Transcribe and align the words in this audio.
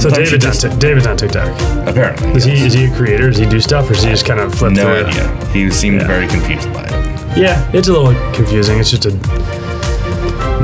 So 0.00 0.08
Sometimes 0.08 0.30
you 0.32 0.38
David's 0.38 0.44
on, 0.46 0.50
just- 0.52 0.60
Tik- 0.62 0.78
David's 0.78 1.06
on 1.06 1.16
TikTok. 1.16 1.88
apparently. 1.88 2.30
Is 2.32 2.44
he 2.44 2.52
is 2.52 2.72
he 2.72 2.84
a 2.86 2.96
creator? 2.96 3.28
Does 3.28 3.38
he 3.38 3.46
do 3.46 3.60
stuff, 3.60 3.90
or 3.90 3.92
does 3.94 4.02
he 4.04 4.10
just 4.10 4.24
kind 4.24 4.40
of 4.40 4.54
flip 4.54 4.72
no 4.72 4.82
through? 4.84 4.94
it? 4.94 5.06
idea. 5.08 5.46
He 5.52 5.70
seemed 5.70 6.00
Yeah. 6.00 6.06
very 6.06 6.26
confused 6.26 6.72
by 6.72 6.82
it. 6.84 7.36
Yeah, 7.36 7.70
it's 7.72 7.88
a 7.88 7.92
little 7.92 8.14
confusing. 8.32 8.78
It's 8.78 8.90
just 8.90 9.04
a 9.06 9.10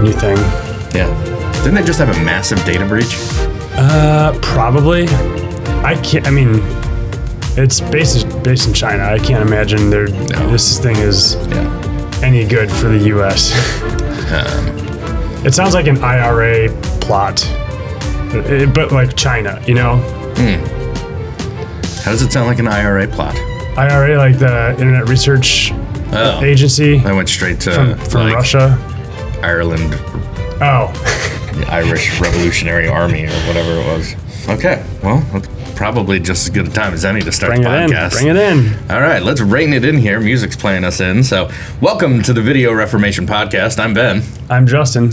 new 0.03 0.13
thing. 0.13 0.37
Yeah. 0.95 1.07
Didn't 1.63 1.75
they 1.75 1.83
just 1.83 1.99
have 1.99 2.09
a 2.09 2.25
massive 2.25 2.65
data 2.65 2.85
breach? 2.87 3.15
Uh, 3.77 4.33
probably. 4.41 5.07
I 5.85 5.95
can't. 6.03 6.27
I 6.27 6.31
mean, 6.31 6.63
it's 7.59 7.81
based 7.81 8.27
based 8.43 8.67
in 8.69 8.73
China. 8.75 9.05
I 9.05 9.19
can't 9.19 9.43
imagine 9.47 9.91
there. 9.91 10.09
No. 10.09 10.51
This 10.51 10.79
thing 10.79 10.97
is 10.97 11.37
Yeah. 11.51 12.21
any 12.23 12.45
good 12.47 12.71
for 12.71 12.89
the 12.89 13.05
U.S. 13.09 13.53
Um, 14.27 15.47
it 15.47 15.55
sounds 15.55 15.73
like 15.75 15.87
an 15.87 16.03
IRA 16.03 16.69
plot, 17.01 17.39
but 18.73 18.93
like 18.93 19.17
China. 19.17 19.63
You 19.67 19.75
know, 19.75 19.97
hmm. 20.37 20.65
how 22.03 22.11
does 22.13 22.23
it 22.23 22.33
sound 22.33 22.47
like 22.49 22.59
an 22.59 22.69
IRA 22.69 23.07
plot? 23.09 23.37
IRA 23.77 24.17
like 24.17 24.39
the 24.39 24.71
Internet 24.73 25.09
Research 25.09 25.73
Oh. 26.13 26.41
Agency 26.43 26.99
I 27.01 27.13
went 27.13 27.29
straight 27.29 27.59
to 27.63 27.73
from, 27.73 27.99
from 27.99 28.21
like, 28.23 28.37
Russia. 28.37 28.79
Ireland, 29.43 29.93
Oh, 30.63 30.91
the 31.59 31.67
Irish 31.69 32.21
Revolutionary 32.21 32.89
Army, 32.89 33.25
or 33.27 33.33
whatever 33.47 33.73
it 33.81 33.87
was. 33.87 34.15
Okay, 34.49 34.87
well, 35.03 35.19
that's 35.33 35.49
probably 35.75 36.21
just 36.21 36.45
as 36.49 36.55
good 36.55 36.69
a 36.69 36.71
time 36.71 36.95
as 36.95 37.05
any 37.05 37.21
to 37.21 37.33
start 37.33 37.51
bring 37.51 37.63
the 37.63 37.75
it 37.75 37.85
in. 37.85 37.91
podcast. 37.91 38.13
Bring 38.13 38.29
it 38.29 38.37
in. 38.37 38.91
All 38.91 39.01
right, 39.01 39.23
let's 39.23 39.41
rein 39.41 39.73
it 39.73 39.85
in 39.85 39.99
here. 39.99 40.21
Music's 40.21 40.57
playing 40.57 40.85
us 40.85 41.01
in. 41.01 41.25
So, 41.25 41.51
welcome 41.81 42.23
to 42.23 42.33
the 42.33 42.41
Video 42.41 42.73
Reformation 42.73 43.27
Podcast. 43.27 43.79
I'm 43.81 43.93
Ben. 43.93 44.23
I'm 44.49 44.67
Justin. 44.67 45.11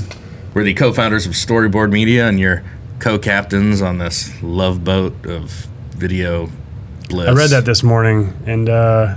We're 0.54 0.64
the 0.64 0.76
co 0.76 0.94
founders 0.94 1.26
of 1.26 1.34
Storyboard 1.34 1.92
Media 1.92 2.28
and 2.28 2.40
your 2.40 2.64
co 3.04 3.20
captains 3.20 3.82
on 3.82 3.98
this 3.98 4.32
love 4.42 4.86
boat 4.86 5.26
of 5.26 5.50
video 5.92 6.50
bliss. 7.10 7.28
I 7.28 7.34
read 7.34 7.50
that 7.50 7.66
this 7.66 7.84
morning 7.84 8.34
and 8.46 8.70
uh, 8.70 9.16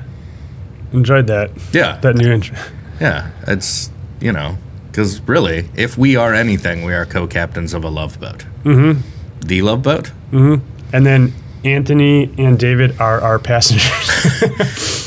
enjoyed 0.93 1.29
that. 1.29 1.53
Yeah. 1.73 1.99
That 1.99 2.17
new 2.17 2.33
intro. 2.33 2.59
Yeah. 3.01 3.31
It's, 3.47 3.91
you 4.21 4.33
know, 4.33 4.59
because 4.91 5.21
really, 5.23 5.69
if 5.77 5.97
we 5.97 6.17
are 6.17 6.35
anything, 6.35 6.85
we 6.85 6.95
are 6.95 7.07
co 7.07 7.29
captains 7.29 7.75
of 7.75 7.85
a 7.85 7.89
love 7.89 8.19
boat. 8.19 8.45
Mm 8.65 8.95
hmm. 8.97 9.47
The 9.47 9.63
love 9.63 9.83
boat? 9.83 10.11
And 10.33 11.07
then 11.07 11.33
Anthony 11.65 12.35
and 12.39 12.59
David 12.59 13.01
are 13.01 13.21
our 13.21 13.39
passengers. 13.39 14.11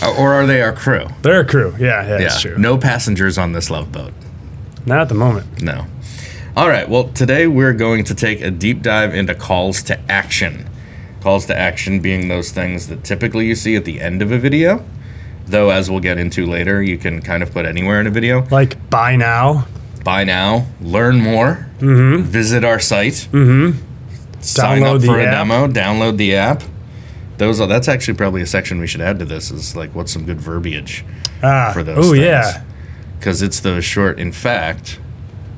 Or- 0.02 0.16
Or 0.18 0.34
are 0.34 0.46
they 0.46 0.62
our 0.62 0.72
crew? 0.72 1.08
They're 1.24 1.42
a 1.42 1.46
crew. 1.46 1.76
Yeah, 1.78 1.88
yeah, 1.88 2.08
Yeah. 2.12 2.18
that's 2.20 2.42
true. 2.42 2.58
No 2.58 2.78
passengers 2.78 3.38
on 3.38 3.52
this 3.52 3.70
love 3.70 3.92
boat. 3.92 4.14
Not 4.86 5.02
at 5.02 5.10
the 5.10 5.16
moment. 5.16 5.62
No. 5.62 5.88
All 6.60 6.68
right. 6.68 6.90
Well, 6.90 7.08
today 7.14 7.48
we're 7.48 7.72
going 7.72 8.04
to 8.04 8.14
take 8.14 8.42
a 8.42 8.52
deep 8.52 8.82
dive 8.82 9.14
into 9.14 9.34
calls 9.34 9.82
to 9.84 9.98
action. 10.12 10.70
Calls 11.22 11.46
to 11.46 11.58
action 11.58 12.02
being 12.02 12.28
those 12.28 12.52
things 12.52 12.90
that 12.90 13.06
typically 13.06 13.46
you 13.46 13.56
see 13.56 13.78
at 13.78 13.86
the 13.86 14.02
end 14.02 14.22
of 14.22 14.34
a 14.34 14.38
video. 14.38 14.84
Though, 15.46 15.70
as 15.70 15.90
we'll 15.90 16.02
get 16.02 16.18
into 16.18 16.46
later, 16.46 16.84
you 16.84 16.98
can 16.98 17.22
kind 17.22 17.44
of 17.44 17.54
put 17.54 17.66
anywhere 17.66 18.02
in 18.02 18.08
a 18.08 18.10
video. 18.10 18.46
Like 18.52 18.90
buy 18.90 19.16
now, 19.16 19.68
Buy 20.04 20.26
now, 20.26 20.68
learn 20.82 21.22
more, 21.22 21.70
visit 21.80 22.66
our 22.66 22.80
site, 22.82 23.14
sign 23.14 23.74
Download 24.42 24.96
up 24.96 25.02
the 25.02 25.08
for 25.08 25.20
a 25.22 25.24
app. 25.24 25.32
demo, 25.32 25.68
download 25.70 26.18
the 26.18 26.36
app. 26.36 26.64
Those 27.38 27.62
are 27.62 27.68
that's 27.68 27.88
actually 27.88 28.18
probably 28.18 28.42
a 28.42 28.46
section 28.46 28.82
we 28.82 28.88
should 28.88 29.00
add 29.00 29.18
to 29.20 29.26
this. 29.26 29.50
Is 29.50 29.78
like 29.78 29.96
what's 29.96 30.12
some 30.12 30.26
good 30.26 30.42
verbiage 30.42 31.06
ah, 31.42 31.72
for 31.74 31.84
those. 31.84 32.06
Oh 32.06 32.12
things. 32.12 32.26
yeah, 32.26 32.66
because 33.18 33.42
it's 33.42 33.62
those 33.62 33.86
short. 33.86 34.20
In 34.20 34.34
fact, 34.34 35.00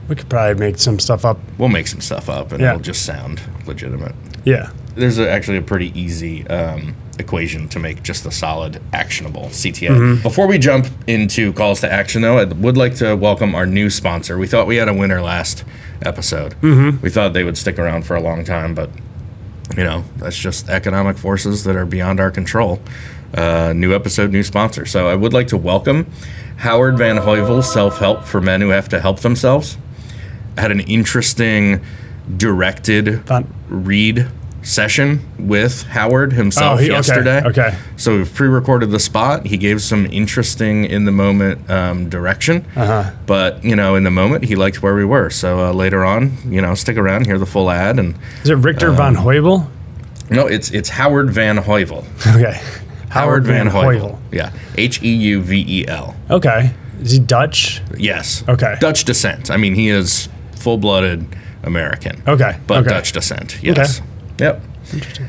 we 0.08 0.16
could 0.16 0.30
probably 0.30 0.60
make 0.60 0.78
some 0.80 1.00
stuff 1.00 1.24
up. 1.26 1.40
we'll 1.58 1.70
make 1.70 1.88
some 1.88 2.02
stuff 2.02 2.30
up 2.30 2.52
and 2.52 2.62
Yeah. 2.62 2.70
it'll 2.72 2.82
just 2.82 3.04
sound 3.06 3.42
legitimate. 3.66 4.14
Yeah, 4.44 4.72
There's 4.96 5.20
a, 5.20 5.30
actually 5.30 5.58
a 5.58 5.62
pretty 5.62 5.98
easy 6.00 6.46
um, 6.48 6.96
equation 7.20 7.70
to 7.70 7.80
make 7.80 8.02
just 8.04 8.26
a 8.26 8.32
solid, 8.32 8.82
actionable 8.92 9.44
CTA. 9.52 9.90
Mm-hmm. 9.90 10.24
Before 10.24 10.48
we 10.48 10.58
jump 10.58 10.88
into 11.08 11.54
calls 11.54 11.80
to 11.82 11.92
action, 11.92 12.24
though, 12.24 12.40
I 12.40 12.46
would 12.46 12.76
like 12.76 12.96
to 12.96 13.16
welcome 13.16 13.54
our 13.54 13.66
new 13.68 13.90
sponsor. 13.92 14.38
We 14.40 14.48
thought 14.48 14.66
we 14.68 14.78
had 14.78 14.90
a 14.90 14.94
winner 14.94 15.22
last 15.22 15.64
episode. 16.02 16.54
Mm-hmm. 16.62 17.02
We 17.02 17.10
thought 17.12 17.34
they 17.34 17.44
would 17.44 17.58
stick 17.58 17.78
around 17.78 18.06
for 18.08 18.16
a 18.16 18.22
long 18.22 18.44
time, 18.44 18.74
but 18.74 18.90
you 19.78 19.84
know 19.84 20.04
that's 20.18 20.38
just 20.38 20.68
economic 20.70 21.18
forces 21.18 21.64
that 21.64 21.76
are 21.76 21.86
beyond 21.86 22.20
our 22.20 22.32
control. 22.32 22.82
Uh, 23.34 23.72
new 23.74 23.94
episode, 23.96 24.32
new 24.32 24.44
sponsor. 24.44 24.86
So 24.86 25.08
I 25.08 25.16
would 25.16 25.32
like 25.34 25.48
to 25.50 25.58
welcome 25.58 26.12
Howard 26.58 26.98
Van 26.98 27.18
Heuvel, 27.18 27.64
Self 27.64 28.00
Help 28.00 28.24
for 28.24 28.42
Men 28.42 28.60
Who 28.62 28.70
Have 28.70 28.90
to 28.90 29.00
Help 29.00 29.20
Themselves. 29.20 29.78
Had 30.58 30.72
an 30.72 30.82
interesting 30.82 31.82
directed 32.38 33.26
Fun. 33.26 33.48
read 33.70 34.28
session 34.64 35.20
with 35.40 35.84
Howard 35.88 36.34
himself 36.34 36.80
Oh, 36.80 36.84
he- 36.84 36.88
yesterday. 36.90 37.42
okay. 37.46 37.76
So 37.98 38.18
we've 38.18 38.32
pre-recorded 38.34 38.92
the 38.92 39.00
spot. 39.00 39.48
He 39.48 39.58
gave 39.58 39.82
some 39.82 40.06
interesting 40.06 40.86
in 40.86 41.06
the 41.06 41.12
moment 41.12 41.68
um, 41.70 42.10
direction. 42.10 42.66
Uh-huh. 42.76 43.10
But 43.26 43.64
you 43.64 43.76
know, 43.76 43.96
in 43.96 44.04
the 44.04 44.12
moment, 44.12 44.44
he 44.46 44.56
liked 44.56 44.84
where 44.84 44.94
we 44.96 45.04
were. 45.06 45.30
So 45.32 45.60
uh, 45.70 45.74
later 45.74 46.06
on, 46.06 46.38
you 46.46 46.62
know, 46.62 46.76
stick 46.76 46.98
around, 46.98 47.26
hear 47.26 47.40
the 47.40 47.46
full 47.48 47.72
ad, 47.72 47.98
and 47.98 48.16
is 48.44 48.50
it 48.52 48.56
Richter 48.56 48.90
Um, 48.90 48.96
von 48.98 49.16
Heubel? 49.16 49.68
no, 50.30 50.46
it's 50.48 50.70
it's 50.72 50.90
Howard 50.90 51.32
Van 51.32 51.58
Heuvel. 51.58 52.06
Okay, 52.36 52.62
Howard 53.10 53.44
Van 53.46 53.68
Heuvel. 53.68 54.20
Yeah, 54.32 54.52
H 54.78 55.02
E 55.02 55.10
U 55.12 55.42
V 55.42 55.66
E 55.68 55.88
L. 55.88 56.16
Okay, 56.30 56.72
is 57.02 57.12
he 57.14 57.20
Dutch? 57.20 57.82
Yes. 57.98 58.44
Okay. 58.48 58.76
Dutch 58.80 59.06
descent. 59.06 59.50
I 59.50 59.58
mean, 59.58 59.74
he 59.76 59.90
is 59.90 60.30
full-blooded 60.62 61.26
American. 61.64 62.22
Okay, 62.28 62.58
But 62.68 62.80
okay. 62.82 62.90
Dutch 62.90 63.12
descent. 63.12 63.62
Yes. 63.62 64.02
Yep. 64.40 64.62
Interesting. 64.94 65.28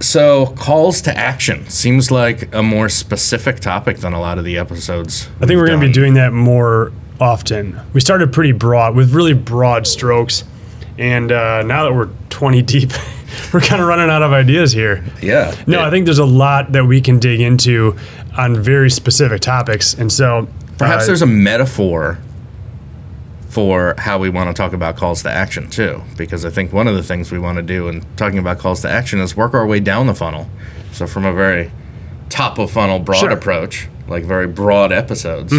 So, 0.00 0.46
calls 0.56 1.00
to 1.02 1.16
action 1.16 1.68
seems 1.68 2.10
like 2.12 2.54
a 2.54 2.62
more 2.62 2.88
specific 2.88 3.58
topic 3.58 3.98
than 3.98 4.12
a 4.12 4.20
lot 4.20 4.38
of 4.38 4.44
the 4.44 4.56
episodes. 4.56 5.28
I 5.40 5.46
think 5.46 5.58
we're 5.58 5.66
going 5.66 5.80
to 5.80 5.86
be 5.86 5.92
doing 5.92 6.14
that 6.14 6.32
more 6.32 6.92
often. 7.20 7.80
We 7.92 8.00
started 8.00 8.32
pretty 8.32 8.52
broad 8.52 8.94
with 8.94 9.12
really 9.12 9.32
broad 9.34 9.88
strokes, 9.88 10.44
and 10.98 11.32
uh, 11.32 11.62
now 11.62 11.84
that 11.84 11.94
we're 11.94 12.10
20 12.30 12.62
deep, 12.62 12.92
we're 13.52 13.60
kind 13.60 13.82
of 13.82 13.88
running 13.88 14.08
out 14.08 14.22
of 14.22 14.32
ideas 14.32 14.70
here. 14.70 15.04
Yeah. 15.20 15.52
No, 15.66 15.80
I 15.82 15.90
think 15.90 16.04
there's 16.04 16.20
a 16.20 16.24
lot 16.24 16.70
that 16.72 16.84
we 16.84 17.00
can 17.00 17.18
dig 17.18 17.40
into 17.40 17.96
on 18.36 18.54
very 18.54 18.90
specific 18.90 19.40
topics, 19.40 19.94
and 19.94 20.12
so 20.12 20.46
perhaps 20.78 21.04
uh, 21.04 21.06
there's 21.08 21.22
a 21.22 21.26
metaphor 21.26 22.18
for 23.58 23.96
how 23.98 24.16
we 24.20 24.28
want 24.30 24.48
to 24.48 24.54
talk 24.54 24.72
about 24.72 24.94
calls 24.94 25.20
to 25.24 25.28
action 25.28 25.68
too, 25.68 26.00
because 26.16 26.44
I 26.44 26.50
think 26.50 26.72
one 26.72 26.86
of 26.86 26.94
the 26.94 27.02
things 27.02 27.32
we 27.32 27.40
want 27.40 27.56
to 27.56 27.62
do 27.62 27.88
in 27.88 28.04
talking 28.16 28.38
about 28.38 28.60
calls 28.60 28.82
to 28.82 28.88
action 28.88 29.18
is 29.18 29.36
work 29.36 29.52
our 29.52 29.66
way 29.66 29.80
down 29.80 30.06
the 30.06 30.14
funnel. 30.14 30.48
So 30.92 31.08
from 31.08 31.24
a 31.24 31.32
very 31.32 31.72
top 32.28 32.60
of 32.60 32.70
funnel 32.70 33.00
broad 33.00 33.18
Sure. 33.18 33.30
approach, 33.32 33.88
like 34.06 34.22
very 34.22 34.46
broad 34.46 34.92
episodes, 34.92 35.52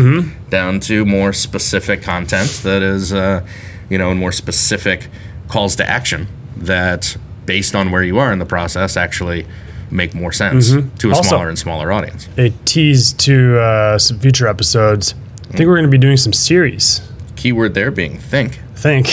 down 0.50 0.80
to 0.82 1.04
more 1.06 1.34
specific 1.34 2.02
content 2.02 2.62
that 2.64 2.82
is, 2.82 3.12
uh, 3.12 3.42
you 3.90 3.98
know, 3.98 4.12
and 4.12 4.18
more 4.20 4.32
specific 4.32 5.10
calls 5.50 5.76
to 5.76 5.86
action 5.90 6.30
that, 6.56 7.18
based 7.46 7.76
on 7.76 7.92
where 7.92 8.04
you 8.04 8.18
are 8.18 8.32
in 8.32 8.40
the 8.40 8.46
process, 8.46 8.96
actually 8.96 9.46
make 9.92 10.16
more 10.16 10.32
sense 10.32 10.70
to 11.00 11.12
a 11.12 11.16
Also- 11.16 11.28
smaller 11.32 11.50
and 11.50 11.60
smaller 11.60 11.92
audience. 11.92 12.30
a 12.38 12.52
tease 12.64 13.12
to 13.12 13.60
uh, 13.60 13.98
some 13.98 14.20
future 14.20 14.48
episodes. 14.48 15.16
I 15.52 15.58
think 15.58 15.68
we're 15.68 15.76
going 15.76 15.84
to 15.84 15.92
be 15.92 15.98
doing 15.98 16.16
some 16.16 16.32
series. 16.32 17.02
Keyword 17.40 17.74
there 17.74 17.90
being 17.90 18.18
think. 18.18 18.60
Think. 18.76 19.08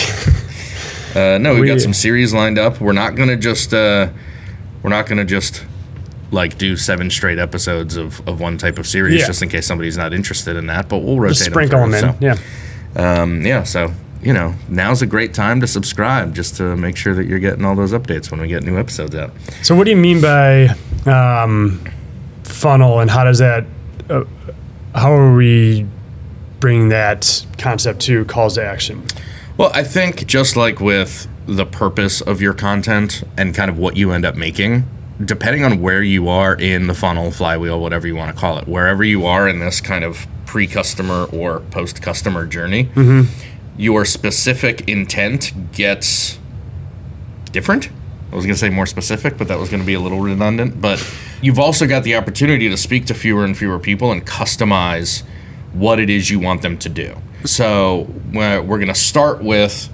Uh, 1.15 1.37
no, 1.39 1.53
we've 1.53 1.61
We- 1.61 1.67
got 1.67 1.79
some 1.81 1.93
series 1.93 2.33
lined 2.33 2.59
up. 2.59 2.79
We're 2.81 2.91
not 2.93 3.15
gonna 3.15 3.37
just 3.37 3.73
uh, 3.73 4.09
we're 4.83 4.89
not 4.89 5.07
gonna 5.07 5.23
just 5.25 5.65
like 6.29 6.57
do 6.57 6.75
seven 6.75 7.09
straight 7.09 7.39
episodes 7.39 7.95
of, 7.95 8.21
of 8.27 8.41
one 8.41 8.57
type 8.57 8.77
of 8.77 8.85
series 8.85 9.21
Yeah. 9.21 9.27
just 9.27 9.41
in 9.41 9.47
case 9.49 9.65
somebody's 9.65 9.97
not 9.97 10.13
interested 10.13 10.57
in 10.57 10.67
that. 10.67 10.89
But 10.89 10.99
we'll 10.99 11.19
rotate 11.19 11.37
Just 11.37 11.49
sprinkle 11.49 11.79
them 11.87 11.91
through, 11.93 12.09
in. 12.09 12.15
Yeah. 12.19 12.35
So, 12.93 13.01
um, 13.23 13.45
yeah. 13.45 13.63
So 13.63 13.93
you 14.21 14.33
know, 14.33 14.55
now's 14.67 15.01
a 15.01 15.05
great 15.05 15.33
time 15.33 15.61
to 15.61 15.67
subscribe 15.67 16.35
just 16.35 16.57
to 16.57 16.75
make 16.75 16.97
sure 16.97 17.13
that 17.15 17.27
you're 17.27 17.39
getting 17.39 17.63
all 17.63 17.75
those 17.75 17.93
updates 17.93 18.29
when 18.29 18.41
we 18.41 18.47
get 18.49 18.63
new 18.63 18.77
episodes 18.77 19.15
out. 19.15 19.31
So, 19.63 19.75
what 19.75 19.85
do 19.85 19.91
you 19.91 19.97
mean 19.97 20.19
by 20.21 20.67
um, 21.05 21.79
funnel, 22.43 22.99
and 22.99 23.09
how 23.09 23.23
does 23.23 23.37
that? 23.39 23.65
Uh, 24.09 24.23
how 24.93 25.13
are 25.13 25.33
we 25.35 25.85
bringing 26.59 26.89
that 26.89 27.45
concept 27.57 28.01
to 28.01 28.25
calls 28.25 28.55
to 28.55 28.65
action? 28.65 29.03
Well, 29.57 29.71
I 29.73 29.83
think 29.83 30.27
just 30.27 30.55
like 30.55 30.79
with 30.79 31.27
the 31.47 31.65
purpose 31.65 32.21
of 32.21 32.41
your 32.41 32.53
content 32.53 33.23
and 33.37 33.55
kind 33.55 33.69
of 33.69 33.77
what 33.77 33.97
you 33.97 34.11
end 34.11 34.25
up 34.25 34.35
making, 34.35 34.87
depending 35.23 35.63
on 35.63 35.81
where 35.81 36.03
you 36.03 36.27
are 36.27 36.53
in 36.53 36.87
the 36.87 36.93
funnel, 36.93 37.31
flywheel, 37.31 37.79
whatever 37.79 38.05
you 38.05 38.15
want 38.15 38.33
to 38.33 38.39
call 38.39 38.57
it, 38.59 38.67
wherever 38.67 39.03
you 39.03 39.25
are 39.25 39.47
in 39.47 39.59
this 39.59 39.81
kind 39.81 40.03
of 40.03 40.27
pre 40.45 40.67
customer 40.67 41.25
or 41.25 41.61
post 41.61 42.01
customer 42.01 42.45
journey, 42.45 42.85
mm-hmm. 42.85 43.23
your 43.77 44.05
specific 44.05 44.87
intent 44.87 45.71
gets 45.71 46.37
different. 47.51 47.89
I 48.31 48.35
was 48.35 48.45
going 48.45 48.55
to 48.55 48.59
say 48.59 48.69
more 48.69 48.85
specific, 48.85 49.37
but 49.37 49.47
that 49.47 49.57
was 49.57 49.69
going 49.69 49.81
to 49.81 49.87
be 49.87 49.93
a 49.93 49.99
little 49.99 50.19
redundant. 50.19 50.81
But 50.81 51.03
you've 51.41 51.59
also 51.59 51.87
got 51.87 52.03
the 52.03 52.15
opportunity 52.15 52.67
to 52.69 52.77
speak 52.77 53.05
to 53.05 53.13
fewer 53.13 53.45
and 53.45 53.57
fewer 53.57 53.79
people 53.79 54.11
and 54.11 54.25
customize 54.25 55.23
what 55.77 55.99
it 55.99 56.09
is 56.09 56.29
you 56.29 56.39
want 56.39 56.61
them 56.61 56.77
to 56.79 56.89
do. 56.89 57.15
So 57.45 58.07
we're, 58.33 58.61
we're 58.61 58.77
going 58.77 58.87
to 58.87 58.95
start 58.95 59.43
with 59.43 59.89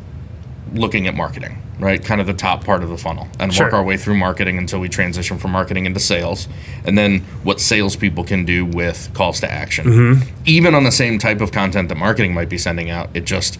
looking 0.73 1.07
at 1.07 1.15
marketing. 1.15 1.59
right? 1.79 2.03
Kind 2.05 2.21
of 2.21 2.27
the 2.27 2.33
top 2.33 2.63
part 2.63 2.81
of 2.83 2.89
the 2.89 2.97
funnel, 2.97 3.27
and 3.39 3.53
Sure. 3.53 3.65
work 3.65 3.73
our 3.73 3.83
way 3.83 3.97
through 3.97 4.15
marketing 4.15 4.57
until 4.57 4.79
we 4.79 4.87
transition 4.87 5.37
from 5.37 5.51
marketing 5.51 5.85
into 5.85 5.99
sales, 5.99 6.47
and 6.85 6.97
then 6.97 7.19
what 7.43 7.59
salespeople 7.59 8.23
can 8.23 8.45
do 8.45 8.63
with 8.65 9.09
calls 9.13 9.39
to 9.41 9.51
action. 9.51 9.85
Mm-hmm. 9.85 10.29
Even 10.45 10.75
on 10.75 10.83
the 10.83 10.91
same 10.91 11.17
type 11.19 11.41
of 11.41 11.51
content 11.51 11.89
that 11.89 11.97
marketing 11.97 12.33
might 12.33 12.47
be 12.47 12.57
sending 12.59 12.89
out, 12.89 13.09
it 13.13 13.25
just 13.25 13.59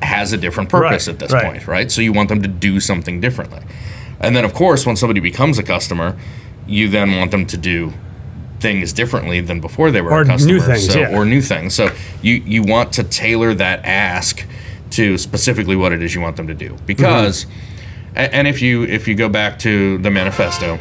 has 0.00 0.32
a 0.32 0.38
different 0.38 0.70
purpose 0.70 1.06
Right, 1.06 1.12
at 1.14 1.18
this 1.20 1.30
right. 1.32 1.44
point, 1.44 1.66
right? 1.68 1.90
So 1.90 2.00
you 2.00 2.12
want 2.12 2.30
them 2.30 2.42
to 2.42 2.48
do 2.48 2.80
something 2.80 3.20
differently. 3.20 3.60
And 4.18 4.34
then, 4.34 4.44
of 4.44 4.54
course, 4.54 4.84
when 4.86 4.96
somebody 4.96 5.20
becomes 5.20 5.58
a 5.58 5.62
customer, 5.62 6.16
you 6.66 6.88
then 6.88 7.16
want 7.16 7.30
them 7.30 7.46
to 7.46 7.56
do 7.56 7.92
things 8.62 8.92
differently 8.92 9.40
than 9.40 9.60
before 9.60 9.90
they 9.90 10.00
were 10.00 10.12
Or 10.12 10.22
a 10.22 10.38
new 10.38 10.60
things, 10.60 10.92
so, 10.92 11.00
yeah. 11.00 11.14
Or 11.14 11.26
new 11.26 11.42
things. 11.42 11.74
So 11.74 11.90
you, 12.22 12.34
you 12.34 12.62
want 12.62 12.92
to 12.94 13.02
tailor 13.02 13.52
that 13.54 13.84
ask 13.84 14.46
to 14.90 15.18
specifically 15.18 15.76
what 15.76 15.92
it 15.92 16.02
is 16.02 16.14
you 16.14 16.20
want 16.20 16.36
them 16.36 16.46
to 16.46 16.54
do. 16.54 16.76
Because, 16.86 17.46
a- 18.14 18.34
and 18.34 18.46
if 18.46 18.62
you 18.62 18.84
if 18.84 19.08
you 19.08 19.14
go 19.14 19.28
back 19.28 19.58
to 19.60 19.98
the 19.98 20.10
manifesto, 20.10 20.78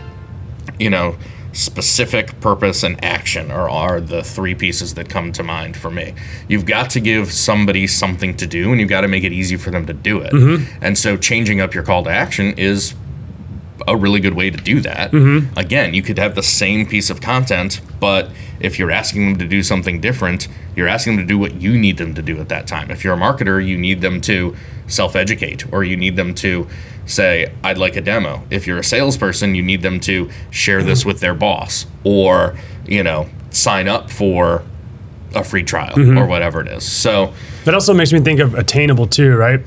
you 0.80 0.89
know, 0.89 1.18
specific 1.54 2.39
purpose 2.39 2.83
and 2.83 3.04
action 3.04 3.51
are, 3.51 3.69
are 3.69 4.00
the 4.00 4.24
three 4.24 4.56
pieces 4.56 4.94
that 4.94 5.10
come 5.10 5.31
to 5.34 5.44
mind 5.44 5.75
for 5.75 5.92
me. 5.92 6.13
You've 6.48 6.66
got 6.66 6.89
to 6.92 7.00
give 7.00 7.31
somebody 7.31 7.88
something 7.88 8.38
to 8.38 8.48
do 8.48 8.72
and 8.72 8.80
you've 8.80 8.89
got 8.89 9.01
to 9.01 9.07
make 9.07 9.24
it 9.24 9.34
easy 9.34 9.57
for 9.57 9.72
them 9.72 9.86
to 9.86 9.94
do 9.94 10.22
it. 10.22 10.31
Mm-hmm. 10.31 10.84
And 10.84 10.98
so 10.98 11.18
changing 11.18 11.60
up 11.60 11.74
your 11.74 11.84
call 11.84 12.04
to 12.06 12.10
action 12.10 12.54
is 12.57 12.95
a 13.88 13.95
really 13.95 14.19
good 14.19 14.33
way 14.33 14.50
to 14.50 14.57
do 14.57 14.80
that. 14.81 15.12
Mm-hmm. 15.12 15.57
Again, 15.57 15.94
you 15.94 16.01
could 16.01 16.18
have 16.18 16.36
the 16.36 16.44
same 16.44 16.86
piece 16.86 17.10
of 17.10 17.22
content, 17.22 17.81
but 18.00 18.30
if 18.60 18.78
you're 18.78 18.92
asking 18.92 19.30
them 19.30 19.39
to 19.39 19.48
do 19.48 19.63
something 19.63 20.00
different, 20.00 20.48
you're 20.75 20.88
asking 20.88 21.18
them 21.18 21.28
to 21.28 21.33
do 21.33 21.38
what 21.38 21.56
you 21.62 21.78
need 21.78 21.98
them 21.98 22.13
to 22.13 22.22
do 22.22 22.39
at 22.39 22.50
that 22.50 22.68
time. 22.68 22.92
If 22.92 23.04
you're 23.04 23.13
a 23.13 23.18
marketer, 23.18 23.66
you 23.66 23.78
need 23.78 24.01
them 24.01 24.22
to 24.22 24.56
self 24.88 25.16
educate 25.16 25.72
or 25.72 25.83
you 25.83 25.98
need 25.98 26.16
them 26.16 26.33
to 26.36 26.68
say, 27.06 27.51
I'd 27.63 27.78
like 27.78 27.95
a 27.95 28.01
demo. 28.01 28.44
If 28.50 28.68
you're 28.68 28.80
a 28.80 28.83
salesperson, 28.83 29.56
you 29.56 29.63
need 29.63 29.81
them 29.81 30.00
to 30.01 30.30
share 30.50 30.84
this 30.84 31.01
mm-hmm. 31.01 31.10
with 31.10 31.19
their 31.19 31.34
boss 31.34 31.86
or, 32.04 32.57
you 32.86 33.04
know, 33.04 33.30
sign 33.50 33.88
up 33.88 34.10
for 34.10 34.63
a 35.34 35.44
free 35.44 35.63
trial 35.63 35.95
mm-hmm. 35.95 36.18
or 36.18 36.25
whatever 36.25 36.62
it 36.62 36.68
is. 36.68 36.89
So, 36.89 37.34
That 37.66 37.74
also 37.74 37.94
makes 37.94 38.12
me 38.13 38.19
think 38.19 38.39
of 38.39 38.54
attainable 38.54 39.07
too, 39.07 39.36
right? 39.36 39.62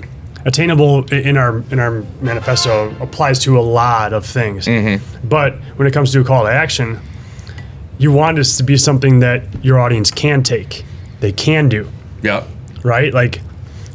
Attainable 0.46 1.04
in 1.10 1.38
our 1.38 1.62
in 1.70 1.78
our 1.80 2.02
manifesto 2.20 2.94
applies 3.00 3.38
to 3.40 3.58
a 3.58 3.62
lot 3.62 4.12
of 4.12 4.26
things, 4.26 4.66
Mm-hmm. 4.66 5.26
but 5.26 5.54
when 5.76 5.88
it 5.88 5.92
comes 5.94 6.12
to 6.12 6.20
a 6.20 6.24
call 6.24 6.44
to 6.44 6.50
action, 6.50 7.00
you 7.96 8.12
want 8.12 8.36
this 8.36 8.58
to 8.58 8.62
be 8.62 8.76
something 8.76 9.20
that 9.20 9.42
your 9.64 9.78
audience 9.78 10.10
can 10.10 10.42
take, 10.42 10.84
they 11.20 11.32
can 11.32 11.70
do, 11.70 11.88
yeah. 12.22 12.44
right? 12.82 13.14
Like, 13.14 13.40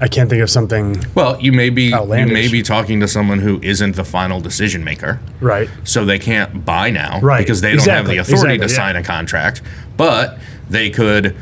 I 0.02 0.08
can't 0.08 0.28
think 0.30 0.42
of 0.42 0.50
something, 0.50 1.06
Well, 1.14 1.40
you 1.40 1.52
may 1.52 1.70
be 1.70 1.84
you 1.92 2.06
may 2.26 2.48
be 2.48 2.64
talking 2.64 3.00
to 3.02 3.08
someone 3.08 3.40
who 3.40 3.60
isn't 3.62 3.96
the 3.96 4.04
final 4.06 4.40
decision 4.42 4.84
maker. 4.84 5.20
right? 5.42 5.70
so 5.84 6.04
they 6.04 6.18
can't 6.18 6.66
buy 6.66 6.90
now 6.90 7.20
Right. 7.22 7.40
because 7.40 7.62
they 7.62 7.70
don't 7.70 7.80
Exactly. 7.80 8.16
have 8.18 8.26
the 8.28 8.34
authority 8.34 8.56
Exactly, 8.56 8.68
to 8.70 8.74
yeah. 8.74 8.94
sign 8.94 8.96
a 8.96 9.04
contract 9.04 9.62
but 9.98 10.40
they 10.70 10.90
could 10.90 11.36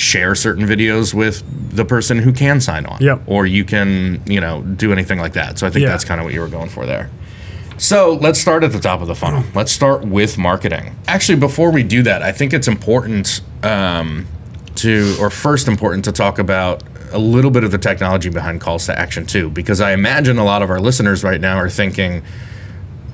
share 0.00 0.34
certain 0.34 0.64
videos 0.66 1.12
with 1.12 1.42
the 1.76 1.84
person 1.84 2.18
who 2.18 2.32
can 2.32 2.58
sign 2.60 2.86
on. 2.86 2.98
Yep. 3.00 3.22
or 3.26 3.46
you 3.46 3.64
can 3.64 4.22
you 4.26 4.40
know 4.40 4.62
do 4.62 4.92
anything 4.92 5.18
like 5.18 5.34
that. 5.34 5.58
So 5.58 5.66
i 5.66 5.70
think 5.70 5.82
Yeah. 5.82 5.90
that's 5.90 6.04
kind 6.04 6.20
of 6.20 6.24
what 6.24 6.32
you 6.34 6.40
were 6.40 6.48
going 6.48 6.70
for 6.70 6.86
there. 6.86 7.10
So 7.76 8.14
let's 8.20 8.38
start 8.38 8.62
at 8.64 8.72
the 8.72 8.80
top 8.80 9.00
of 9.00 9.08
the 9.08 9.14
funnel. 9.14 9.42
Let's 9.54 9.72
start 9.72 10.04
with 10.04 10.36
marketing. 10.36 10.96
Actually 11.06 11.38
before 11.38 11.70
we 11.70 11.82
do 11.82 12.02
that 12.02 12.22
i 12.22 12.32
think 12.32 12.52
it's 12.52 12.68
important 12.68 13.40
um, 13.62 14.26
to 14.76 15.16
or 15.20 15.28
first 15.30 15.68
important 15.68 16.04
to 16.06 16.12
talk 16.12 16.38
about 16.38 16.82
a 17.12 17.18
little 17.18 17.50
bit 17.50 17.64
of 17.64 17.70
the 17.72 17.78
technology 17.78 18.30
behind 18.30 18.60
calls 18.60 18.86
to 18.86 18.98
action 18.98 19.26
too 19.26 19.50
because 19.50 19.80
i 19.80 19.92
imagine 19.92 20.38
a 20.38 20.44
lot 20.44 20.62
of 20.62 20.70
our 20.70 20.80
listeners 20.80 21.22
right 21.24 21.40
now 21.40 21.56
are 21.56 21.68
thinking 21.68 22.22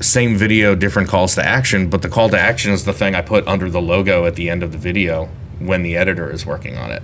same 0.01 0.37
video, 0.37 0.75
different 0.75 1.09
calls 1.09 1.35
to 1.37 1.43
action, 1.43 1.89
but 1.89 2.03
the 2.03 2.09
call 2.11 2.29
to 2.29 2.39
action 2.39 2.71
is 2.71 2.85
the 2.85 2.93
thing 2.93 3.15
I 3.15 3.23
put 3.23 3.49
under 3.49 3.71
the 3.71 3.81
logo 3.81 4.27
at 4.27 4.35
the 4.37 4.51
end 4.51 4.63
of 4.63 4.71
the 4.73 4.77
video 4.79 5.31
when 5.59 5.83
the 5.83 5.97
editor 5.97 6.31
is 6.31 6.45
working 6.47 6.77
on 6.77 6.91
it. 6.91 7.03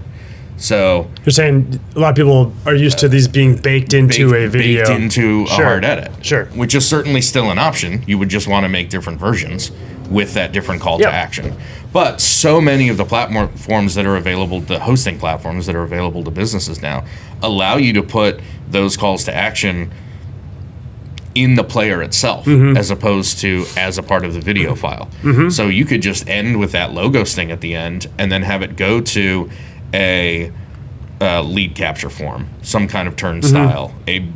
So 0.58 1.10
You're 1.25 1.32
saying 1.32 1.81
a 1.96 1.99
lot 1.99 2.10
of 2.10 2.16
people 2.16 2.52
are 2.66 2.75
used 2.75 2.99
to 2.99 3.08
these 3.08 3.26
being 3.26 3.56
baked 3.56 3.94
into 3.94 4.31
baked, 4.31 4.44
a 4.44 4.49
video. 4.49 4.87
baked 4.87 4.90
into 5.00 5.44
a 5.44 5.46
Sure. 5.49 5.64
hard 5.64 5.84
edit, 5.84 6.12
Sure. 6.22 6.44
which 6.54 6.75
is 6.75 6.84
certainly 6.84 7.20
still 7.20 7.50
an 7.50 7.58
option. 7.58 8.02
You 8.06 8.19
would 8.19 8.28
just 8.28 8.46
want 8.46 8.64
to 8.64 8.69
make 8.69 8.88
different 8.88 9.19
versions 9.19 9.72
with 10.08 10.34
that 10.34 10.52
different 10.52 10.81
call 10.82 11.00
Yep. 11.00 11.08
to 11.10 11.14
action. 11.14 11.54
But 11.93 12.20
so 12.20 12.60
many 12.60 12.88
of 12.90 12.96
the 12.96 13.04
platforms 13.04 13.94
that 13.94 14.06
are 14.06 14.16
available, 14.16 14.60
the 14.60 14.81
hosting 14.81 15.19
platforms 15.19 15.66
that 15.66 15.75
are 15.75 15.82
available 15.82 16.22
to 16.25 16.31
businesses 16.31 16.81
now, 16.81 17.05
allow 17.43 17.76
you 17.76 17.93
to 17.94 18.02
put 18.02 18.38
those 18.70 18.96
calls 18.96 19.25
to 19.25 19.34
action 19.34 19.90
in 21.34 21.55
the 21.55 21.64
player 21.64 22.02
itself 22.02 22.44
Mm-hmm. 22.46 22.76
as 22.76 22.90
opposed 22.90 23.38
to 23.40 23.64
as 23.76 23.99
a 23.99 24.02
part 24.02 24.25
of 24.25 24.34
the 24.34 24.40
video 24.40 24.75
file. 24.75 25.08
So 25.50 25.69
you 25.69 25.84
could 25.84 26.02
just 26.02 26.29
end 26.29 26.58
with 26.58 26.73
that 26.73 26.93
logo 26.93 27.25
thing 27.25 27.50
at 27.50 27.61
the 27.61 27.75
end 27.75 28.06
and 28.19 28.31
then 28.31 28.43
have 28.43 28.62
it 28.62 28.76
go 28.76 29.00
to 29.00 29.50
a 29.94 30.50
uh, 31.20 31.43
lead 31.43 31.75
capture 31.75 32.11
form, 32.11 32.49
some 32.62 32.88
kind 32.88 33.06
of 33.08 33.17
turnstile, 33.17 33.94
a 34.08 34.26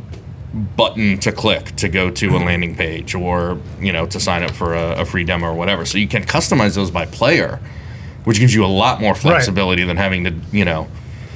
button 0.75 1.19
to 1.19 1.31
click 1.31 1.75
to 1.75 1.87
go 1.89 2.09
to 2.09 2.29
a 2.35 2.39
landing 2.39 2.75
page 2.75 3.13
or 3.13 3.59
you 3.79 3.91
know 3.91 4.05
to 4.07 4.19
sign 4.19 4.41
up 4.43 4.51
for 4.51 4.73
a, 4.73 5.01
a 5.01 5.05
free 5.05 5.23
demo 5.23 5.47
or 5.47 5.53
whatever. 5.53 5.85
So 5.85 5.97
you 5.97 6.07
can 6.07 6.23
customize 6.23 6.75
those 6.75 6.89
by 6.89 7.05
player, 7.05 7.59
which 8.23 8.39
gives 8.39 8.55
you 8.55 8.65
a 8.65 8.67
lot 8.67 8.99
more 9.01 9.13
flexibility 9.13 9.83
than 9.83 9.97
having 9.97 10.23
to 10.23 10.33
you 10.51 10.65
know. 10.65 10.87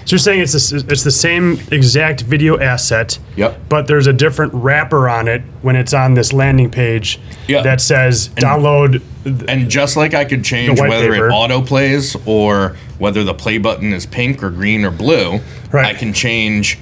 So 0.05 0.13
you're 0.15 0.19
saying 0.19 0.39
it's 0.41 0.53
the, 0.71 0.83
it's 0.89 1.03
the 1.03 1.11
same 1.11 1.59
exact 1.71 2.21
video 2.21 2.59
asset, 2.59 3.19
Yep. 3.35 3.59
but 3.69 3.87
there's 3.87 4.07
a 4.07 4.13
different 4.13 4.53
wrapper 4.53 5.07
on 5.07 5.27
it 5.27 5.41
when 5.61 5.75
it's 5.75 5.93
on 5.93 6.15
this 6.15 6.33
landing 6.33 6.71
page 6.71 7.19
Yeah. 7.47 7.61
that 7.61 7.81
says 7.81 8.29
download. 8.29 9.01
And 9.47 9.69
just 9.69 9.95
like 9.97 10.13
I 10.13 10.25
could 10.25 10.43
change 10.43 10.79
whether 10.79 11.11
paper. 11.11 11.27
it 11.29 11.31
auto 11.31 11.61
plays 11.61 12.15
or 12.25 12.75
whether 12.97 13.23
the 13.23 13.33
play 13.35 13.57
button 13.59 13.93
is 13.93 14.05
pink 14.05 14.41
or 14.43 14.49
green 14.49 14.83
or 14.85 14.91
blue, 14.91 15.39
Right. 15.71 15.85
I 15.85 15.93
can 15.93 16.13
change 16.13 16.77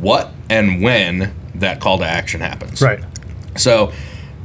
what 0.00 0.32
and 0.50 0.82
when 0.82 1.32
that 1.54 1.80
call 1.80 1.98
to 1.98 2.04
action 2.04 2.40
happens. 2.40 2.82
Right. 2.82 3.00
So, 3.56 3.92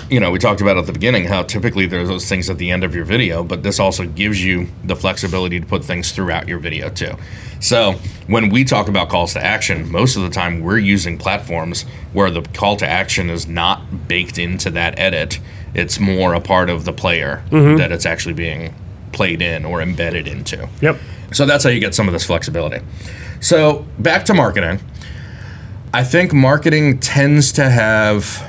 you 0.09 0.19
know, 0.19 0.31
we 0.31 0.39
talked 0.39 0.61
about 0.61 0.77
at 0.77 0.85
the 0.85 0.93
beginning 0.93 1.25
how 1.25 1.43
typically 1.43 1.85
there's 1.85 2.07
those 2.07 2.27
things 2.27 2.49
at 2.49 2.57
the 2.57 2.71
end 2.71 2.83
of 2.83 2.95
your 2.95 3.05
video, 3.05 3.43
but 3.43 3.63
this 3.63 3.79
also 3.79 4.05
gives 4.05 4.43
you 4.43 4.67
the 4.83 4.95
flexibility 4.95 5.59
to 5.59 5.65
put 5.65 5.83
things 5.83 6.11
throughout 6.11 6.47
your 6.47 6.59
video 6.59 6.89
too. 6.89 7.15
So, 7.59 7.93
when 8.27 8.49
we 8.49 8.63
talk 8.63 8.87
about 8.87 9.09
calls 9.09 9.33
to 9.33 9.43
action, 9.43 9.91
most 9.91 10.15
of 10.15 10.23
the 10.23 10.29
time 10.29 10.61
we're 10.61 10.77
using 10.77 11.17
platforms 11.17 11.83
where 12.13 12.31
the 12.31 12.41
call 12.41 12.75
to 12.77 12.87
action 12.87 13.29
is 13.29 13.47
not 13.47 14.07
baked 14.07 14.37
into 14.37 14.71
that 14.71 14.97
edit. 14.97 15.39
It's 15.73 15.99
more 15.99 16.33
a 16.33 16.41
part 16.41 16.69
of 16.69 16.85
the 16.85 16.93
player 16.93 17.43
mm-hmm. 17.49 17.77
that 17.77 17.91
it's 17.91 18.05
actually 18.05 18.33
being 18.33 18.73
played 19.11 19.41
in 19.41 19.65
or 19.65 19.81
embedded 19.81 20.27
into. 20.27 20.69
Yep. 20.81 20.97
So 21.33 21.45
that's 21.45 21.63
how 21.63 21.69
you 21.69 21.79
get 21.79 21.93
some 21.93 22.07
of 22.07 22.13
this 22.13 22.25
flexibility. 22.25 22.83
So 23.41 23.85
back 23.99 24.25
to 24.25 24.33
marketing. 24.33 24.79
I 25.93 26.03
think 26.03 26.33
marketing 26.33 26.99
tends 26.99 27.51
to 27.53 27.69
have 27.69 28.48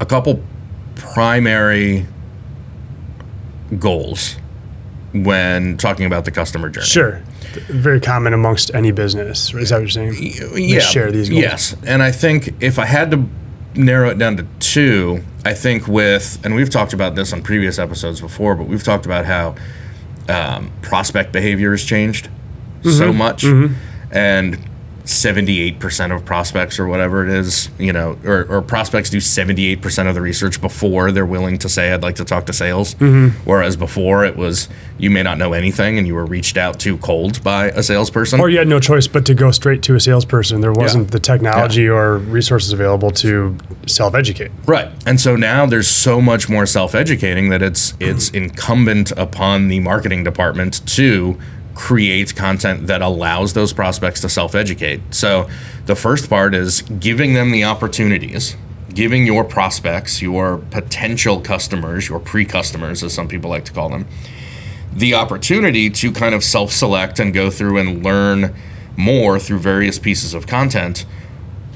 a 0.00 0.06
couple 0.06 0.42
primary 0.96 2.06
goals 3.78 4.36
when 5.12 5.76
talking 5.76 6.06
about 6.06 6.24
the 6.24 6.30
customer 6.30 6.68
journey. 6.70 6.86
Sure. 6.86 7.22
Very 7.68 8.00
common 8.00 8.32
amongst 8.32 8.72
any 8.74 8.92
business. 8.92 9.52
Is 9.54 9.70
that 9.70 9.76
what 9.76 9.80
you're 9.80 9.88
saying? 10.12 10.14
yeah, 10.56 10.78
share 10.80 11.10
these 11.10 11.28
goals. 11.28 11.42
Yes, 11.42 11.76
and 11.84 12.02
I 12.02 12.12
think 12.12 12.54
if 12.62 12.78
I 12.78 12.84
had 12.84 13.10
to 13.10 13.24
narrow 13.74 14.10
it 14.10 14.18
down 14.18 14.36
to 14.36 14.46
two, 14.60 15.22
I 15.44 15.54
think 15.54 15.88
with 15.88 16.38
and 16.44 16.54
we've 16.54 16.70
talked 16.70 16.92
about 16.92 17.16
this 17.16 17.32
on 17.32 17.42
previous 17.42 17.78
episodes 17.78 18.20
before, 18.20 18.54
but 18.54 18.68
we've 18.68 18.84
talked 18.84 19.04
about 19.04 19.24
how 19.26 19.56
um, 20.28 20.70
prospect 20.82 21.32
behavior 21.32 21.72
has 21.72 21.84
changed 21.84 22.28
Mm-hmm. 22.82 22.90
so 22.96 23.12
much, 23.12 23.44
and. 24.10 24.69
78% 25.10 26.14
of 26.14 26.24
prospects 26.24 26.78
or 26.78 26.86
whatever 26.86 27.24
it 27.24 27.30
is, 27.30 27.68
you 27.78 27.92
know, 27.92 28.18
or, 28.24 28.44
or 28.46 28.62
prospects 28.62 29.10
do 29.10 29.18
78% 29.18 30.08
of 30.08 30.14
the 30.14 30.20
research 30.20 30.60
before 30.60 31.10
they're 31.12 31.26
willing 31.26 31.58
to 31.58 31.68
say, 31.68 31.92
I'd 31.92 32.02
like 32.02 32.16
to 32.16 32.24
talk 32.24 32.46
to 32.46 32.52
sales. 32.52 32.94
Mm-hmm. 32.94 33.38
Whereas 33.48 33.76
before 33.76 34.24
it 34.24 34.36
was, 34.36 34.68
you 34.98 35.10
may 35.10 35.22
not 35.22 35.38
know 35.38 35.52
anything 35.52 35.98
and 35.98 36.06
you 36.06 36.14
were 36.14 36.26
reached 36.26 36.56
out 36.56 36.78
to 36.80 36.96
cold 36.98 37.42
by 37.42 37.66
a 37.70 37.82
salesperson. 37.82 38.40
Or 38.40 38.48
you 38.48 38.58
had 38.58 38.68
no 38.68 38.80
choice 38.80 39.06
but 39.06 39.24
to 39.26 39.34
go 39.34 39.50
straight 39.50 39.82
to 39.84 39.94
a 39.94 40.00
salesperson. 40.00 40.60
There 40.60 40.72
wasn't 40.72 41.04
Yeah. 41.06 41.10
the 41.10 41.20
technology 41.20 41.88
or 41.88 42.18
resources 42.18 42.72
available 42.72 43.10
to 43.12 43.56
self 43.86 44.14
educate. 44.14 44.50
Right. 44.66 44.88
And 45.06 45.20
so 45.20 45.36
now 45.36 45.66
there's 45.66 45.88
so 45.88 46.20
much 46.20 46.48
more 46.48 46.66
self-educating 46.66 47.48
that 47.50 47.62
it's 47.62 47.94
it's 48.00 48.30
incumbent 48.40 49.12
upon 49.12 49.68
the 49.68 49.80
marketing 49.80 50.24
department 50.24 50.86
to 50.96 51.38
create 51.74 52.34
content 52.34 52.86
that 52.86 53.02
allows 53.02 53.54
those 53.54 53.72
prospects 53.72 54.20
to 54.20 54.28
self-educate. 54.28 55.00
So 55.14 55.48
the 55.86 55.96
first 55.96 56.28
part 56.28 56.54
is 56.54 56.82
giving 56.82 57.34
them 57.34 57.50
the 57.50 57.64
opportunities, 57.64 58.56
giving 58.92 59.26
your 59.26 59.44
prospects, 59.44 60.20
your 60.20 60.58
potential 60.58 61.40
customers, 61.40 62.08
your 62.08 62.20
pre-customers 62.20 63.02
as 63.02 63.14
some 63.14 63.28
people 63.28 63.50
like 63.50 63.64
to 63.66 63.72
call 63.72 63.88
them, 63.88 64.06
the 64.92 65.14
opportunity 65.14 65.88
to 65.88 66.12
kind 66.12 66.34
of 66.34 66.42
self-select 66.42 67.20
and 67.20 67.32
go 67.32 67.50
through 67.50 67.78
and 67.78 68.04
learn 68.04 68.54
more 68.96 69.38
through 69.38 69.58
various 69.58 69.98
pieces 69.98 70.34
of 70.34 70.46
content 70.46 71.06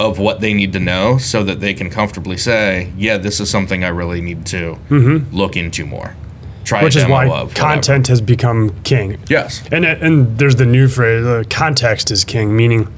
of 0.00 0.18
what 0.18 0.40
they 0.40 0.52
need 0.52 0.72
to 0.72 0.80
know 0.80 1.18
so 1.18 1.44
that 1.44 1.60
they 1.60 1.72
can 1.72 1.88
comfortably 1.88 2.36
say, 2.36 2.92
yeah, 2.96 3.16
this 3.16 3.40
is 3.40 3.48
something 3.48 3.84
I 3.84 3.88
really 3.88 4.20
need 4.20 4.44
to 4.46 4.78
mm-hmm. 4.88 5.34
look 5.34 5.56
into 5.56 5.86
more. 5.86 6.16
Try 6.64 6.82
which 6.82 6.96
is 6.96 7.04
why 7.06 7.24
of 7.24 7.30
whatever. 7.30 7.54
content 7.54 8.08
has 8.08 8.20
become 8.20 8.74
king. 8.84 9.18
Yes. 9.28 9.62
And 9.70 9.84
it- 9.84 10.02
and 10.02 10.38
there's 10.38 10.56
the 10.56 10.66
new 10.66 10.88
phrase, 10.88 11.24
uh, 11.24 11.44
context 11.50 12.10
is 12.10 12.24
king, 12.24 12.56
meaning, 12.56 12.88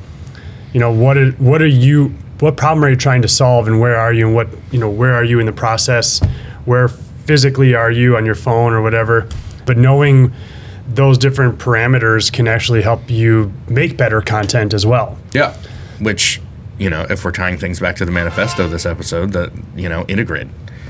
you 0.73 0.81
know, 0.81 0.91
what 0.91 1.17
are, 1.17 1.31
what 1.33 1.61
are 1.61 1.67
you, 1.67 2.15
what 2.41 2.57
problem 2.57 2.85
are 2.85 2.91
you 2.91 2.97
trying 2.97 3.23
to 3.23 3.29
solve, 3.29 3.67
and 3.67 3.81
where 3.81 3.97
are 3.97 4.13
you, 4.13 4.27
and 4.27 4.35
what 4.35 4.49
you 4.71 4.79
know, 4.79 4.89
where 4.91 5.15
are 5.15 5.25
you 5.25 5.41
in 5.41 5.47
the 5.47 5.53
process, 5.53 6.21
where 6.65 6.89
physically 6.89 7.75
are 7.75 7.91
you 7.91 8.17
on 8.17 8.25
your 8.25 8.35
phone 8.37 8.73
or 8.73 8.83
whatever. 8.83 9.27
But 9.65 9.77
knowing 9.79 10.33
those 10.89 11.19
different 11.19 11.59
parameters 11.59 12.31
can 12.33 12.47
actually 12.47 12.83
help 12.83 13.11
you 13.11 13.53
make 13.69 13.97
better 13.97 14.21
content 14.21 14.73
as 14.75 14.87
well. 14.87 15.19
Yeah. 15.33 15.55
Which, 15.99 16.41
you 16.79 16.89
know, 16.89 17.05
if 17.11 17.25
we're 17.25 17.33
tying 17.33 17.57
things 17.59 17.81
back 17.81 17.97
to 17.97 18.05
the 18.05 18.13
manifesto 18.13 18.69
this 18.69 18.87
episode, 18.87 19.33
that, 19.33 19.51
you 19.75 19.89
know, 19.89 20.05
integrate. 20.07 20.47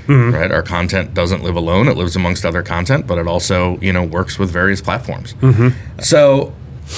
Mm-hmm. 0.06 0.34
Right? 0.34 0.50
Our 0.50 0.62
content 0.62 1.14
doesn't 1.14 1.42
live 1.42 1.56
alone. 1.56 1.88
It 1.88 1.96
lives 1.96 2.16
amongst 2.16 2.44
other 2.44 2.62
content, 2.62 3.06
but 3.06 3.18
it 3.18 3.26
also, 3.26 3.78
you 3.80 3.92
know, 3.92 4.04
works 4.04 4.38
with 4.38 4.50
various 4.50 4.80
platforms. 4.80 5.34
Mm-hmm. 5.34 6.00
So 6.00 6.54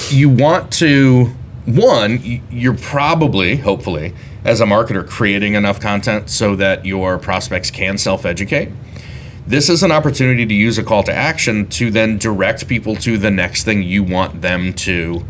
you 0.09 0.29
want 0.29 0.71
to, 0.73 1.33
one, 1.65 2.19
you're 2.51 2.77
probably, 2.77 3.57
hopefully, 3.57 4.13
as 4.45 4.61
a 4.61 4.65
marketer, 4.65 5.07
creating 5.07 5.55
enough 5.55 5.79
content 5.79 6.29
so 6.29 6.55
that 6.55 6.85
your 6.85 7.17
prospects 7.17 7.71
can 7.71 7.97
self 7.97 8.25
educate. 8.25 8.69
This 9.47 9.67
is 9.67 9.81
an 9.81 9.91
opportunity 9.91 10.45
to 10.45 10.53
use 10.53 10.77
a 10.77 10.83
call 10.83 11.01
to 11.03 11.13
action 11.13 11.67
to 11.69 11.89
then 11.89 12.19
direct 12.19 12.67
people 12.67 12.95
to 12.97 13.17
the 13.17 13.31
next 13.31 13.63
thing 13.63 13.81
you 13.81 14.03
want 14.03 14.41
them 14.41 14.73
to 14.73 15.25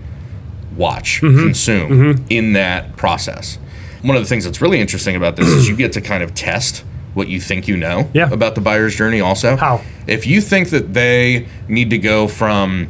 watch, 0.75 1.21
Mm-hmm. 1.21 1.39
consume 1.39 1.89
mm-hmm. 1.89 2.25
in 2.29 2.53
that 2.53 2.98
process. 2.98 3.57
One 4.01 4.15
of 4.17 4.21
the 4.24 4.27
things 4.27 4.43
that's 4.43 4.62
really 4.62 4.79
interesting 4.79 5.15
about 5.15 5.36
this 5.38 5.48
is 5.48 5.67
you 5.69 5.75
get 5.75 5.93
to 5.93 6.01
kind 6.01 6.21
of 6.24 6.33
test 6.33 6.83
what 7.13 7.27
you 7.27 7.39
think 7.39 7.67
you 7.67 7.75
know 7.77 8.09
Yeah. 8.13 8.29
about 8.31 8.55
the 8.55 8.61
buyer's 8.61 8.95
journey 8.95 9.19
also. 9.21 9.55
How? 9.55 9.81
If 10.07 10.25
you 10.27 10.41
think 10.41 10.69
that 10.69 10.93
they 10.93 11.47
need 11.67 11.89
to 11.89 11.97
go 11.97 12.27
from 12.27 12.89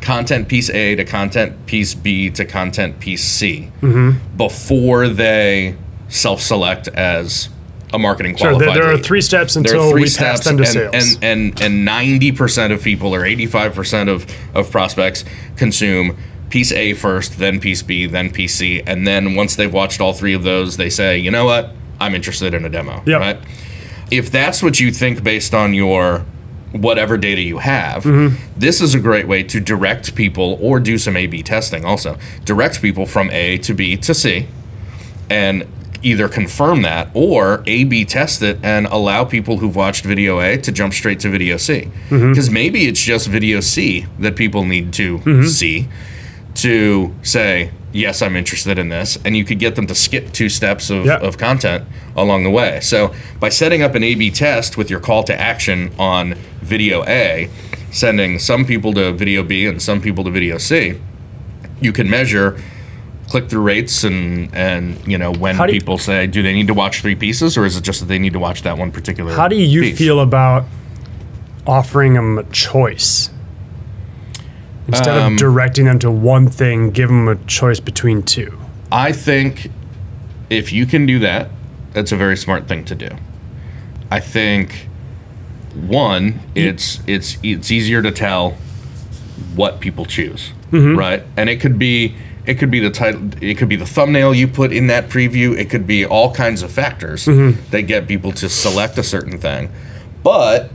content 0.00 0.48
piece 0.48 0.68
A 0.70 0.94
to 0.96 1.04
content 1.04 1.66
piece 1.66 1.94
B 1.94 2.28
to 2.30 2.44
content 2.44 3.00
piece 3.00 3.22
C 3.24 3.70
Mm-hmm. 3.80 4.36
before 4.36 5.08
they 5.08 5.76
self-select 6.08 6.88
as 6.88 7.48
a 7.92 7.98
marketing 7.98 8.36
Sure, 8.36 8.50
qualified 8.50 8.76
there, 8.76 8.84
there 8.86 8.92
are 8.94 8.98
three 8.98 9.20
steps 9.20 9.54
There 9.54 9.62
are 9.62 9.66
until 9.76 9.90
three 9.92 10.02
we 10.02 10.08
steps, 10.08 10.40
pass 10.40 10.44
them 10.44 10.56
to 10.58 10.62
and, 10.64 10.72
sales. 10.72 11.14
and 11.16 11.24
and 11.24 11.60
and 11.62 11.84
ninety 11.84 12.32
percent 12.32 12.72
of 12.72 12.82
people, 12.82 13.14
or 13.14 13.24
eighty-five 13.24 13.72
percent 13.74 14.08
of 14.10 14.26
of 14.52 14.70
prospects, 14.70 15.24
consume 15.56 16.16
piece 16.50 16.72
A 16.72 16.94
first, 16.94 17.38
then 17.38 17.60
piece 17.60 17.82
B, 17.82 18.06
then 18.06 18.30
piece 18.30 18.56
C, 18.56 18.82
and 18.86 19.06
then 19.06 19.34
once 19.36 19.54
they've 19.56 19.72
watched 19.72 20.00
all 20.00 20.12
three 20.12 20.34
of 20.34 20.42
those, 20.42 20.76
they 20.76 20.90
say, 20.90 21.16
you 21.18 21.30
know 21.30 21.44
what, 21.44 21.72
I'm 22.04 22.14
interested 22.14 22.54
in 22.54 22.64
a 22.64 22.68
demo. 22.68 23.02
Yep. 23.06 23.20
Right? 23.20 23.38
If 24.10 24.30
that's 24.30 24.62
what 24.62 24.78
you 24.80 24.90
think 24.92 25.22
based 25.24 25.54
on 25.54 25.74
your 25.74 26.24
whatever 26.72 27.16
data 27.16 27.40
you 27.40 27.58
have, 27.58 28.04
Mm-hmm. 28.04 28.36
this 28.58 28.80
is 28.80 28.94
a 28.94 29.00
great 29.00 29.26
way 29.28 29.42
to 29.44 29.60
direct 29.60 30.14
people 30.14 30.58
or 30.60 30.80
do 30.80 30.98
some 30.98 31.16
A/B 31.16 31.42
testing. 31.42 31.84
Also, 31.84 32.18
direct 32.44 32.82
people 32.82 33.06
from 33.06 33.30
A 33.30 33.58
to 33.58 33.74
B 33.74 33.96
to 33.96 34.12
C 34.14 34.46
and 35.30 35.66
either 36.02 36.28
confirm 36.28 36.82
that 36.82 37.08
or 37.14 37.62
A 37.66 37.84
B 37.84 38.04
test 38.04 38.42
it 38.42 38.58
and 38.62 38.86
allow 38.88 39.24
people 39.24 39.58
who've 39.58 39.74
watched 39.74 40.04
video 40.04 40.38
A 40.40 40.58
to 40.58 40.70
jump 40.70 40.92
straight 40.92 41.18
to 41.20 41.30
video 41.30 41.56
C. 41.56 41.88
Mm-hmm. 42.10 42.30
Because 42.32 42.50
maybe 42.50 42.86
it's 42.86 43.02
just 43.02 43.28
video 43.28 43.60
C 43.60 44.04
that 44.18 44.36
people 44.36 44.64
need 44.66 44.92
to 44.94 45.44
see 45.48 45.88
to 46.56 47.14
say, 47.22 47.70
yes, 47.94 48.20
I'm 48.20 48.36
interested 48.36 48.78
in 48.78 48.88
this. 48.90 49.16
And 49.24 49.36
you 49.36 49.44
could 49.44 49.58
get 49.58 49.76
them 49.76 49.86
to 49.86 49.94
skip 49.94 50.32
two 50.32 50.48
steps 50.50 50.90
of, 50.90 51.06
Yeah. 51.06 51.16
of 51.16 51.38
content 51.38 51.84
along 52.16 52.44
the 52.44 52.50
way. 52.50 52.80
So 52.82 53.14
by 53.40 53.48
setting 53.48 53.82
up 53.82 53.94
an 53.94 54.02
A 54.02 54.14
B 54.14 54.30
test 54.30 54.76
with 54.76 54.90
your 54.90 55.00
call 55.00 55.22
to 55.24 55.40
action 55.40 55.90
on 55.98 56.34
video 56.60 57.04
A, 57.06 57.48
sending 57.90 58.38
some 58.38 58.64
people 58.66 58.92
to 58.94 59.12
video 59.12 59.42
B 59.42 59.66
and 59.66 59.80
some 59.80 60.00
people 60.00 60.24
to 60.24 60.30
video 60.30 60.58
C, 60.58 60.94
you 61.80 61.92
can 61.92 62.10
measure 62.10 62.60
click-through 63.28 63.62
rates 63.62 64.04
and 64.04 64.54
and 64.54 64.98
you 65.06 65.16
know 65.16 65.32
when 65.32 65.56
do 65.56 65.64
you- 65.64 65.80
people 65.80 65.96
say 65.96 66.26
do 66.26 66.42
they 66.42 66.52
need 66.52 66.66
to 66.66 66.74
watch 66.74 67.00
three 67.00 67.14
pieces 67.14 67.56
or 67.56 67.64
is 67.64 67.74
it 67.76 67.82
just 67.82 68.00
that 68.00 68.06
they 68.06 68.18
need 68.18 68.34
to 68.34 68.38
watch 68.38 68.62
that 68.62 68.76
one 68.76 68.90
particular 68.92 69.32
How 69.34 69.48
do 69.48 69.56
you 69.56 69.80
piece? 69.80 69.96
feel 69.98 70.20
about 70.20 70.66
offering 71.66 72.12
them 72.14 72.38
a 72.38 72.42
choice? 72.44 73.30
Instead 74.88 75.16
Um, 75.16 75.32
of 75.34 75.38
directing 75.38 75.86
them 75.86 75.98
to 76.00 76.10
one 76.10 76.48
thing, 76.48 76.90
give 76.90 77.08
them 77.08 77.26
a 77.28 77.36
choice 77.46 77.80
between 77.80 78.22
two. 78.22 78.58
I 78.92 79.12
think 79.12 79.70
if 80.50 80.72
you 80.72 80.84
can 80.86 81.06
do 81.06 81.18
that, 81.20 81.50
that's 81.94 82.12
a 82.12 82.16
very 82.16 82.36
smart 82.36 82.68
thing 82.68 82.84
to 82.84 82.94
do. 82.94 83.08
I 84.10 84.20
think 84.20 84.88
one, 85.74 86.40
it's 86.54 87.00
it's 87.06 87.38
it's 87.42 87.70
easier 87.70 88.02
to 88.02 88.10
tell 88.10 88.56
what 89.56 89.80
people 89.80 90.04
choose, 90.04 90.52
right? 90.96 91.22
And 91.36 91.48
it 91.48 91.60
could 91.60 91.78
be 91.78 92.14
it 92.46 92.54
could 92.58 92.70
be 92.70 92.78
the 92.78 92.90
title, 92.90 93.22
it 93.40 93.54
could 93.56 93.68
be 93.70 93.76
the 93.76 93.86
thumbnail 93.86 94.34
you 94.34 94.46
put 94.46 94.70
in 94.72 94.86
that 94.88 95.08
preview. 95.08 95.56
It 95.58 95.70
could 95.70 95.86
be 95.86 96.04
all 96.04 96.32
kinds 96.34 96.62
of 96.62 96.70
factors 96.70 97.24
that 97.24 97.82
get 97.86 98.06
people 98.06 98.32
to 98.32 98.48
select 98.48 98.98
a 98.98 99.02
certain 99.02 99.38
thing. 99.38 99.70
But 100.22 100.70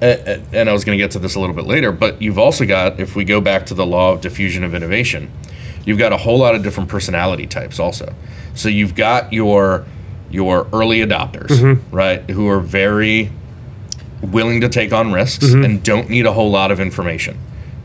and 0.00 0.68
I 0.68 0.72
was 0.72 0.84
going 0.84 0.98
to 0.98 1.02
get 1.02 1.10
to 1.12 1.18
this 1.18 1.34
a 1.34 1.40
little 1.40 1.54
bit 1.54 1.64
later, 1.66 1.90
but 1.92 2.20
you've 2.20 2.38
also 2.38 2.66
got, 2.66 3.00
if 3.00 3.16
we 3.16 3.24
go 3.24 3.40
back 3.40 3.66
to 3.66 3.74
the 3.74 3.86
law 3.86 4.12
of 4.12 4.20
diffusion 4.20 4.62
of 4.62 4.74
innovation, 4.74 5.30
you've 5.84 5.98
got 5.98 6.12
a 6.12 6.18
whole 6.18 6.38
lot 6.38 6.54
of 6.54 6.62
different 6.62 6.90
personality 6.90 7.46
types 7.46 7.80
also. 7.80 8.14
So 8.54 8.68
you've 8.68 8.94
got 8.94 9.32
your 9.32 9.86
your 10.30 10.66
early 10.72 10.98
adopters, 10.98 11.48
mm-hmm. 11.48 11.94
right, 11.94 12.28
who 12.30 12.48
are 12.48 12.60
very 12.60 13.30
willing 14.20 14.60
to 14.60 14.68
take 14.68 14.92
on 14.92 15.12
risks 15.12 15.46
mm-hmm. 15.46 15.64
and 15.64 15.82
don't 15.82 16.10
need 16.10 16.26
a 16.26 16.32
whole 16.32 16.50
lot 16.50 16.70
of 16.70 16.80
information. 16.80 17.38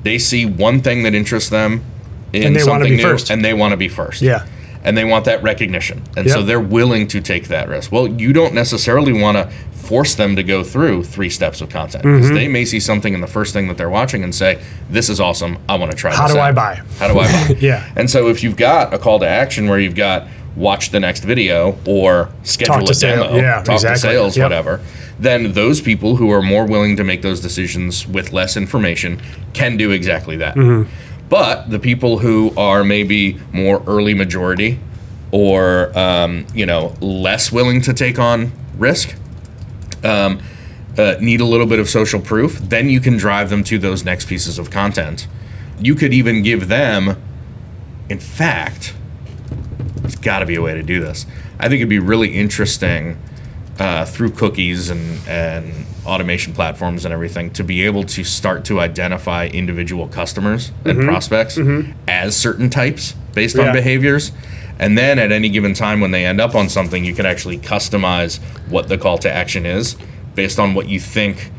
They 0.03 0.17
see 0.17 0.45
one 0.45 0.81
thing 0.81 1.03
that 1.03 1.13
interests 1.13 1.49
them 1.49 1.83
in 2.33 2.43
And 2.43 2.55
they 2.55 2.61
something 2.61 2.89
be 2.89 2.97
new, 2.97 3.03
first. 3.03 3.29
and 3.29 3.45
they 3.45 3.53
want 3.53 3.73
to 3.73 3.77
be 3.77 3.87
first 3.87 4.21
Yeah. 4.21 4.47
and 4.83 4.97
they 4.97 5.03
want 5.05 5.25
that 5.25 5.43
recognition. 5.43 6.01
And 6.17 6.29
so 6.29 6.41
they're 6.41 6.59
willing 6.59 7.07
to 7.09 7.21
take 7.21 7.47
that 7.49 7.69
risk. 7.69 7.91
Well, 7.91 8.07
you 8.07 8.33
don't 8.33 8.53
necessarily 8.53 9.13
want 9.13 9.37
to 9.37 9.53
force 9.91 10.15
them 10.15 10.37
to 10.37 10.43
go 10.43 10.63
through 10.63 11.03
three 11.03 11.29
steps 11.29 11.59
of 11.59 11.67
content 11.69 12.01
because 12.03 12.27
Mm-hmm. 12.27 12.35
they 12.35 12.47
may 12.47 12.63
see 12.63 12.79
something 12.79 13.13
in 13.13 13.19
the 13.19 13.27
first 13.27 13.51
thing 13.51 13.67
that 13.67 13.77
they're 13.77 13.89
watching 13.89 14.23
and 14.23 14.33
say, 14.33 14.51
"This 14.89 15.09
is 15.09 15.19
awesome. 15.19 15.57
I 15.67 15.75
want 15.75 15.91
to 15.91 15.97
try 15.97 16.11
this. 16.11 16.19
How 16.19 16.27
do 16.29 16.39
I 16.39 16.53
buy? 16.53 16.75
How 16.97 17.09
do 17.11 17.19
I 17.19 17.27
buy?" 17.27 17.55
Yeah. 17.59 17.91
And 17.97 18.09
so 18.09 18.29
if 18.29 18.41
you've 18.41 18.55
got 18.55 18.93
a 18.93 18.97
call 18.97 19.19
to 19.19 19.27
action 19.27 19.67
where 19.67 19.79
you've 19.79 19.95
got 19.95 20.27
watch 20.55 20.91
the 20.91 20.99
next 21.01 21.25
video 21.25 21.77
or 21.85 22.29
schedule 22.43 22.89
a 22.89 22.93
sale- 22.93 23.23
demo, 23.25 23.35
yeah, 23.35 23.63
talk 23.63 23.75
exactly. 23.75 23.95
to 23.95 23.99
sales, 23.99 24.37
Yep. 24.37 24.45
whatever, 24.45 24.79
then 25.19 25.51
those 25.51 25.81
people 25.81 26.15
who 26.15 26.31
are 26.31 26.41
more 26.41 26.65
willing 26.65 26.95
to 26.95 27.03
make 27.03 27.21
those 27.21 27.41
decisions 27.41 28.07
with 28.07 28.31
less 28.31 28.55
information 28.55 29.19
can 29.53 29.75
do 29.75 29.91
exactly 29.91 30.37
that. 30.37 30.55
Mm-hmm. 30.55 30.89
But 31.27 31.69
the 31.69 31.79
people 31.79 32.19
who 32.19 32.53
are 32.55 32.83
maybe 32.85 33.39
more 33.51 33.83
early 33.87 34.13
majority 34.13 34.79
or 35.31 35.97
um, 35.97 36.45
you 36.55 36.65
know 36.65 36.95
less 37.01 37.51
willing 37.51 37.81
to 37.81 37.93
take 37.93 38.17
on 38.19 38.51
risk 38.77 39.15
um, 40.03 40.41
uh, 40.97 41.15
need 41.21 41.39
a 41.41 41.45
little 41.45 41.65
bit 41.67 41.79
of 41.79 41.89
social 41.89 42.19
proof 42.19 42.57
then 42.59 42.89
you 42.89 42.99
can 42.99 43.15
drive 43.17 43.49
them 43.49 43.63
to 43.63 43.77
those 43.79 44.03
next 44.03 44.27
pieces 44.27 44.59
of 44.59 44.69
content. 44.69 45.27
You 45.79 45.95
could 45.95 46.13
even 46.13 46.43
give 46.43 46.67
them 46.67 47.21
in 48.09 48.19
fact 48.19 48.93
there's 49.97 50.15
got 50.15 50.39
to 50.39 50.45
be 50.45 50.55
a 50.55 50.61
way 50.61 50.73
to 50.73 50.83
do 50.83 50.99
this. 50.99 51.25
I 51.59 51.69
think 51.69 51.75
it'd 51.79 51.89
be 51.89 51.99
really 51.99 52.29
interesting 52.29 53.17
uh, 53.79 54.05
through 54.05 54.31
cookies 54.31 54.89
and, 54.89 55.25
and 55.27 55.85
automation 56.05 56.53
platforms 56.53 57.05
and 57.05 57.13
everything 57.13 57.51
to 57.51 57.63
be 57.63 57.83
able 57.85 58.03
to 58.03 58.23
start 58.23 58.65
to 58.65 58.79
identify 58.79 59.47
individual 59.47 60.07
customers 60.07 60.71
and 60.85 60.99
prospects 61.05 61.57
as 62.07 62.35
certain 62.35 62.69
types 62.69 63.13
based 63.33 63.57
on 63.57 63.67
behaviors. 63.73 64.31
And 64.79 64.97
then 64.97 65.19
at 65.19 65.31
any 65.31 65.49
given 65.49 65.73
time 65.73 66.01
when 66.01 66.11
they 66.11 66.25
end 66.25 66.41
up 66.41 66.55
on 66.55 66.69
something, 66.69 67.05
you 67.05 67.13
can 67.13 67.25
actually 67.25 67.57
customize 67.59 68.39
what 68.69 68.87
the 68.87 68.97
call 68.97 69.17
to 69.19 69.31
action 69.31 69.65
is 69.65 69.95
based 70.35 70.59
on 70.59 70.73
what 70.73 70.87
you 70.89 70.99
think 70.99 71.51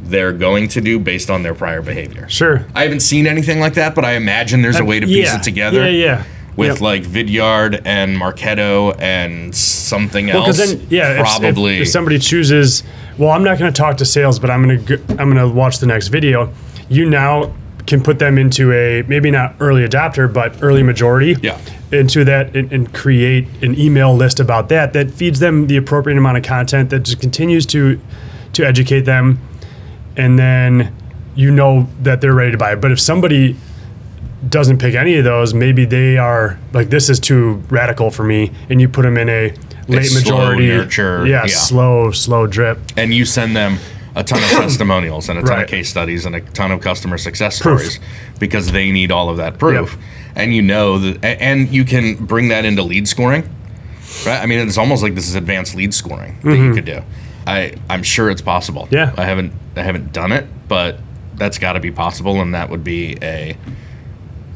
they're 0.00 0.32
going 0.32 0.68
to 0.68 0.80
do 0.80 0.98
based 0.98 1.30
on 1.30 1.42
their 1.42 1.54
prior 1.54 1.82
behavior. 1.82 2.28
Sure. 2.28 2.66
I 2.74 2.82
haven't 2.82 3.00
seen 3.00 3.26
anything 3.26 3.58
like 3.60 3.74
that, 3.74 3.94
but 3.94 4.04
I 4.04 4.12
imagine 4.12 4.62
there's 4.62 4.78
a 4.78 4.84
way 4.84 5.00
to 5.00 5.06
piece 5.06 5.28
yeah. 5.32 5.36
it 5.38 5.42
together 5.42 5.90
Yeah, 5.90 6.04
yeah. 6.18 6.24
with 6.56 6.68
Yep. 6.74 6.80
like 6.80 7.02
Vidyard 7.04 7.80
and 7.84 8.16
Marketo 8.16 8.94
and 9.00 9.54
something 9.54 10.26
Well, 10.26 10.44
else. 10.46 10.58
because 10.58 10.78
then, 10.78 10.86
yeah, 10.90 11.12
if- 11.14 11.20
if, 11.20 11.26
probably. 11.26 11.78
if, 11.80 11.88
somebody 11.88 12.18
chooses, 12.18 12.82
well, 13.18 13.30
I'm 13.30 13.44
not 13.44 13.58
going 13.58 13.72
to 13.72 13.76
talk 13.76 13.96
to 13.98 14.04
sales, 14.04 14.38
but 14.38 14.50
I'm 14.50 14.62
going 14.66 14.84
to 14.84 14.94
I'm 15.18 15.30
going 15.32 15.36
to 15.36 15.48
watch 15.48 15.78
the 15.78 15.86
next 15.86 16.08
video. 16.08 16.52
You 16.90 17.08
now 17.08 17.54
can 17.86 18.02
put 18.02 18.18
them 18.18 18.38
into 18.38 18.72
a 18.72 19.02
maybe 19.02 19.30
not 19.30 19.54
early 19.60 19.86
adopter, 19.86 20.32
but 20.32 20.62
early 20.62 20.82
majority. 20.82 21.36
Yeah. 21.42 21.58
Into 21.92 22.24
that 22.24 22.56
and, 22.56 22.72
and 22.72 22.92
create 22.92 23.46
an 23.62 23.78
email 23.78 24.14
list 24.14 24.40
about 24.40 24.68
that 24.70 24.94
that 24.94 25.12
feeds 25.12 25.38
them 25.38 25.68
the 25.68 25.76
appropriate 25.76 26.18
amount 26.18 26.38
of 26.38 26.42
content 26.42 26.90
that 26.90 27.00
just 27.00 27.20
continues 27.20 27.66
to 27.66 28.00
to 28.54 28.64
educate 28.64 29.02
them, 29.02 29.38
and 30.16 30.38
then 30.38 30.94
you 31.34 31.50
know 31.50 31.88
that 32.02 32.20
they're 32.20 32.34
ready 32.34 32.52
to 32.52 32.58
buy. 32.58 32.72
It. 32.72 32.80
But 32.80 32.90
if 32.90 33.00
somebody 33.00 33.56
doesn't 34.48 34.78
pick 34.78 34.94
any 34.94 35.16
of 35.16 35.24
those, 35.24 35.54
maybe 35.54 35.84
they 35.84 36.18
are 36.18 36.58
like 36.72 36.90
this 36.90 37.08
is 37.08 37.20
too 37.20 37.62
radical 37.68 38.10
for 38.10 38.24
me, 38.24 38.50
and 38.68 38.80
you 38.80 38.88
put 38.88 39.02
them 39.02 39.16
in 39.16 39.28
a 39.28 39.54
late 39.88 40.04
slow 40.06 40.20
majority 40.20 40.66
nurture, 40.68 41.26
yeah, 41.26 41.42
yeah. 41.42 41.46
slow, 41.46 42.10
slow 42.10 42.46
drip. 42.46 42.78
and 42.96 43.14
you 43.14 43.24
send 43.24 43.54
them 43.54 43.78
a 44.16 44.22
ton 44.24 44.42
of 44.42 44.48
testimonials 44.62 45.28
and 45.28 45.38
a 45.38 45.42
ton 45.42 45.50
Right. 45.50 45.64
of 45.64 45.68
case 45.70 45.88
studies 45.88 46.24
and 46.26 46.34
a 46.36 46.40
ton 46.40 46.70
of 46.72 46.80
customer 46.80 47.18
success 47.18 47.60
Proof. 47.60 47.80
stories 47.80 48.00
because 48.38 48.72
they 48.72 48.90
need 48.92 49.10
all 49.10 49.28
of 49.30 49.36
that 49.38 49.58
proof. 49.58 49.92
Yep. 49.92 50.00
And 50.36 50.54
you 50.54 50.62
know 50.62 50.98
that, 50.98 51.24
and 51.40 51.68
you 51.68 51.84
can 51.84 52.16
bring 52.16 52.48
that 52.48 52.64
into 52.64 52.82
lead 52.82 53.06
scoring, 53.08 53.42
right? 54.26 54.40
I 54.42 54.46
mean, 54.46 54.58
it's 54.66 54.78
almost 54.78 55.02
like 55.02 55.14
this 55.14 55.28
is 55.28 55.34
advanced 55.34 55.74
lead 55.74 55.94
scoring 55.94 56.36
that 56.42 56.56
you 56.56 56.74
could 56.74 56.84
do. 56.84 57.02
I 57.46 57.74
I'm 57.90 58.02
sure 58.02 58.30
it's 58.30 58.42
possible. 58.42 58.84
Mm-hmm. 58.86 58.94
Yeah. 58.94 59.14
I 59.16 59.24
haven't 59.24 59.52
I 59.76 59.82
haven't 59.82 60.12
done 60.12 60.32
it, 60.32 60.46
but 60.68 60.98
that's 61.36 61.58
got 61.58 61.72
to 61.74 61.80
be 61.80 61.90
possible, 61.90 62.40
and 62.40 62.54
that 62.54 62.70
would 62.70 62.82
be 62.84 63.16
a 63.22 63.56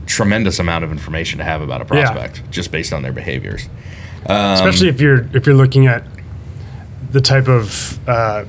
tremendous 0.07 0.59
amount 0.59 0.85
of 0.85 0.91
information 0.93 1.39
to 1.39 1.45
have 1.45 1.61
about 1.61 1.81
a 1.83 1.95
Yeah. 1.95 2.11
prospect 2.13 2.51
just 2.51 2.71
based 2.73 2.93
on 2.93 3.03
their 3.03 3.13
behaviors. 3.13 3.69
especially 4.27 4.89
if 4.89 5.01
you're 5.01 5.29
if 5.35 5.47
you're 5.47 5.55
looking 5.55 5.87
at 5.87 6.03
the 7.13 7.21
type 7.21 7.49
of 7.49 7.99
uh, 8.09 8.45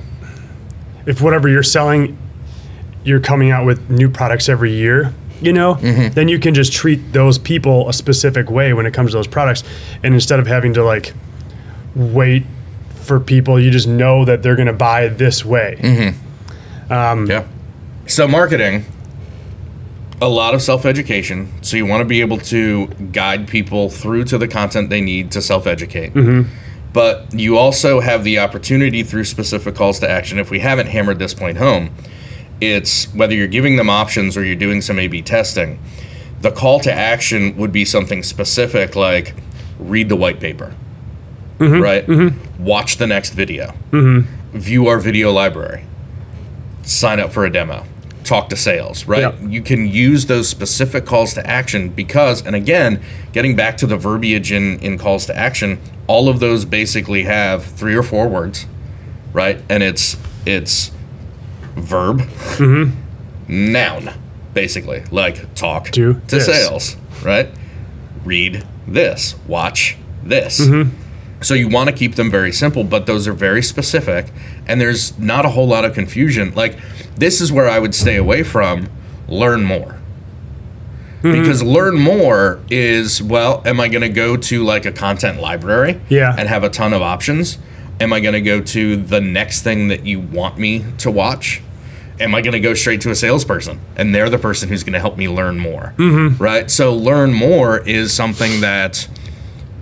if 1.06 1.20
whatever 1.20 1.48
you're 1.48 1.62
selling 1.62 2.16
you're 3.04 3.20
coming 3.20 3.50
out 3.50 3.64
with 3.64 3.90
new 3.90 4.08
products 4.08 4.48
every 4.48 4.72
year 4.72 5.12
you 5.40 5.52
know 5.52 5.74
mm-hmm. 5.76 6.12
then 6.14 6.28
you 6.28 6.38
can 6.38 6.54
just 6.54 6.72
treat 6.72 7.12
those 7.12 7.38
people 7.38 7.88
a 7.88 7.92
specific 7.92 8.50
way 8.50 8.72
when 8.72 8.86
it 8.86 8.92
comes 8.92 9.10
to 9.12 9.16
those 9.16 9.26
products 9.26 9.62
and 10.02 10.14
instead 10.14 10.38
of 10.38 10.46
having 10.46 10.74
to 10.74 10.84
like 10.84 11.14
wait 11.94 12.44
for 12.94 13.18
people 13.18 13.58
you 13.58 13.70
just 13.70 13.88
know 13.88 14.24
that 14.24 14.42
they're 14.42 14.56
going 14.56 14.66
to 14.66 14.72
buy 14.72 15.08
this 15.08 15.44
way 15.44 15.76
mm-hmm. 15.80 16.92
um, 16.92 17.26
Yeah. 17.26 17.46
So 18.10 18.26
marketing, 18.26 18.86
a 20.20 20.28
lot 20.28 20.52
of 20.52 20.60
self-education. 20.62 21.62
So 21.62 21.76
you 21.76 21.86
want 21.86 22.00
to 22.00 22.04
be 22.04 22.20
able 22.20 22.38
to 22.38 22.88
guide 23.12 23.46
people 23.46 23.88
through 23.88 24.24
to 24.24 24.38
the 24.38 24.48
content 24.48 24.90
they 24.90 25.00
need 25.00 25.30
to 25.30 25.40
self-educate. 25.40 26.14
Mm-hmm. 26.14 26.50
But 26.92 27.32
you 27.32 27.56
also 27.56 28.00
have 28.00 28.24
the 28.24 28.38
opportunity 28.38 29.02
through 29.02 29.24
specific 29.24 29.74
calls 29.74 30.00
to 30.00 30.10
action. 30.10 30.38
If 30.38 30.50
we 30.50 30.58
haven't 30.58 30.88
hammered 30.88 31.18
this 31.18 31.34
point 31.34 31.58
home, 31.58 31.94
it's 32.60 33.06
whether 33.14 33.34
you're 33.34 33.46
giving 33.46 33.76
them 33.76 33.88
options 33.88 34.36
or 34.36 34.44
you're 34.44 34.56
doing 34.56 34.80
some 34.80 34.98
A/B 34.98 35.22
testing. 35.22 35.78
The 36.40 36.50
call 36.50 36.80
to 36.80 36.92
action 36.92 37.56
would 37.56 37.70
be 37.70 37.84
something 37.84 38.22
specific 38.22 38.96
like 38.96 39.34
read 39.78 40.08
the 40.08 40.16
white 40.16 40.40
paper, 40.40 40.74
mm-hmm. 41.58 41.80
right? 41.80 42.06
Mm-hmm. 42.06 42.64
Watch 42.64 42.96
the 42.96 43.06
next 43.06 43.34
video, 43.34 43.74
mm-hmm. 43.90 44.58
view 44.58 44.86
our 44.88 44.98
video 44.98 45.32
library, 45.32 45.84
sign 46.82 47.20
up 47.20 47.32
for 47.32 47.44
a 47.44 47.52
demo, 47.52 47.84
talk 48.24 48.48
to 48.50 48.56
sales, 48.56 49.06
right? 49.06 49.20
Yeah. 49.20 49.46
You 49.46 49.62
can 49.62 49.86
use 49.86 50.26
those 50.26 50.48
specific 50.48 51.06
calls 51.06 51.34
to 51.34 51.46
action 51.46 51.88
because, 51.90 52.44
and 52.44 52.54
again, 52.56 53.02
getting 53.32 53.56
back 53.56 53.76
to 53.78 53.86
the 53.86 53.96
verbiage 53.96 54.52
in, 54.52 54.78
in 54.80 54.98
calls 54.98 55.26
to 55.26 55.36
action, 55.36 55.78
all 56.06 56.28
of 56.28 56.40
those 56.40 56.64
basically 56.64 57.24
have 57.24 57.64
three 57.64 57.94
or 57.94 58.02
four 58.02 58.28
words, 58.28 58.66
right? 59.32 59.62
And 59.68 59.82
it's 59.82 60.16
it's 60.46 60.90
verb, 61.76 62.22
noun, 63.48 64.10
basically, 64.54 65.04
like 65.10 65.54
talk 65.54 65.90
Do 65.90 66.14
to 66.14 66.36
this. 66.36 66.46
sales, 66.46 66.96
right? 67.22 67.48
Read 68.24 68.64
this, 68.86 69.36
watch 69.46 69.96
this. 70.22 70.60
Mm-hmm. 70.60 70.96
So 71.42 71.54
you 71.54 71.68
want 71.68 71.88
to 71.88 71.94
keep 71.96 72.16
them 72.16 72.30
very 72.30 72.52
simple, 72.52 72.84
but 72.84 73.06
those 73.06 73.26
are 73.26 73.32
very 73.32 73.62
specific, 73.62 74.26
and 74.66 74.80
there's 74.80 75.18
not 75.18 75.46
a 75.46 75.50
whole 75.50 75.66
lot 75.66 75.84
of 75.84 75.94
confusion. 75.94 76.52
Like 76.54 76.78
this 77.16 77.40
is 77.40 77.50
where 77.50 77.68
I 77.68 77.78
would 77.78 77.94
stay 77.94 78.16
away 78.16 78.42
from 78.42 78.88
learn 79.28 79.62
more. 79.64 79.96
Mm-hmm. 81.22 81.40
Because 81.42 81.62
learn 81.62 81.98
more 81.98 82.60
is 82.70 83.22
well, 83.22 83.62
am 83.66 83.78
I 83.80 83.88
going 83.88 84.02
to 84.02 84.08
go 84.08 84.36
to 84.36 84.64
like 84.64 84.86
a 84.86 84.92
content 84.92 85.40
library 85.40 86.00
Yeah. 86.08 86.34
and 86.36 86.48
have 86.48 86.64
a 86.64 86.70
ton 86.70 86.92
of 86.92 87.02
options? 87.02 87.58
Am 88.00 88.12
I 88.14 88.20
going 88.20 88.32
to 88.32 88.40
go 88.40 88.60
to 88.62 88.96
the 88.96 89.20
next 89.20 89.62
thing 89.62 89.88
that 89.88 90.06
you 90.06 90.18
want 90.18 90.56
me 90.56 90.84
to 90.98 91.10
watch? 91.10 91.60
Am 92.18 92.34
I 92.34 92.40
going 92.40 92.52
to 92.52 92.60
go 92.60 92.72
straight 92.74 93.00
to 93.02 93.10
a 93.10 93.14
salesperson 93.14 93.80
and 93.96 94.14
they're 94.14 94.30
the 94.30 94.38
person 94.38 94.68
who's 94.70 94.82
going 94.82 94.94
to 94.94 95.00
help 95.00 95.18
me 95.18 95.28
learn 95.28 95.58
more? 95.58 95.92
Mm-hmm. 95.98 96.42
Right? 96.42 96.70
So 96.70 96.94
learn 96.94 97.32
more 97.34 97.86
is 97.86 98.12
something 98.14 98.62
that 98.62 99.06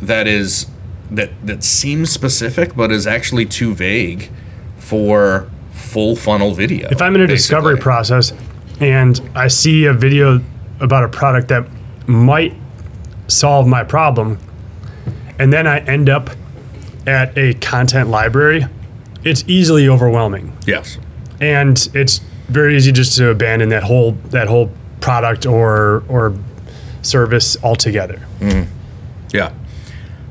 that 0.02 0.26
is 0.26 0.66
that 1.10 1.30
that 1.46 1.62
seems 1.64 2.10
specific 2.10 2.74
but 2.76 2.90
is 2.90 3.06
actually 3.06 3.46
too 3.46 3.74
vague 3.74 4.30
for 4.78 5.48
full 5.72 6.14
funnel 6.16 6.52
video. 6.54 6.88
if 6.90 7.00
i'm 7.00 7.14
in 7.14 7.20
a 7.22 7.26
discovery 7.26 7.76
process 7.78 8.32
and 8.80 9.20
i 9.34 9.48
see 9.48 9.84
a 9.86 9.92
video 9.92 10.40
about 10.80 11.04
a 11.04 11.08
product 11.08 11.48
that 11.48 11.66
might 12.06 12.54
solve 13.26 13.66
my 13.66 13.82
problem 13.84 14.38
and 15.38 15.52
then 15.52 15.66
i 15.66 15.78
end 15.80 16.08
up 16.08 16.30
at 17.06 17.36
a 17.38 17.54
content 17.54 18.08
library 18.10 18.64
it's 19.24 19.44
easily 19.46 19.88
overwhelming 19.88 20.56
Yes. 20.66 20.98
and 21.40 21.88
it's 21.94 22.20
very 22.48 22.76
easy 22.76 22.92
just 22.92 23.16
to 23.16 23.28
abandon 23.30 23.68
that 23.70 23.82
whole 23.82 24.12
that 24.30 24.46
whole 24.48 24.70
product 25.00 25.44
or 25.46 26.02
or 26.08 26.34
service 27.02 27.56
altogether. 27.62 28.20
Mm. 28.40 28.66
Yeah. 29.32 29.52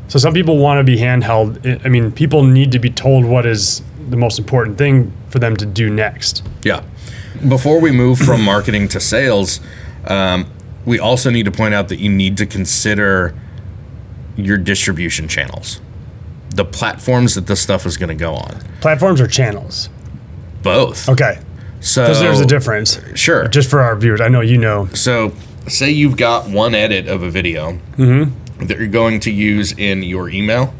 So 0.08 0.20
some 0.20 0.34
people 0.34 0.58
want 0.58 0.80
to 0.80 0.84
be 0.84 0.98
handheld. 0.98 1.86
I- 1.86 1.90
mean, 1.90 2.12
people 2.12 2.44
need 2.44 2.72
to 2.72 2.80
be 2.80 2.90
told 2.90 3.26
what 3.26 3.46
is 3.46 3.82
the 4.10 4.16
most 4.18 4.40
important 4.40 4.78
thing 4.78 5.12
for 5.30 5.40
them 5.40 5.56
to 5.58 5.66
do 5.66 5.90
next. 5.90 6.44
Yeah. 6.64 6.82
Before 7.48 7.80
we 7.80 7.92
move 7.92 8.18
from 8.20 8.42
marketing 8.42 8.88
to 8.90 9.00
sales, 9.00 9.60
um, 10.06 10.48
we 10.86 10.98
also 11.00 11.30
need 11.30 11.44
to 11.44 11.52
point 11.52 11.74
out 11.74 11.90
that 11.90 12.00
you 12.00 12.10
need 12.10 12.38
to 12.38 12.46
consider 12.46 13.36
your 14.38 14.58
distribution 14.58 15.28
channels, 15.28 15.82
the 16.56 16.64
platforms 16.64 17.36
that 17.36 17.48
this 17.48 17.60
stuff 17.60 17.86
is 17.86 17.98
going 17.98 18.10
to 18.10 18.16
go 18.16 18.34
on. 18.34 18.60
Platforms 18.80 19.20
or 19.20 19.28
channels? 19.28 19.90
Both. 20.64 21.10
Okay, 21.10 21.40
So 21.80 22.04
because 22.04 22.20
there's 22.20 22.40
a 22.40 22.46
difference. 22.46 23.00
Sure. 23.16 23.48
Just 23.50 23.70
for 23.70 23.82
our 23.82 23.96
viewers, 23.96 24.22
I 24.22 24.30
know 24.30 24.42
you 24.42 24.58
know. 24.58 24.88
So, 24.94 25.34
say 25.68 25.90
you've 25.92 26.18
got 26.18 26.50
one 26.50 26.74
edit 26.74 27.08
of 27.08 27.22
a 27.24 27.30
video 27.30 27.78
that 28.60 28.78
you're 28.78 28.88
going 28.88 29.20
to 29.22 29.32
use 29.32 29.72
in 29.74 30.04
your 30.04 30.30
email, 30.30 30.74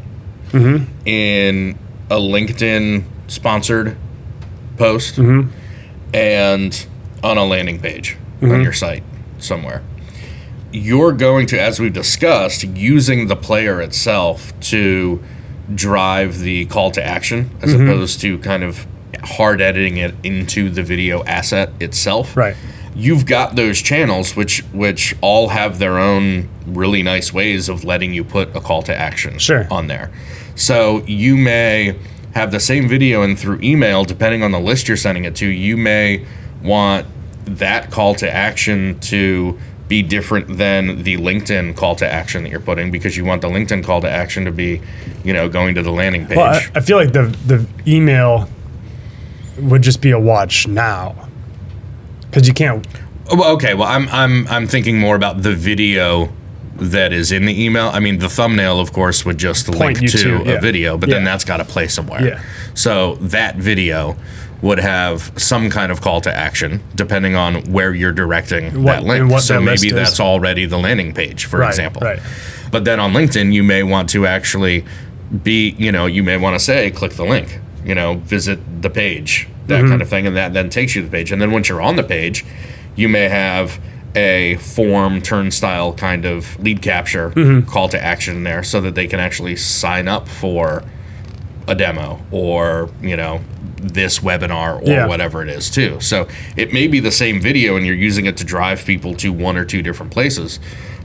mm-hmm. 0.50 0.84
in 1.06 1.78
a 2.10 2.16
LinkedIn 2.16 3.04
sponsored 3.26 3.96
post, 4.76 5.16
mm-hmm. 5.16 5.50
and 6.14 6.86
on 7.22 7.36
a 7.36 7.44
landing 7.44 7.80
page 7.80 8.16
on 8.40 8.48
mm-hmm. 8.48 8.62
your 8.62 8.72
site 8.72 9.02
somewhere. 9.38 9.82
You're 10.70 11.12
going 11.12 11.46
to, 11.46 11.60
as 11.60 11.80
we've 11.80 11.92
discussed, 11.92 12.62
using 12.62 13.28
the 13.28 13.36
player 13.36 13.80
itself 13.80 14.58
to 14.60 15.22
drive 15.74 16.38
the 16.40 16.66
call 16.66 16.90
to 16.90 17.04
action 17.04 17.50
as 17.62 17.74
opposed 17.74 18.20
to 18.20 18.38
kind 18.38 18.62
of 18.62 18.86
hard 19.22 19.60
editing 19.60 19.96
it 19.96 20.14
into 20.22 20.70
the 20.70 20.82
video 20.82 21.24
asset 21.24 21.70
itself. 21.80 22.36
Right. 22.36 22.56
You've 22.98 23.24
got 23.26 23.54
those 23.54 23.80
channels 23.80 24.34
which 24.34 24.60
which 24.72 25.14
all 25.20 25.48
have 25.50 25.78
their 25.78 25.98
own 25.98 26.48
really 26.66 27.02
nice 27.02 27.32
ways 27.32 27.68
of 27.68 27.84
letting 27.84 28.12
you 28.12 28.24
put 28.24 28.54
a 28.56 28.60
call 28.60 28.82
to 28.82 28.94
action 28.94 29.38
Sure. 29.38 29.66
on 29.70 29.86
there. 29.86 30.10
So 30.56 31.04
you 31.06 31.36
may 31.36 31.96
have 32.34 32.50
the 32.50 32.60
same 32.60 32.88
video 32.88 33.22
and 33.22 33.38
through 33.38 33.60
email 33.62 34.04
depending 34.04 34.42
on 34.42 34.50
the 34.50 34.58
list 34.60 34.88
you're 34.88 34.96
sending 34.96 35.24
it 35.24 35.36
to, 35.36 35.46
you 35.46 35.76
may 35.76 36.26
want 36.62 37.06
that 37.44 37.90
call 37.90 38.14
to 38.16 38.30
action 38.30 38.98
to 39.00 39.58
be 39.86 40.02
different 40.02 40.58
than 40.58 41.02
the 41.04 41.16
LinkedIn 41.16 41.74
call 41.76 41.94
to 41.96 42.06
action 42.06 42.42
that 42.42 42.50
you're 42.50 42.60
putting 42.60 42.90
because 42.90 43.16
you 43.16 43.24
want 43.24 43.40
the 43.40 43.48
LinkedIn 43.48 43.82
call 43.84 44.00
to 44.02 44.10
action 44.10 44.44
to 44.44 44.52
be, 44.52 44.82
you 45.24 45.32
know, 45.32 45.48
going 45.48 45.74
to 45.76 45.82
the 45.82 45.90
landing 45.92 46.26
page. 46.26 46.36
Well, 46.36 46.52
I, 46.52 46.66
I 46.74 46.80
feel 46.80 46.96
like 46.98 47.12
the 47.12 47.22
the 47.46 47.66
email 47.86 48.48
would 49.58 49.82
just 49.82 50.02
be 50.02 50.10
a 50.10 50.18
watch 50.18 50.66
now, 50.68 51.27
because 52.30 52.46
you 52.48 52.54
can't. 52.54 52.86
Oh, 53.30 53.36
well, 53.36 53.50
okay. 53.52 53.74
Well, 53.74 53.88
I'm 53.88 54.08
I'm 54.08 54.46
I'm 54.48 54.66
thinking 54.66 54.98
more 54.98 55.16
about 55.16 55.42
the 55.42 55.54
video 55.54 56.32
that 56.76 57.12
is 57.12 57.32
in 57.32 57.44
the 57.44 57.64
email. 57.64 57.88
I 57.88 57.98
mean, 58.00 58.18
the 58.18 58.28
thumbnail, 58.28 58.78
of 58.80 58.92
course, 58.92 59.24
would 59.24 59.38
just 59.38 59.66
Point 59.66 60.00
link 60.00 60.12
to, 60.12 60.18
to, 60.18 60.36
a 60.36 60.44
yeah. 60.44 60.60
video, 60.60 60.96
but 60.96 61.10
then 61.10 61.24
that's 61.24 61.44
got 61.44 61.56
to 61.56 61.64
play 61.64 61.88
somewhere. 61.88 62.24
Yeah. 62.24 62.42
So 62.74 63.16
that 63.16 63.56
video 63.56 64.16
would 64.62 64.78
have 64.78 65.32
some 65.36 65.70
kind 65.70 65.92
of 65.92 66.00
call 66.00 66.20
to 66.20 66.32
action 66.34 66.82
depending 66.96 67.36
on 67.36 67.62
where 67.72 67.94
you're 67.94 68.12
directing 68.12 68.82
What- 68.82 68.92
that 68.92 69.04
link. 69.04 69.30
what 69.30 69.42
so 69.42 69.54
that 69.54 69.60
maybe 69.62 69.88
is. 69.88 69.92
that's 69.92 70.20
already 70.20 70.66
the 70.66 70.78
landing 70.78 71.14
page, 71.14 71.44
for 71.46 71.58
Right, 71.60 71.68
example. 71.68 72.02
right. 72.02 72.18
But 72.72 72.84
then 72.84 72.98
on 73.00 73.12
LinkedIn, 73.12 73.52
you 73.52 73.62
may 73.62 73.82
want 73.82 74.08
to 74.10 74.26
actually 74.26 74.84
be, 75.42 75.74
you 75.78 75.92
know, 75.92 76.06
you 76.06 76.22
may 76.22 76.36
want 76.36 76.54
to 76.54 76.60
say, 76.64 76.90
click 76.90 77.12
the 77.12 77.24
link, 77.24 77.60
you 77.84 77.94
know, 77.94 78.14
visit 78.16 78.58
the 78.82 78.90
page, 78.90 79.48
that 79.68 79.80
Mm-hmm. 79.80 79.88
kind 79.90 80.02
of 80.02 80.08
thing. 80.08 80.26
And 80.26 80.36
that 80.36 80.52
then 80.52 80.68
takes 80.70 80.94
you 80.96 81.02
to 81.02 81.08
the 81.08 81.12
page. 81.12 81.30
And 81.32 81.40
then 81.40 81.50
once 81.52 81.68
you're 81.68 81.80
on 81.82 81.96
the 81.96 82.02
page, 82.02 82.44
you 82.96 83.08
may 83.08 83.28
have 83.28 83.80
a 84.16 84.56
form 84.56 85.20
turnstile 85.22 85.92
kind 85.92 86.24
of 86.24 86.58
lead 86.60 86.82
capture 86.82 87.30
Mm-hmm. 87.30 87.68
call 87.70 87.88
to 87.90 88.02
action 88.02 88.42
there 88.44 88.62
so 88.62 88.80
that 88.80 88.94
they 88.94 89.06
can 89.06 89.20
actually 89.20 89.54
sign 89.56 90.08
up 90.08 90.26
for 90.28 90.82
a 91.66 91.74
demo 91.74 92.18
or 92.30 92.90
you 93.02 93.14
know 93.16 93.42
this 93.76 94.20
webinar 94.20 94.80
or 94.82 94.86
Yeah. 94.90 95.06
whatever 95.06 95.42
it 95.42 95.48
is 95.50 95.70
too. 95.70 96.00
So 96.00 96.26
it 96.56 96.72
may 96.72 96.88
be 96.88 96.98
the 97.00 97.12
same 97.12 97.40
video 97.40 97.76
and 97.76 97.84
you're 97.86 97.94
using 97.94 98.24
it 98.26 98.36
to 98.38 98.44
drive 98.44 98.84
people 98.84 99.14
to 99.16 99.32
one 99.32 99.56
or 99.58 99.64
two 99.66 99.82
different 99.82 100.10
places, 100.10 100.58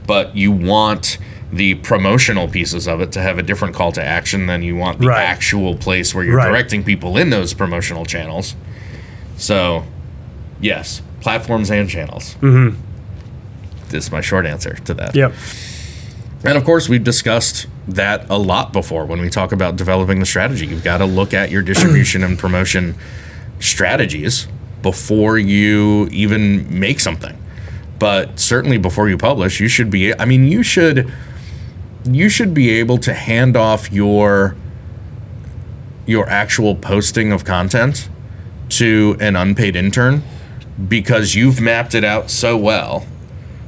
but 0.06 0.34
you 0.34 0.50
want 0.50 1.18
the 1.54 1.74
promotional 1.76 2.48
pieces 2.48 2.88
of 2.88 3.00
it 3.00 3.12
to 3.12 3.20
have 3.22 3.38
a 3.38 3.42
different 3.42 3.74
call 3.74 3.92
to 3.92 4.02
action 4.02 4.46
than 4.46 4.62
you 4.62 4.74
want 4.74 4.98
the 5.00 5.06
Right. 5.06 5.22
actual 5.24 5.76
place 5.76 6.14
where 6.14 6.24
you're 6.24 6.36
Right. 6.36 6.48
directing 6.48 6.82
people 6.82 7.16
in 7.16 7.30
those 7.30 7.54
promotional 7.54 8.04
channels. 8.04 8.56
So, 9.36 9.84
yes, 10.60 11.00
platforms 11.20 11.70
and 11.70 11.88
channels. 11.88 12.36
Mm-hmm. 12.42 12.76
This 13.90 14.06
is 14.06 14.12
my 14.12 14.20
short 14.20 14.46
answer 14.46 14.74
to 14.84 14.94
that. 14.94 15.14
Yep. 15.14 15.32
And 16.44 16.58
of 16.58 16.64
course, 16.64 16.88
we've 16.88 17.04
discussed 17.04 17.66
that 17.86 18.26
a 18.28 18.38
lot 18.38 18.72
before 18.72 19.04
when 19.06 19.20
we 19.20 19.30
talk 19.30 19.52
about 19.52 19.76
developing 19.76 20.18
the 20.20 20.26
strategy. 20.26 20.66
You've 20.66 20.84
got 20.84 20.98
to 20.98 21.04
look 21.06 21.32
at 21.32 21.50
your 21.50 21.62
distribution 21.62 22.22
and 22.24 22.38
promotion 22.38 22.96
strategies 23.60 24.46
before 24.82 25.38
you 25.38 26.08
even 26.10 26.78
make 26.78 27.00
something. 27.00 27.36
But 27.98 28.38
certainly 28.40 28.76
before 28.76 29.08
you 29.08 29.16
publish, 29.16 29.60
you 29.60 29.68
should 29.68 29.88
be 29.90 30.18
I 30.18 30.24
mean, 30.24 30.44
you 30.44 30.62
should 30.62 31.10
you 32.04 32.28
should 32.28 32.54
be 32.54 32.70
able 32.70 32.98
to 32.98 33.14
hand 33.14 33.56
off 33.56 33.92
your 33.92 34.56
your 36.06 36.28
actual 36.28 36.74
posting 36.74 37.32
of 37.32 37.44
content 37.44 38.08
to 38.68 39.16
an 39.20 39.36
unpaid 39.36 39.74
intern 39.74 40.22
because 40.88 41.34
you've 41.34 41.60
mapped 41.60 41.94
it 41.94 42.04
out 42.04 42.30
so 42.30 42.56
well 42.56 43.06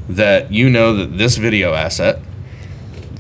that 0.08 0.52
you 0.52 0.68
know 0.68 0.94
that 0.94 1.18
this 1.18 1.36
video 1.36 1.72
asset 1.74 2.18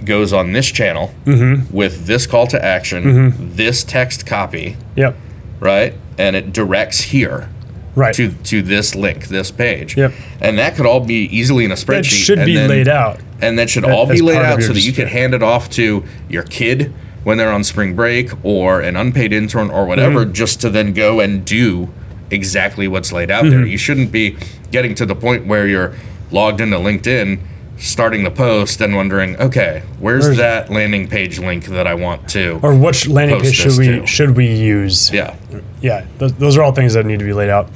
goes 0.04 0.32
on 0.32 0.52
this 0.52 0.70
channel 0.70 1.12
mm-hmm. 1.24 1.74
with 1.74 2.06
this 2.06 2.26
call 2.26 2.46
to 2.46 2.62
action, 2.64 3.04
mm-hmm. 3.04 3.54
this 3.56 3.82
text 3.82 4.26
copy, 4.26 4.76
Yep. 4.94 5.16
right? 5.60 5.94
And 6.18 6.36
it 6.36 6.52
directs 6.52 7.00
here 7.02 7.48
Right. 7.94 8.14
to 8.14 8.32
to 8.32 8.60
this 8.60 8.94
link, 8.94 9.28
this 9.28 9.50
page. 9.50 9.96
Yep. 9.96 10.12
And 10.40 10.58
that 10.58 10.76
could 10.76 10.84
all 10.84 11.00
be 11.00 11.24
easily 11.24 11.64
in 11.64 11.70
a 11.72 11.76
spreadsheet. 11.76 12.02
that 12.02 12.04
should 12.04 12.44
be 12.44 12.58
laid 12.58 12.88
out. 12.88 13.20
And 13.40 13.58
that 13.58 13.68
should 13.70 13.84
a- 13.84 13.92
all 13.92 14.06
be 14.06 14.20
laid 14.22 14.36
out 14.38 14.62
so 14.62 14.72
that 14.72 14.80
you 14.84 14.92
can 14.92 15.06
hand 15.08 15.34
it 15.34 15.42
off 15.42 15.68
to 15.70 16.04
your 16.28 16.42
kid 16.42 16.92
when 17.24 17.38
they're 17.38 17.52
on 17.52 17.64
spring 17.64 17.94
break 17.96 18.30
or 18.44 18.80
an 18.80 18.96
unpaid 18.96 19.32
intern 19.32 19.70
or 19.70 19.84
whatever 19.86 20.20
Mm-hmm. 20.24 20.32
just 20.32 20.60
to 20.62 20.70
then 20.70 20.92
go 20.92 21.20
and 21.20 21.44
do 21.44 21.88
exactly 22.30 22.88
what's 22.88 23.12
laid 23.12 23.30
out 23.30 23.44
there 23.44 23.60
Mm-hmm. 23.60 23.68
you 23.68 23.78
shouldn't 23.78 24.12
be 24.12 24.36
getting 24.70 24.94
to 24.96 25.06
the 25.06 25.14
point 25.14 25.46
where 25.46 25.66
you're 25.66 25.94
logged 26.30 26.60
into 26.60 26.76
linkedin 26.76 27.40
starting 27.78 28.24
the 28.24 28.30
post 28.30 28.80
and 28.80 28.96
wondering 28.96 29.36
okay 29.40 29.82
where's, 30.00 30.24
Where's- 30.24 30.38
that 30.38 30.70
landing 30.70 31.08
page 31.08 31.38
link 31.38 31.66
that 31.66 31.86
i 31.86 31.94
want 31.94 32.28
to 32.30 32.58
Or 32.62 32.74
which 32.74 33.06
landing 33.06 33.40
page 33.40 33.54
should 33.54 33.76
we 33.78 33.86
to. 33.86 34.06
should 34.06 34.36
we 34.36 34.46
use? 34.54 35.12
yeah 35.12 35.36
yeah 35.82 36.06
those, 36.18 36.32
those 36.34 36.56
are 36.56 36.62
all 36.62 36.72
things 36.72 36.94
that 36.94 37.04
need 37.06 37.18
to 37.18 37.24
be 37.24 37.32
laid 37.34 37.50
out 37.50 37.68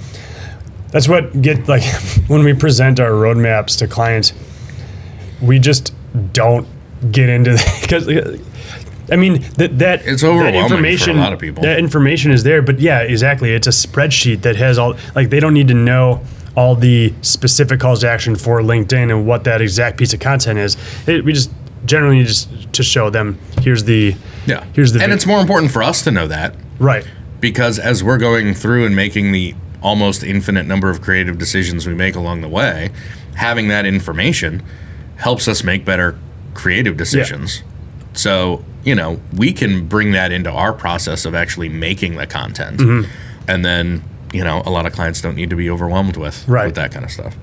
that's 0.91 1.07
what 1.07 1.41
get 1.43 1.69
like 1.69 1.83
when 2.29 2.43
we 2.45 2.55
present 2.55 2.99
our 2.99 3.11
roadmaps 3.11 3.77
to 3.79 3.87
clients 3.87 4.33
we 5.43 5.59
just 5.59 5.93
don't 6.33 6.67
get 7.13 7.29
into 7.29 7.53
because 7.81 8.07
uh, 8.09 8.37
i 9.11 9.17
mean 9.17 9.41
that 9.57 9.79
that 9.79 10.05
It's 10.07 10.23
that 10.23 10.29
overwhelming 10.29 10.53
for 10.55 10.61
a 10.61 10.63
information 10.77 11.17
lot 11.19 11.33
of 11.33 11.39
people. 11.39 11.63
that 11.63 11.79
information 11.79 12.31
is 12.31 12.43
there 12.43 12.63
but 12.63 12.79
yeah 12.81 13.01
exactly. 13.01 13.53
It's 13.53 13.67
a 13.67 13.71
spreadsheet 13.71 14.43
that 14.43 14.57
has 14.57 14.79
all 14.79 14.97
like 15.15 15.31
they 15.31 15.41
don't 15.41 15.55
need 15.55 15.69
to 15.69 15.75
know 15.75 16.21
all 16.57 16.75
the 16.75 17.15
specific 17.23 17.79
calls 17.81 18.01
to 18.01 18.11
action 18.11 18.35
for 18.37 18.61
linkedin 18.61 19.11
and 19.11 19.27
what 19.27 19.45
that 19.45 19.61
exact 19.63 19.97
piece 19.99 20.13
of 20.13 20.21
content 20.21 20.59
is. 20.59 20.77
It, 21.07 21.25
we 21.25 21.33
just 21.33 21.51
generally 21.87 22.25
just 22.25 22.49
to 22.75 22.83
show 22.83 23.09
them 23.09 23.39
here's 23.63 23.85
the 23.85 24.15
yeah. 24.47 24.65
here's 24.75 24.93
the 24.93 25.01
and 25.01 25.11
vi- 25.11 25.15
it's 25.15 25.27
more 25.27 25.41
important 25.41 25.73
for 25.73 25.83
us 25.83 26.03
to 26.03 26.11
know 26.11 26.27
that. 26.27 26.55
Right. 26.79 27.07
Because 27.41 27.79
as 27.79 28.05
we're 28.05 28.19
going 28.19 28.53
through 28.55 28.85
and 28.85 28.95
making 28.95 29.33
the 29.33 29.55
almost 29.83 30.23
infinite 30.23 30.67
number 30.67 30.91
of 30.91 31.01
creative 31.01 31.39
decisions 31.39 31.87
we 31.87 31.95
make 31.95 32.15
along 32.15 32.43
the 32.43 32.49
way, 32.49 32.91
having 33.37 33.69
that 33.69 33.87
information 33.87 34.63
helps 35.21 35.47
us 35.49 35.63
make 35.63 35.85
better 35.85 36.19
creative 36.55 36.97
decisions. 36.97 37.63
So, 38.13 38.65
you 38.85 38.95
know, 38.95 39.21
we 39.33 39.53
can 39.53 39.87
bring 39.87 40.13
that 40.13 40.33
into 40.33 40.51
our 40.51 40.73
process 40.73 41.25
of 41.25 41.35
actually 41.35 41.69
making 41.69 42.17
the 42.17 42.27
content. 42.27 42.79
Mm-hmm. 42.79 43.11
And 43.49 43.65
then, 43.65 44.03
you 44.33 44.43
know, 44.43 44.63
a 44.67 44.71
lot 44.71 44.87
of 44.87 44.93
clients 44.93 45.21
don't 45.21 45.37
need 45.37 45.51
to 45.51 45.57
be 45.57 45.71
overwhelmed 45.71 46.17
with, 46.17 46.47
Right. 46.49 46.67
with 46.67 46.75
that 46.75 46.91
kind 46.93 47.05
of 47.05 47.11
stuff. 47.11 47.37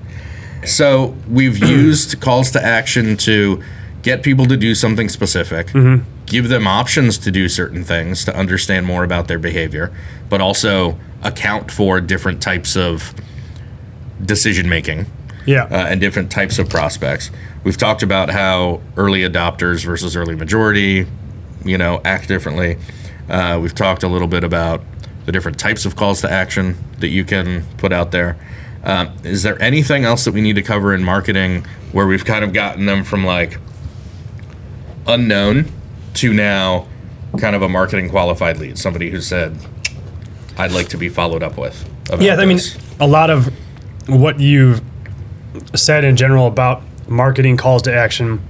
So 0.66 1.16
we've 1.28 1.58
used 1.64 2.20
calls 2.20 2.50
to 2.52 2.62
action 2.64 3.16
to 3.18 3.62
get 4.02 4.22
people 4.22 4.46
to 4.46 4.56
do 4.56 4.74
something 4.74 5.08
specific, 5.08 5.68
give 6.26 6.48
them 6.48 6.66
options 6.66 7.18
to 7.18 7.30
do 7.30 7.48
certain 7.48 7.84
things 7.84 8.24
to 8.24 8.36
understand 8.36 8.86
more 8.86 9.02
about 9.04 9.28
their 9.28 9.38
behavior, 9.38 9.92
but 10.28 10.40
also 10.40 10.98
account 11.22 11.70
for 11.70 12.00
different 12.00 12.40
types 12.42 12.76
of 12.76 13.12
decision 14.24 14.68
making 14.68 15.06
yeah 15.48 15.64
uh, 15.64 15.86
and 15.88 16.00
different 16.00 16.30
types 16.30 16.58
of 16.58 16.68
prospects. 16.68 17.30
We've 17.64 17.76
talked 17.76 18.02
about 18.02 18.28
how 18.30 18.82
early 18.96 19.20
adopters 19.20 19.84
versus 19.84 20.14
early 20.14 20.36
majority, 20.36 21.06
you 21.64 21.78
know, 21.78 22.00
act 22.04 22.28
differently. 22.28 22.76
Uh, 23.28 23.58
we've 23.60 23.74
talked 23.74 24.02
a 24.02 24.08
little 24.08 24.28
bit 24.28 24.44
about 24.44 24.82
the 25.24 25.32
different 25.32 25.58
types 25.58 25.84
of 25.86 25.96
calls 25.96 26.20
to 26.20 26.30
action 26.30 26.76
that 26.98 27.08
you 27.08 27.24
can 27.24 27.64
put 27.78 27.92
out 27.92 28.12
there. 28.12 28.36
Um, 28.84 29.16
is 29.24 29.42
there 29.42 29.60
anything 29.60 30.04
else 30.04 30.24
that 30.24 30.32
we 30.32 30.40
need 30.40 30.56
to 30.56 30.62
cover 30.62 30.94
in 30.94 31.02
marketing 31.02 31.64
where 31.92 32.06
we've 32.06 32.24
kind 32.24 32.44
of 32.44 32.52
gotten 32.52 32.86
them 32.86 33.02
from 33.02 33.24
like 33.24 33.58
unknown 35.06 35.70
to 36.14 36.32
now 36.32 36.86
kind 37.38 37.56
of 37.56 37.62
a 37.62 37.68
marketing 37.68 38.10
qualified 38.10 38.58
lead, 38.58 38.78
somebody 38.78 39.10
who 39.10 39.20
said, 39.20 39.56
"I'd 40.58 40.72
like 40.72 40.88
to 40.88 40.98
be 40.98 41.08
followed 41.08 41.42
up 41.42 41.56
with." 41.56 41.88
About 42.08 42.22
Yeah, 42.22 42.36
I 42.36 42.44
mean, 42.44 42.58
this." 42.58 42.78
a 43.00 43.06
lot 43.06 43.30
of 43.30 43.52
what 44.08 44.40
you've 44.40 44.80
said 45.74 46.04
in 46.04 46.16
general 46.16 46.46
about 46.46 46.82
marketing 47.08 47.56
calls 47.56 47.82
to 47.82 47.94
action, 47.94 48.40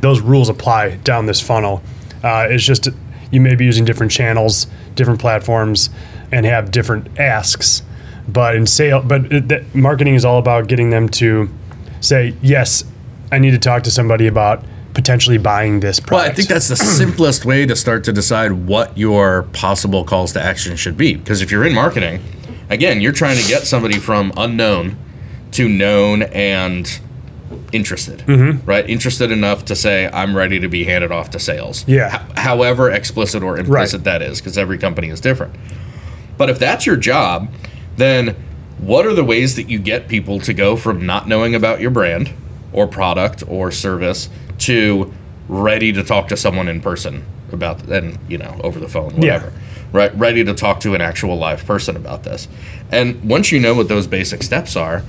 those 0.00 0.20
rules 0.20 0.48
apply 0.48 0.96
down 0.96 1.26
this 1.26 1.40
funnel. 1.40 1.82
Uh, 2.22 2.46
it's 2.50 2.64
just 2.64 2.88
you 3.30 3.40
may 3.40 3.54
be 3.54 3.64
using 3.64 3.84
different 3.84 4.12
channels, 4.12 4.66
different 4.94 5.20
platforms, 5.20 5.90
and 6.30 6.44
have 6.46 6.70
different 6.70 7.18
asks. 7.18 7.82
But 8.28 8.54
in 8.54 8.66
sale, 8.66 9.02
but 9.02 9.32
it, 9.32 9.48
that 9.48 9.74
marketing 9.74 10.14
is 10.14 10.24
all 10.24 10.38
about 10.38 10.68
getting 10.68 10.90
them 10.90 11.08
to 11.10 11.48
say, 12.00 12.34
"Yes, 12.40 12.84
I 13.32 13.38
need 13.38 13.50
to 13.50 13.58
talk 13.58 13.82
to 13.84 13.90
somebody 13.90 14.26
about 14.26 14.64
potentially 14.94 15.38
buying 15.38 15.80
this 15.80 15.98
product." 15.98 16.10
Well, 16.12 16.20
product." 16.20 16.32
I 16.32 16.36
think 16.36 16.48
that's 16.48 16.68
the 16.68 16.76
simplest 16.98 17.44
way 17.44 17.66
to 17.66 17.74
start 17.74 18.04
to 18.04 18.12
decide 18.12 18.52
what 18.52 18.96
your 18.96 19.44
possible 19.52 20.04
calls 20.04 20.32
to 20.34 20.42
action 20.42 20.76
should 20.76 20.96
be. 20.96 21.14
Because 21.16 21.42
if 21.42 21.50
you're 21.50 21.66
in 21.66 21.74
marketing, 21.74 22.22
again, 22.70 23.00
you're 23.00 23.12
trying 23.12 23.38
to 23.38 23.48
get 23.48 23.62
somebody 23.64 23.98
from 23.98 24.32
unknown 24.36 24.96
to 25.52 25.68
known 25.68 26.22
and 26.22 27.00
interested, 27.72 28.20
Mm-hmm. 28.20 28.64
right? 28.66 28.88
Interested 28.88 29.30
enough 29.30 29.64
to 29.66 29.76
say, 29.76 30.08
I'm 30.12 30.36
ready 30.36 30.58
to 30.60 30.68
be 30.68 30.84
handed 30.84 31.12
off 31.12 31.30
to 31.30 31.38
sales. 31.38 31.86
Yeah. 31.86 32.24
H- 32.30 32.38
however 32.38 32.90
explicit 32.90 33.42
or 33.42 33.58
implicit 33.58 34.04
that 34.04 34.22
is, 34.22 34.40
because 34.40 34.56
every 34.58 34.78
company 34.78 35.08
is 35.08 35.20
different. 35.20 35.54
But 36.38 36.48
if 36.50 36.58
that's 36.58 36.86
your 36.86 36.96
job, 36.96 37.48
then 37.96 38.34
what 38.78 39.06
are 39.06 39.14
the 39.14 39.24
ways 39.24 39.54
that 39.56 39.68
you 39.68 39.78
get 39.78 40.08
people 40.08 40.40
to 40.40 40.52
go 40.54 40.76
from 40.76 41.04
not 41.06 41.28
knowing 41.28 41.54
about 41.54 41.80
your 41.80 41.90
brand 41.90 42.30
or 42.72 42.86
product 42.86 43.44
or 43.46 43.70
service 43.70 44.28
to 44.58 45.12
ready 45.48 45.92
to 45.92 46.02
talk 46.02 46.28
to 46.28 46.36
someone 46.36 46.68
in 46.68 46.80
person 46.80 47.24
about 47.52 47.82
and 47.88 48.18
you 48.28 48.38
know 48.38 48.58
over 48.64 48.80
the 48.80 48.88
phone 48.88 49.14
whatever 49.16 49.52
right 49.92 50.14
ready 50.16 50.42
to 50.42 50.54
talk 50.54 50.80
to 50.80 50.94
an 50.94 51.02
actual 51.02 51.36
live 51.36 51.66
person 51.66 51.96
about 51.96 52.22
this 52.22 52.48
and 52.90 53.22
once 53.28 53.52
you 53.52 53.60
know 53.60 53.74
what 53.74 53.88
those 53.88 54.06
basic 54.06 54.42
steps 54.42 54.74
are 54.74 55.02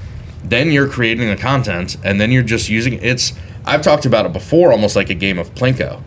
then 0.43 0.71
you're 0.71 0.87
creating 0.87 1.29
the 1.29 1.35
content 1.35 1.97
and 2.03 2.19
then 2.19 2.31
you're 2.31 2.43
just 2.43 2.69
using 2.69 2.93
it's 3.01 3.33
i've 3.65 3.81
talked 3.81 4.05
about 4.05 4.25
it 4.25 4.33
before 4.33 4.71
almost 4.71 4.95
like 4.95 5.09
a 5.09 5.15
game 5.15 5.39
of 5.39 5.53
plinko 5.55 6.01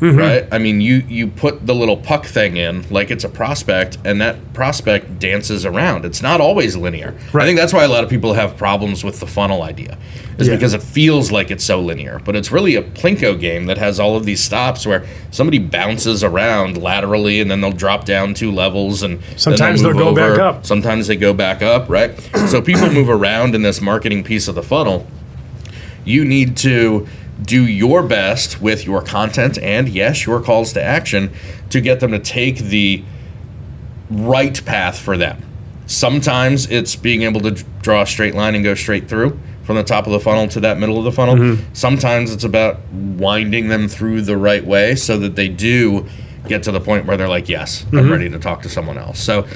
Mm-hmm. 0.00 0.18
right? 0.18 0.48
I 0.50 0.58
mean, 0.58 0.80
you 0.80 1.04
you 1.08 1.26
put 1.26 1.66
the 1.66 1.74
little 1.74 1.96
puck 1.96 2.24
thing 2.24 2.56
in 2.56 2.88
like 2.90 3.10
it's 3.10 3.22
a 3.24 3.28
prospect, 3.28 3.98
and 4.04 4.20
that 4.20 4.54
prospect 4.54 5.18
dances 5.18 5.66
around. 5.66 6.04
It's 6.06 6.22
not 6.22 6.40
always 6.40 6.74
linear. 6.74 7.14
I 7.34 7.44
think 7.44 7.58
that's 7.58 7.72
why 7.74 7.84
a 7.84 7.88
lot 7.88 8.02
of 8.02 8.08
people 8.08 8.32
have 8.32 8.56
problems 8.56 9.04
with 9.04 9.20
the 9.20 9.26
funnel 9.26 9.62
idea, 9.62 9.98
is 10.38 10.48
Yeah. 10.48 10.54
because 10.54 10.72
it 10.72 10.82
feels 10.82 11.30
like 11.30 11.50
it's 11.50 11.64
so 11.64 11.80
linear, 11.80 12.18
but 12.24 12.34
it's 12.34 12.50
really 12.50 12.76
a 12.76 12.82
plinko 12.82 13.38
game 13.38 13.66
that 13.66 13.76
has 13.76 14.00
all 14.00 14.16
of 14.16 14.24
these 14.24 14.42
stops 14.42 14.86
where 14.86 15.04
somebody 15.30 15.58
bounces 15.58 16.24
around 16.24 16.78
laterally, 16.78 17.40
and 17.42 17.50
then 17.50 17.60
they'll 17.60 17.70
drop 17.70 18.06
down 18.06 18.32
two 18.32 18.50
levels, 18.50 19.02
and 19.02 19.20
Sometimes 19.36 19.82
they'll 19.82 19.92
move 19.92 20.14
go 20.16 20.30
back 20.30 20.38
up. 20.38 20.64
Sometimes 20.64 21.08
they 21.08 21.16
go 21.16 21.34
back 21.34 21.60
up, 21.62 21.90
right? 21.90 22.18
so 22.48 22.62
people 22.62 22.90
move 22.90 23.10
around 23.10 23.54
in 23.54 23.60
this 23.60 23.82
marketing 23.82 24.24
piece 24.24 24.48
of 24.48 24.54
the 24.54 24.62
funnel 24.62 25.06
you 26.02 26.24
need 26.24 26.56
to 26.56 27.06
do 27.42 27.66
your 27.66 28.02
best 28.02 28.60
with 28.60 28.84
your 28.84 29.02
content 29.02 29.58
and 29.58 29.88
yes 29.88 30.26
your 30.26 30.40
calls 30.40 30.72
to 30.72 30.82
action 30.82 31.30
to 31.70 31.80
get 31.80 32.00
them 32.00 32.10
to 32.10 32.18
take 32.18 32.58
the 32.58 33.02
right 34.10 34.64
path 34.64 34.98
for 34.98 35.16
them 35.16 35.42
sometimes 35.86 36.70
it's 36.70 36.96
being 36.96 37.22
able 37.22 37.40
to 37.40 37.52
draw 37.82 38.02
a 38.02 38.06
straight 38.06 38.34
line 38.34 38.54
and 38.54 38.64
go 38.64 38.74
straight 38.74 39.08
through 39.08 39.38
from 39.62 39.76
the 39.76 39.84
top 39.84 40.06
of 40.06 40.12
the 40.12 40.20
funnel 40.20 40.48
to 40.48 40.60
that 40.60 40.78
middle 40.78 40.98
of 40.98 41.04
the 41.04 41.12
funnel 41.12 41.56
sometimes 41.72 42.32
it's 42.32 42.44
about 42.44 42.80
winding 42.92 43.68
them 43.68 43.88
through 43.88 44.20
the 44.22 44.36
right 44.36 44.64
way 44.64 44.94
so 44.94 45.16
that 45.18 45.36
they 45.36 45.48
do 45.48 46.06
get 46.48 46.62
to 46.64 46.72
the 46.72 46.80
point 46.80 47.04
where 47.06 47.16
they're 47.18 47.28
like, 47.28 47.48
yes, 47.50 47.84
Mm-hmm. 47.84 47.98
I'm 47.98 48.10
ready 48.10 48.30
to 48.30 48.38
talk 48.38 48.62
to 48.62 48.68
someone 48.70 48.96
else. 48.96 49.20
So, 49.20 49.46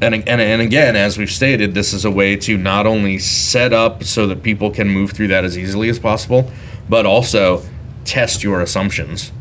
and, 0.00 0.14
and, 0.14 0.40
and 0.40 0.62
again, 0.62 0.96
as 0.96 1.16
we've 1.18 1.30
stated, 1.30 1.74
this 1.74 1.92
is 1.92 2.04
a 2.04 2.10
way 2.10 2.36
to 2.36 2.56
not 2.56 2.86
only 2.86 3.18
set 3.18 3.72
up 3.72 4.04
so 4.04 4.26
that 4.26 4.42
people 4.42 4.70
can 4.70 4.88
move 4.88 5.12
through 5.12 5.28
that 5.28 5.44
as 5.44 5.56
easily 5.58 5.88
as 5.88 5.98
possible, 5.98 6.50
but 6.88 7.06
also 7.06 7.62
test 8.04 8.42
your 8.44 8.60
assumptions 8.60 9.32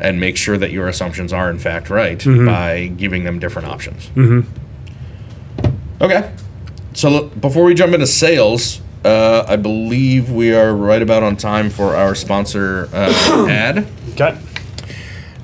and 0.00 0.18
make 0.20 0.36
sure 0.36 0.56
that 0.56 0.70
your 0.70 0.88
assumptions 0.88 1.32
are 1.32 1.50
in 1.50 1.58
fact 1.58 1.90
right 1.90 2.18
Mm-hmm. 2.18 2.46
by 2.46 2.86
giving 2.96 3.24
them 3.24 3.38
different 3.38 3.68
options. 3.68 4.10
Okay. 6.00 6.32
So 6.94 7.10
look, 7.10 7.40
before 7.40 7.64
we 7.64 7.74
jump 7.74 7.92
into 7.94 8.06
sales, 8.06 8.80
uh, 9.04 9.44
I 9.46 9.56
believe 9.56 10.30
we 10.30 10.54
are 10.54 10.74
right 10.74 11.02
about 11.02 11.22
on 11.22 11.36
time 11.36 11.70
for 11.70 11.94
our 11.96 12.14
sponsor 12.14 12.88
uh, 12.92 13.46
ad. 13.50 13.86
Okay. 14.12 14.38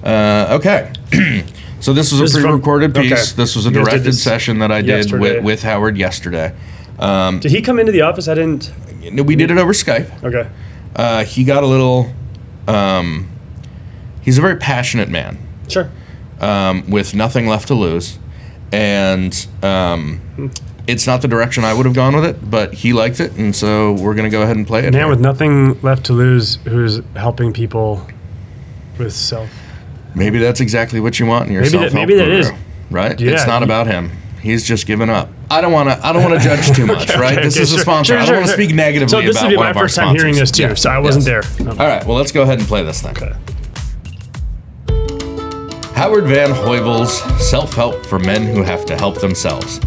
Uh, 0.02 0.58
okay. 0.60 0.92
so 1.84 1.92
this 1.92 2.10
was 2.12 2.20
a 2.20 2.24
This 2.24 2.34
is 2.34 2.40
from- 2.40 2.50
pre-recorded 2.52 2.94
piece. 2.94 3.12
okay. 3.12 3.36
This 3.36 3.54
was 3.54 3.66
a 3.66 3.68
You 3.68 3.74
guys 3.76 3.84
did 3.84 3.90
directed 3.90 4.14
session 4.14 4.58
that 4.60 4.72
I 4.72 4.80
did 4.80 4.88
yesterday. 4.88 5.34
with, 5.36 5.44
with 5.44 5.62
Howard 5.64 5.98
yesterday. 5.98 6.54
Did 6.98 7.50
he 7.50 7.60
come 7.60 7.78
into 7.78 7.92
the 7.92 8.00
office? 8.00 8.26
I 8.26 8.34
didn't. 8.34 8.72
We 9.26 9.36
did 9.36 9.50
it 9.50 9.58
over 9.58 9.72
Skype. 9.74 10.22
Okay. 10.24 10.48
Uh, 10.96 11.24
he 11.24 11.44
got 11.44 11.62
a 11.62 11.66
little. 11.66 12.10
Um, 12.66 13.28
he's 14.22 14.38
a 14.38 14.40
very 14.40 14.56
passionate 14.56 15.10
man 15.10 15.36
Sure. 15.68 15.90
um, 16.40 16.88
with 16.88 17.14
nothing 17.14 17.46
left 17.46 17.68
to 17.68 17.74
lose, 17.74 18.18
and 18.72 19.46
um, 19.62 20.50
it's 20.86 21.06
not 21.06 21.20
the 21.20 21.28
direction 21.28 21.64
I 21.64 21.74
would 21.74 21.84
have 21.84 21.94
gone 21.94 22.14
with 22.14 22.24
it, 22.24 22.50
but 22.50 22.72
he 22.72 22.94
liked 22.94 23.20
it, 23.20 23.32
and 23.36 23.54
so 23.54 23.92
we're 23.92 24.14
gonna 24.14 24.30
go 24.30 24.40
ahead 24.40 24.56
and 24.56 24.66
play 24.66 24.86
it. 24.86 24.94
Man 24.94 25.10
with 25.10 25.20
nothing 25.20 25.78
left 25.82 26.06
to 26.06 26.14
lose, 26.14 26.56
who's 26.64 27.02
helping 27.16 27.52
people 27.52 28.06
with 28.96 29.12
self. 29.12 29.50
Maybe 30.14 30.38
that's 30.38 30.60
exactly 30.60 31.00
what 31.00 31.18
you 31.18 31.26
want 31.26 31.46
in 31.46 31.52
your 31.52 31.62
Maybe 31.62 31.72
that- 31.78 31.90
self-help 31.90 32.08
maybe 32.08 32.18
that 32.18 32.28
is. 32.28 32.50
right. 32.90 33.18
Yeah, 33.20 33.32
it's 33.32 33.46
not 33.46 33.62
about 33.62 33.86
him. 33.86 34.10
He's 34.40 34.62
just 34.64 34.86
given 34.86 35.08
up. 35.08 35.30
I 35.50 35.60
don't 35.62 35.72
want 35.72 35.88
to. 35.88 36.06
I 36.06 36.12
don't 36.12 36.22
want 36.22 36.40
to 36.40 36.46
judge 36.46 36.70
too 36.76 36.84
much, 36.94 37.08
right? 37.16 37.32
Okay, 37.32 37.44
this 37.44 37.56
okay, 37.56 37.62
is 37.62 37.72
a 37.72 37.78
sponsor. 37.78 38.12
sure, 38.12 38.18
I 38.20 38.26
don't 38.26 38.34
want 38.36 38.46
to 38.46 38.52
sure. 38.54 38.62
speak 38.64 38.74
negatively 38.76 39.08
So 39.08 39.20
this 39.22 39.36
about 39.36 39.44
would 39.48 39.50
be 39.52 39.56
my 39.56 39.72
first 39.72 39.96
time 39.96 40.14
hearing 40.14 40.34
this 40.34 40.50
too, 40.50 40.62
Yes, 40.64 40.82
so 40.82 40.90
I 40.90 40.98
wasn't 40.98 41.24
yes. 41.26 41.56
there. 41.56 41.64
No. 41.66 41.70
All 41.72 41.88
right. 41.88 42.04
Well, 42.06 42.16
let's 42.16 42.30
go 42.32 42.42
ahead 42.42 42.58
and 42.58 42.68
play 42.68 42.82
this 42.84 43.00
thing. 43.00 43.12
Okay. 43.12 43.32
Howard 45.94 46.24
Van 46.24 46.50
Heuvel's 46.50 47.18
Self 47.48 47.72
Help 47.74 48.04
for 48.06 48.18
Men 48.18 48.44
Who 48.44 48.62
Have 48.62 48.84
to 48.86 48.96
Help 48.96 49.20
Themselves. 49.20 49.80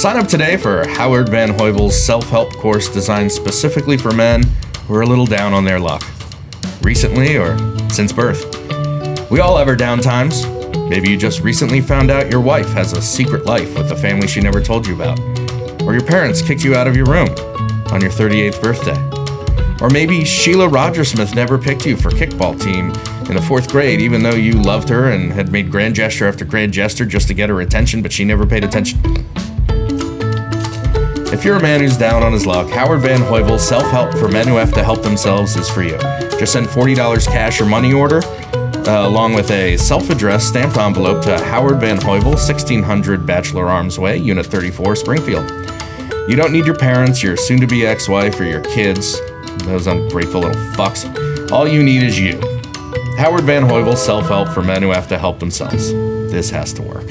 Sign 0.00 0.16
up 0.18 0.26
today 0.28 0.56
for 0.56 0.86
Howard 0.88 1.28
Van 1.30 1.54
Heuvel's 1.58 1.96
self 2.00 2.28
help 2.28 2.52
course 2.54 2.88
designed 2.88 3.32
specifically 3.32 3.96
for 3.96 4.12
men 4.12 4.42
who 4.86 4.94
are 4.94 5.02
a 5.02 5.06
little 5.06 5.26
down 5.26 5.52
on 5.54 5.64
their 5.64 5.80
luck, 5.80 6.02
recently 6.82 7.36
or 7.38 7.56
since 7.88 8.12
birth. 8.12 8.44
We 9.30 9.40
all 9.40 9.58
have 9.58 9.68
our 9.68 9.76
down 9.76 9.98
times. 9.98 10.46
Maybe 10.88 11.10
you 11.10 11.18
just 11.18 11.40
recently 11.40 11.82
found 11.82 12.10
out 12.10 12.30
your 12.30 12.40
wife 12.40 12.70
has 12.70 12.94
a 12.94 13.02
secret 13.02 13.44
life 13.44 13.76
with 13.76 13.92
a 13.92 13.96
family 13.96 14.26
she 14.26 14.40
never 14.40 14.62
told 14.62 14.86
you 14.86 14.94
about, 14.94 15.20
or 15.82 15.92
your 15.92 16.04
parents 16.04 16.40
kicked 16.40 16.64
you 16.64 16.74
out 16.74 16.86
of 16.86 16.96
your 16.96 17.04
room 17.04 17.28
on 17.92 18.00
your 18.00 18.10
38th 18.10 18.62
birthday. 18.62 19.84
Or 19.84 19.90
maybe 19.90 20.24
Sheila 20.24 20.66
Rogersmith 20.66 21.34
never 21.34 21.58
picked 21.58 21.84
you 21.84 21.94
for 21.94 22.08
kickball 22.08 22.58
team 22.58 22.90
in 23.28 23.36
the 23.36 23.44
fourth 23.46 23.70
grade, 23.70 24.00
even 24.00 24.22
though 24.22 24.34
you 24.34 24.54
loved 24.54 24.88
her 24.88 25.10
and 25.10 25.30
had 25.30 25.52
made 25.52 25.70
grand 25.70 25.94
gesture 25.94 26.26
after 26.26 26.46
grand 26.46 26.72
gesture 26.72 27.04
just 27.04 27.28
to 27.28 27.34
get 27.34 27.50
her 27.50 27.60
attention, 27.60 28.00
but 28.00 28.10
she 28.10 28.24
never 28.24 28.46
paid 28.46 28.64
attention. 28.64 28.98
If 31.30 31.44
you're 31.44 31.56
a 31.56 31.62
man 31.62 31.80
who's 31.80 31.98
down 31.98 32.22
on 32.22 32.32
his 32.32 32.46
luck, 32.46 32.70
Howard 32.70 33.00
Van 33.00 33.20
Heuvel's 33.20 33.62
Self 33.62 33.84
Help 33.90 34.14
for 34.14 34.28
Men 34.28 34.48
Who 34.48 34.56
Have 34.56 34.72
to 34.72 34.82
Help 34.82 35.02
Themselves 35.02 35.54
is 35.56 35.68
for 35.68 35.82
you. 35.82 35.98
Just 36.38 36.54
send 36.54 36.66
$40 36.66 37.26
cash 37.26 37.60
or 37.60 37.66
money 37.66 37.92
order, 37.92 38.22
uh, 38.88 39.06
along 39.06 39.34
with 39.34 39.50
a 39.50 39.76
self 39.76 40.08
addressed 40.10 40.48
stamped 40.48 40.76
envelope 40.78 41.22
to 41.22 41.38
Howard 41.44 41.78
Van 41.80 41.98
Heuvel, 41.98 42.34
1600 42.34 43.26
Bachelor 43.26 43.68
Arms 43.68 43.98
Way, 43.98 44.16
Unit 44.16 44.46
34, 44.46 44.96
Springfield. 44.96 45.48
You 46.28 46.36
don't 46.36 46.52
need 46.52 46.64
your 46.66 46.76
parents, 46.76 47.22
your 47.22 47.36
soon 47.36 47.60
to 47.60 47.66
be 47.66 47.86
ex 47.86 48.08
wife, 48.08 48.38
or 48.40 48.44
your 48.44 48.62
kids, 48.62 49.20
those 49.64 49.86
ungrateful 49.86 50.40
little 50.40 50.60
fucks. 50.72 51.50
All 51.52 51.68
you 51.68 51.82
need 51.82 52.02
is 52.02 52.18
you. 52.18 52.40
Howard 53.18 53.44
Van 53.44 53.62
Heuvel, 53.64 53.96
self 53.96 54.26
help 54.28 54.48
for 54.48 54.62
men 54.62 54.82
who 54.82 54.90
have 54.90 55.08
to 55.08 55.18
help 55.18 55.38
themselves. 55.38 55.92
This 55.92 56.50
has 56.50 56.72
to 56.74 56.82
work. 56.82 57.08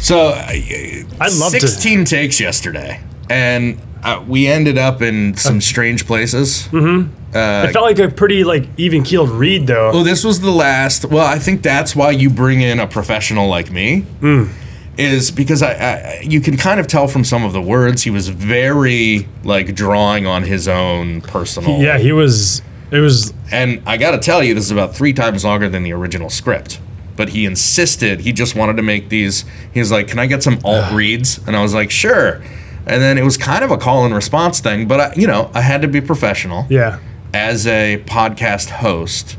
So, 0.00 0.30
I 0.34 1.04
love 1.20 1.52
to- 1.52 1.60
16 1.60 2.04
takes 2.06 2.40
yesterday, 2.40 3.00
and 3.30 3.78
uh, 4.02 4.22
we 4.26 4.46
ended 4.48 4.76
up 4.76 5.00
in 5.00 5.36
some 5.36 5.60
strange 5.60 6.06
places. 6.06 6.68
Uh, 7.34 7.66
it 7.68 7.72
felt 7.72 7.84
like 7.84 7.98
a 7.98 8.08
pretty 8.08 8.44
like 8.44 8.68
even 8.76 9.02
keeled 9.02 9.30
read 9.30 9.66
though. 9.66 9.90
Well, 9.92 10.04
this 10.04 10.22
was 10.24 10.40
the 10.40 10.50
last. 10.50 11.06
Well, 11.06 11.26
I 11.26 11.38
think 11.38 11.62
that's 11.62 11.96
why 11.96 12.10
you 12.10 12.28
bring 12.28 12.60
in 12.60 12.78
a 12.78 12.86
professional 12.86 13.48
like 13.48 13.70
me. 13.70 14.00
Hmm. 14.20 14.44
Is 14.98 15.30
because 15.30 15.62
I, 15.62 15.72
I 15.72 16.20
you 16.22 16.40
can 16.42 16.58
kind 16.58 16.78
of 16.78 16.86
tell 16.86 17.08
from 17.08 17.24
some 17.24 17.44
of 17.44 17.54
the 17.54 17.62
words 17.62 18.02
he 18.02 18.10
was 18.10 18.28
very 18.28 19.26
like 19.42 19.74
drawing 19.74 20.26
on 20.26 20.42
his 20.42 20.68
own 20.68 21.22
personal. 21.22 21.80
yeah, 21.80 21.96
he 21.96 22.12
was. 22.12 22.60
It 22.90 22.98
was. 22.98 23.32
And 23.50 23.82
I 23.86 23.96
got 23.96 24.10
to 24.10 24.18
tell 24.18 24.42
you, 24.44 24.54
this 24.54 24.64
is 24.66 24.70
about 24.70 24.94
three 24.94 25.14
times 25.14 25.46
longer 25.46 25.70
than 25.70 25.82
the 25.82 25.94
original 25.94 26.28
script. 26.28 26.78
But 27.16 27.30
he 27.30 27.46
insisted. 27.46 28.20
He 28.20 28.34
just 28.34 28.54
wanted 28.54 28.76
to 28.76 28.82
make 28.82 29.08
these. 29.08 29.46
He 29.72 29.80
was 29.80 29.90
like, 29.90 30.08
"Can 30.08 30.18
I 30.18 30.26
get 30.26 30.42
some 30.42 30.58
alt 30.62 30.92
reads?" 30.92 31.40
And 31.46 31.56
I 31.56 31.62
was 31.62 31.72
like, 31.72 31.90
"Sure." 31.90 32.42
And 32.84 33.00
then 33.00 33.16
it 33.16 33.24
was 33.24 33.38
kind 33.38 33.64
of 33.64 33.70
a 33.70 33.78
call 33.78 34.04
and 34.04 34.14
response 34.14 34.60
thing. 34.60 34.86
But 34.86 35.00
I, 35.00 35.14
you 35.16 35.26
know, 35.26 35.50
I 35.54 35.62
had 35.62 35.80
to 35.82 35.88
be 35.88 36.00
professional 36.02 36.66
Yeah. 36.68 36.98
As 37.34 37.66
a 37.66 38.02
podcast 38.06 38.68
host 38.70 39.36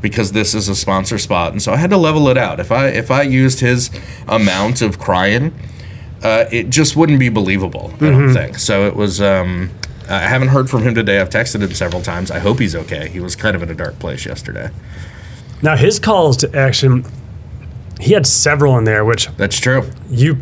because 0.00 0.32
this 0.32 0.54
is 0.54 0.68
a 0.68 0.74
sponsor 0.74 1.18
spot 1.18 1.52
and 1.52 1.60
so 1.62 1.72
I 1.72 1.76
had 1.76 1.90
to 1.90 1.96
level 1.96 2.28
it 2.28 2.38
out. 2.38 2.60
If 2.60 2.70
I 2.70 2.88
if 2.88 3.10
I 3.10 3.22
used 3.22 3.60
his 3.60 3.90
amount 4.26 4.82
of 4.82 4.98
crying, 4.98 5.52
uh, 6.22 6.44
it 6.50 6.70
just 6.70 6.96
wouldn't 6.96 7.18
be 7.20 7.28
believable. 7.28 7.92
I 7.96 8.10
don't 8.10 8.32
think. 8.32 8.58
So 8.58 8.86
it 8.86 8.94
was 8.96 9.20
um 9.20 9.70
I 10.08 10.20
haven't 10.20 10.48
heard 10.48 10.70
from 10.70 10.82
him 10.82 10.94
today. 10.94 11.20
I've 11.20 11.28
texted 11.30 11.60
him 11.62 11.72
several 11.74 12.00
times. 12.00 12.30
I 12.30 12.38
hope 12.38 12.60
he's 12.60 12.74
okay. 12.74 13.08
He 13.08 13.20
was 13.20 13.36
kind 13.36 13.54
of 13.54 13.62
in 13.62 13.70
a 13.70 13.74
dark 13.74 13.98
place 13.98 14.24
yesterday. 14.24 14.70
Now 15.62 15.76
his 15.76 15.98
calls 15.98 16.36
to 16.38 16.56
action. 16.56 17.04
He 18.00 18.12
had 18.12 18.26
several 18.26 18.78
in 18.78 18.84
there, 18.84 19.04
which 19.04 19.28
That's 19.36 19.58
true. 19.58 19.90
you. 20.08 20.38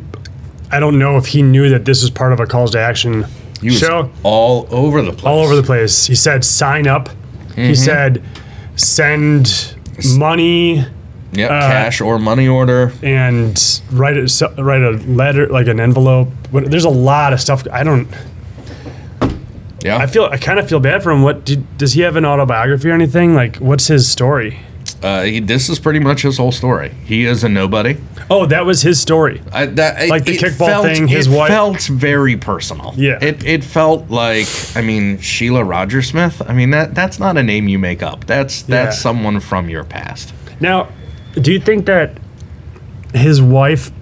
I 0.71 0.81
don't 0.81 0.99
know 0.99 1.17
if 1.17 1.27
he 1.27 1.43
knew 1.43 1.69
that 1.71 1.85
this 1.85 2.03
was 2.03 2.11
part 2.11 2.33
of 2.33 2.41
a 2.41 2.47
calls 2.47 2.73
to 2.73 2.79
action 2.81 3.25
He 3.61 3.69
was 3.69 3.79
show. 3.79 4.11
all 4.23 4.67
over 4.71 5.03
the 5.03 5.13
place. 5.13 5.25
all 5.25 5.43
over 5.43 5.57
the 5.57 5.63
place. 5.63 6.07
He 6.07 6.15
said 6.15 6.45
sign 6.45 6.87
up. 6.87 7.09
He 7.55 7.63
mm-hmm. 7.63 7.75
said 7.75 8.23
send 8.77 9.75
money 10.17 10.85
Yep, 11.33 11.51
uh, 11.51 11.61
cash 11.61 12.01
or 12.01 12.19
money 12.19 12.49
order. 12.49 12.93
and 13.03 13.81
write 13.93 14.17
a 14.17 14.29
so- 14.29 14.55
write 14.57 14.83
a 14.83 14.93
letter 14.93 15.47
like 15.49 15.67
an 15.67 15.81
envelope. 15.81 16.29
What, 16.51 16.71
there's 16.71 16.85
a 16.85 16.91
lot 16.91 17.33
of 17.33 17.41
stuff. 17.41 17.67
I 17.71 17.85
don't. 17.85 18.09
Yeah. 19.83 19.99
I 19.99 20.07
feel. 20.07 20.25
I 20.25 20.39
kind 20.39 20.59
of 20.59 20.69
feel 20.69 20.81
bad 20.81 21.03
for 21.03 21.11
him. 21.11 21.23
What 21.23 21.45
did, 21.45 21.79
does 21.79 21.93
he 21.93 22.01
have 22.03 22.17
an 22.17 22.25
autobiography 22.25 22.89
or 22.89 22.93
anything? 22.93 23.35
Like, 23.35 23.57
what's 23.57 23.89
his 23.89 24.09
story? 24.09 24.61
Uh, 25.07 25.23
he, 25.23 25.41
this 25.41 25.69
is 25.69 25.79
pretty 25.79 26.01
much 26.01 26.23
his 26.23 26.37
whole 26.37 26.51
story. 26.51 26.89
He 27.05 27.25
is 27.27 27.45
a 27.45 27.49
nobody. 27.49 27.97
Oh, 28.29 28.45
that 28.47 28.67
was 28.67 28.83
his 28.83 29.01
story. 29.01 29.41
I, 29.53 29.67
that, 29.67 30.09
Like 30.09 30.25
the 30.25 30.37
kickball 30.37 30.67
felt, 30.67 30.87
thing, 30.87 31.07
his 31.07 31.29
it 31.29 31.31
wife- 31.37 31.49
felt 31.49 31.83
very 31.85 32.37
personal. 32.37 32.93
Yeah. 32.97 33.19
it 33.23 33.45
it 33.45 33.63
felt 33.63 34.11
like 34.11 34.49
I 34.75 34.81
mean 34.83 35.19
Sheila 35.21 35.61
Rogersmith. 35.61 36.49
I 36.51 36.53
mean 36.55 36.71
that 36.71 36.95
that's 36.95 37.21
not 37.21 37.37
a 37.37 37.43
name 37.43 37.69
you 37.69 37.79
make 37.79 38.03
up. 38.03 38.27
That's 38.27 38.63
that's 38.63 38.97
Yeah. 38.97 39.03
someone 39.03 39.39
from 39.41 39.69
your 39.71 39.85
past. 39.85 40.35
Now, 40.61 40.89
do 41.41 41.53
you 41.53 41.61
think 41.61 41.87
that 41.87 42.19
his 43.15 43.41
wife 43.41 43.93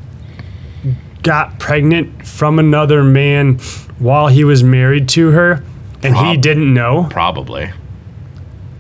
got 1.23 1.59
pregnant 1.59 2.27
from 2.27 2.59
another 2.59 3.03
man 3.03 3.59
while 3.99 4.29
he 4.29 4.45
was 4.45 4.63
married 4.65 5.09
to 5.11 5.31
her, 5.33 5.63
and 6.03 6.17
he 6.17 6.37
didn't 6.37 6.73
know? 6.73 7.09
Probably. 7.11 7.71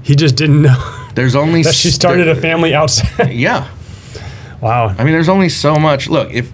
He 0.02 0.14
just 0.14 0.37
didn't 0.37 0.62
know 0.62 0.76
There's 1.14 1.35
only 1.35 1.62
that 1.62 1.74
she 1.74 1.90
started 1.90 2.29
a 2.29 2.35
family 2.35 2.74
outside. 2.74 3.33
Yeah, 3.33 3.68
wow. 4.61 4.88
I 4.88 5.05
mean 5.05 5.12
there's 5.12 5.29
only 5.29 5.48
so 5.48 5.77
much. 5.77 6.09
Look 6.09 6.33
if. 6.33 6.53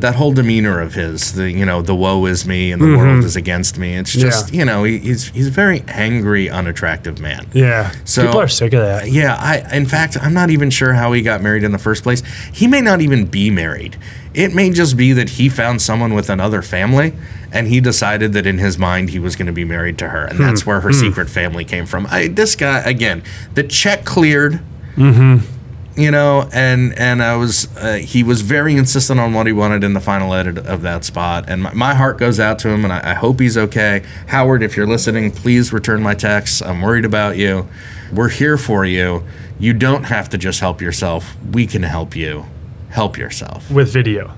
That 0.00 0.14
whole 0.16 0.32
demeanor 0.32 0.80
of 0.80 0.94
his, 0.94 1.34
the 1.34 1.50
you 1.50 1.64
know, 1.64 1.82
the 1.82 1.94
woe 1.94 2.26
is 2.26 2.46
me 2.46 2.72
and 2.72 2.80
the 2.80 2.86
mm-hmm. 2.86 2.96
world 2.96 3.24
is 3.24 3.36
against 3.36 3.78
me. 3.78 3.96
It's 3.96 4.12
just 4.12 4.46
Mm-hmm. 4.46 4.54
Yeah. 4.54 4.58
you 4.58 4.64
know, 4.64 4.84
he, 4.84 4.98
he's 4.98 5.28
he's 5.28 5.48
a 5.48 5.50
very 5.50 5.82
angry, 5.88 6.48
unattractive 6.48 7.20
man. 7.20 7.46
Yeah. 7.52 7.92
So- 8.04 8.26
People 8.26 8.40
are 8.40 8.48
sick 8.48 8.72
of 8.72 8.80
that. 8.80 9.02
Uh, 9.02 9.06
yeah, 9.06 9.36
I 9.38 9.76
in 9.76 9.86
fact 9.86 10.16
I'm 10.20 10.34
not 10.34 10.50
even 10.50 10.70
sure 10.70 10.92
how 10.94 11.12
he 11.12 11.22
got 11.22 11.42
married 11.42 11.64
in 11.64 11.72
the 11.72 11.78
first 11.78 12.02
place. 12.02 12.22
He 12.52 12.66
may 12.66 12.80
not 12.80 13.00
even 13.00 13.26
be 13.26 13.50
married. 13.50 13.96
It 14.32 14.54
may 14.54 14.70
just 14.70 14.96
be 14.96 15.12
that 15.12 15.30
he 15.30 15.48
found 15.48 15.82
someone 15.82 16.14
with 16.14 16.30
another 16.30 16.62
family 16.62 17.14
and 17.52 17.66
he 17.66 17.80
decided 17.80 18.32
that 18.34 18.46
in 18.46 18.58
his 18.58 18.78
mind 18.78 19.10
he 19.10 19.18
was 19.18 19.34
going 19.36 19.46
to 19.46 19.52
be 19.52 19.64
married 19.64 19.98
to 19.98 20.08
her 20.08 20.24
and 20.24 20.38
hmm. 20.38 20.44
that's 20.44 20.64
where 20.64 20.80
her 20.80 20.90
hmm. 20.90 21.00
secret 21.00 21.28
family 21.28 21.64
came 21.64 21.86
from. 21.86 22.06
I, 22.10 22.28
this 22.28 22.56
guy 22.56 22.80
again, 22.80 23.22
the 23.54 23.64
check 23.64 24.04
cleared. 24.04 24.60
Mm-hmm. 24.94 25.59
You 25.96 26.10
know, 26.10 26.48
and 26.52 26.96
and 26.98 27.22
I 27.22 27.36
was 27.36 27.74
uh, 27.76 27.94
he 27.94 28.22
was 28.22 28.42
very 28.42 28.76
insistent 28.76 29.18
on 29.20 29.34
what 29.34 29.46
he 29.46 29.52
wanted 29.52 29.84
in 29.84 29.92
the 29.92 30.00
final 30.00 30.32
edit 30.34 30.58
of 30.58 30.82
that 30.82 31.04
spot, 31.04 31.48
and 31.48 31.62
my, 31.62 31.72
my 31.74 31.94
heart 31.94 32.18
goes 32.18 32.38
out 32.40 32.58
to 32.60 32.68
him, 32.68 32.84
and 32.84 32.92
I, 32.92 33.10
I 33.10 33.14
hope 33.14 33.40
he's 33.40 33.56
okay. 33.58 34.02
Howard, 34.28 34.62
if 34.62 34.76
you're 34.76 34.86
listening, 34.86 35.30
please 35.30 35.72
return 35.72 36.02
my 36.02 36.14
texts. 36.14 36.62
I'm 36.62 36.80
worried 36.80 37.04
about 37.04 37.36
you. 37.36 37.68
We're 38.12 38.28
here 38.28 38.56
for 38.56 38.84
you. 38.84 39.24
You 39.58 39.72
don't 39.74 40.04
have 40.04 40.28
to 40.30 40.38
just 40.38 40.60
help 40.60 40.80
yourself. 40.80 41.36
We 41.52 41.66
can 41.66 41.82
help 41.82 42.16
you. 42.16 42.46
Help 42.90 43.18
yourself. 43.18 43.70
with 43.70 43.92
video. 43.92 44.32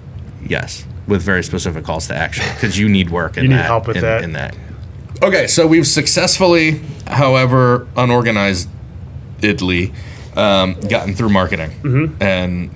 Yes, 0.45 0.85
with 1.07 1.23
very 1.23 1.43
specific 1.45 1.85
calls 1.85 2.09
to 2.09 2.15
action 2.17 2.45
because 2.55 2.79
you 2.79 2.89
need 2.89 3.09
work. 3.11 3.37
In 3.37 3.45
You 3.45 3.49
need 3.51 3.57
that, 3.57 3.67
help 3.67 3.87
with 3.87 3.97
in, 3.97 4.03
that. 4.03 4.25
In 4.25 4.33
that. 4.33 4.57
Okay, 5.23 5.47
so 5.47 5.67
we've 5.67 5.87
successfully, 5.87 6.81
however 7.07 7.87
unorganizedly, 7.97 9.93
um, 10.37 10.75
gotten 10.89 11.15
through 11.15 11.29
marketing 11.31 11.71
Mm-hmm. 11.83 12.23
and 12.23 12.71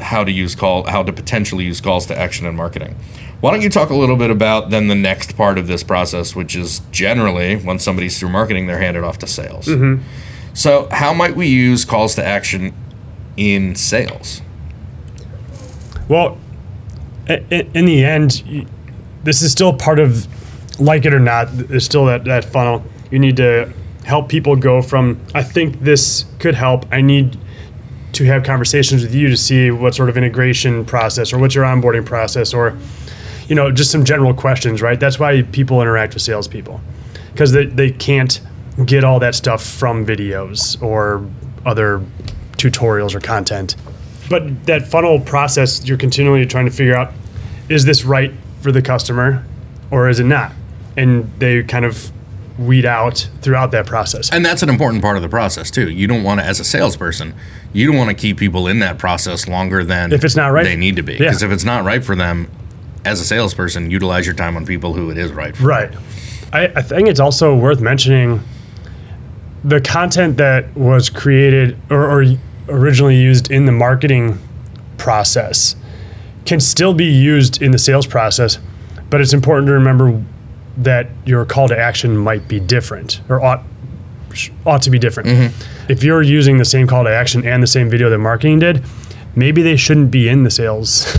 how 0.00 0.24
to 0.24 0.30
use 0.30 0.54
call, 0.54 0.84
how 0.86 1.02
to 1.02 1.12
potentially 1.12 1.64
use 1.64 1.80
calls 1.80 2.06
to 2.06 2.18
action 2.18 2.46
in 2.46 2.54
marketing. 2.54 2.94
Why 3.40 3.50
don't 3.50 3.62
you 3.62 3.70
talk 3.70 3.90
a 3.90 3.94
little 3.94 4.16
bit 4.16 4.30
about 4.30 4.70
then 4.70 4.88
the 4.88 4.94
next 4.94 5.36
part 5.36 5.56
of 5.58 5.66
this 5.66 5.82
process, 5.82 6.34
which 6.34 6.54
is 6.56 6.80
generally 6.90 7.56
when 7.56 7.78
somebody's 7.78 8.18
through 8.18 8.30
marketing, 8.30 8.66
they're 8.66 8.78
handed 8.78 9.04
off 9.04 9.18
to 9.18 9.26
sales. 9.26 9.66
Mm-hmm. 9.66 10.02
So, 10.54 10.88
how 10.90 11.12
might 11.14 11.36
we 11.36 11.46
use 11.46 11.84
calls 11.84 12.14
to 12.16 12.24
action 12.24 12.74
in 13.36 13.74
sales? 13.74 14.40
Well, 16.08 16.38
in 17.28 17.84
the 17.84 18.04
end, 18.04 18.66
this 19.24 19.42
is 19.42 19.52
still 19.52 19.72
part 19.74 19.98
of, 19.98 20.26
like 20.80 21.04
it 21.04 21.12
or 21.12 21.18
not, 21.20 21.48
there's 21.52 21.84
still 21.84 22.06
that, 22.06 22.24
that 22.24 22.44
funnel. 22.44 22.84
You 23.10 23.18
need 23.18 23.36
to 23.36 23.72
help 24.06 24.28
people 24.28 24.54
go 24.54 24.80
from, 24.80 25.20
I 25.34 25.42
think 25.42 25.80
this 25.80 26.26
could 26.38 26.54
help. 26.54 26.86
I 26.92 27.00
need 27.00 27.36
to 28.12 28.24
have 28.24 28.44
conversations 28.44 29.02
with 29.02 29.12
you 29.12 29.28
to 29.28 29.36
see 29.36 29.72
what 29.72 29.96
sort 29.96 30.08
of 30.08 30.16
integration 30.16 30.84
process 30.84 31.32
or 31.32 31.38
what's 31.38 31.56
your 31.56 31.64
onboarding 31.64 32.06
process 32.06 32.54
or, 32.54 32.78
you 33.48 33.56
know, 33.56 33.72
just 33.72 33.90
some 33.90 34.04
general 34.04 34.32
questions, 34.32 34.80
right? 34.80 35.00
That's 35.00 35.18
why 35.18 35.42
people 35.42 35.82
interact 35.82 36.14
with 36.14 36.22
salespeople 36.22 36.80
because 37.32 37.50
they, 37.50 37.66
they 37.66 37.90
can't 37.90 38.40
get 38.84 39.02
all 39.02 39.18
that 39.18 39.34
stuff 39.34 39.62
from 39.62 40.06
videos 40.06 40.80
or 40.80 41.28
other 41.66 42.00
tutorials 42.52 43.12
or 43.12 43.18
content. 43.18 43.74
But 44.30 44.66
that 44.66 44.86
funnel 44.86 45.18
process, 45.18 45.84
you're 45.84 45.98
continually 45.98 46.46
trying 46.46 46.66
to 46.66 46.70
figure 46.70 46.96
out 46.96 47.12
is 47.68 47.84
this 47.84 48.04
right 48.04 48.32
for 48.60 48.70
the 48.70 48.82
customer 48.82 49.44
or 49.90 50.08
is 50.08 50.20
it 50.20 50.26
not? 50.26 50.52
And 50.96 51.28
they 51.40 51.64
kind 51.64 51.84
of 51.84 52.12
weed 52.58 52.84
out 52.84 53.28
throughout 53.42 53.70
that 53.72 53.86
process. 53.86 54.32
And 54.32 54.44
that's 54.44 54.62
an 54.62 54.68
important 54.68 55.02
part 55.02 55.16
of 55.16 55.22
the 55.22 55.28
process 55.28 55.70
too. 55.70 55.90
You 55.90 56.06
don't 56.06 56.22
want 56.22 56.40
to, 56.40 56.46
as 56.46 56.58
a 56.60 56.64
salesperson, 56.64 57.34
you 57.72 57.86
don't 57.86 57.96
want 57.96 58.10
to 58.10 58.14
keep 58.14 58.38
people 58.38 58.66
in 58.66 58.78
that 58.78 58.98
process 58.98 59.46
longer 59.46 59.84
than 59.84 60.12
If 60.12 60.24
it's 60.24 60.36
not 60.36 60.48
right. 60.52 60.64
they 60.64 60.76
need 60.76 60.96
to 60.96 61.02
be. 61.02 61.12
Yeah. 61.14 61.18
Because 61.18 61.42
if 61.42 61.50
it's 61.50 61.64
not 61.64 61.84
right 61.84 62.02
for 62.04 62.16
them, 62.16 62.50
as 63.04 63.20
a 63.20 63.24
salesperson, 63.24 63.90
utilize 63.90 64.26
your 64.26 64.34
time 64.34 64.56
on 64.56 64.66
people 64.66 64.94
who 64.94 65.10
it 65.10 65.18
is 65.18 65.32
right 65.32 65.56
for. 65.56 65.64
Right. 65.64 65.94
I, 66.52 66.64
I 66.76 66.82
think 66.82 67.08
it's 67.08 67.20
also 67.20 67.54
worth 67.54 67.80
mentioning 67.80 68.40
the 69.62 69.80
content 69.80 70.36
that 70.38 70.74
was 70.76 71.10
created 71.10 71.78
or, 71.90 72.22
or 72.22 72.24
originally 72.68 73.16
used 73.16 73.50
in 73.50 73.66
the 73.66 73.72
marketing 73.72 74.38
process 74.96 75.76
can 76.46 76.60
still 76.60 76.94
be 76.94 77.04
used 77.04 77.60
in 77.60 77.72
the 77.72 77.78
sales 77.78 78.06
process, 78.06 78.58
but 79.10 79.20
it's 79.20 79.32
important 79.32 79.66
to 79.66 79.72
remember 79.72 80.22
that 80.76 81.08
your 81.24 81.44
call 81.44 81.68
to 81.68 81.78
action 81.78 82.16
might 82.16 82.46
be 82.48 82.60
different 82.60 83.20
or 83.28 83.42
ought 83.42 83.62
ought 84.66 84.82
to 84.82 84.90
be 84.90 84.98
different. 84.98 85.28
Mm-hmm. 85.28 85.90
If 85.90 86.02
you're 86.02 86.22
using 86.22 86.58
the 86.58 86.64
same 86.64 86.86
call 86.86 87.04
to 87.04 87.10
action 87.10 87.46
and 87.46 87.62
the 87.62 87.66
same 87.66 87.88
video 87.88 88.10
that 88.10 88.18
marketing 88.18 88.58
did, 88.58 88.84
maybe 89.34 89.62
they 89.62 89.76
shouldn't 89.76 90.10
be 90.10 90.28
in 90.28 90.42
the 90.42 90.50
sales 90.50 91.16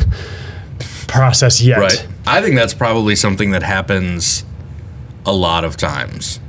process 1.08 1.62
yet. 1.62 1.80
Right. 1.80 2.08
I 2.28 2.42
think 2.42 2.56
that's 2.56 2.74
probably 2.74 3.16
something 3.16 3.52
that 3.52 3.64
happens 3.64 4.46
a 5.26 5.34
lot 5.34 5.64
of 5.64 5.78
times 5.78 6.40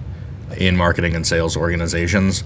in 0.57 0.77
marketing 0.77 1.15
and 1.15 1.27
sales 1.27 1.57
organizations 1.57 2.45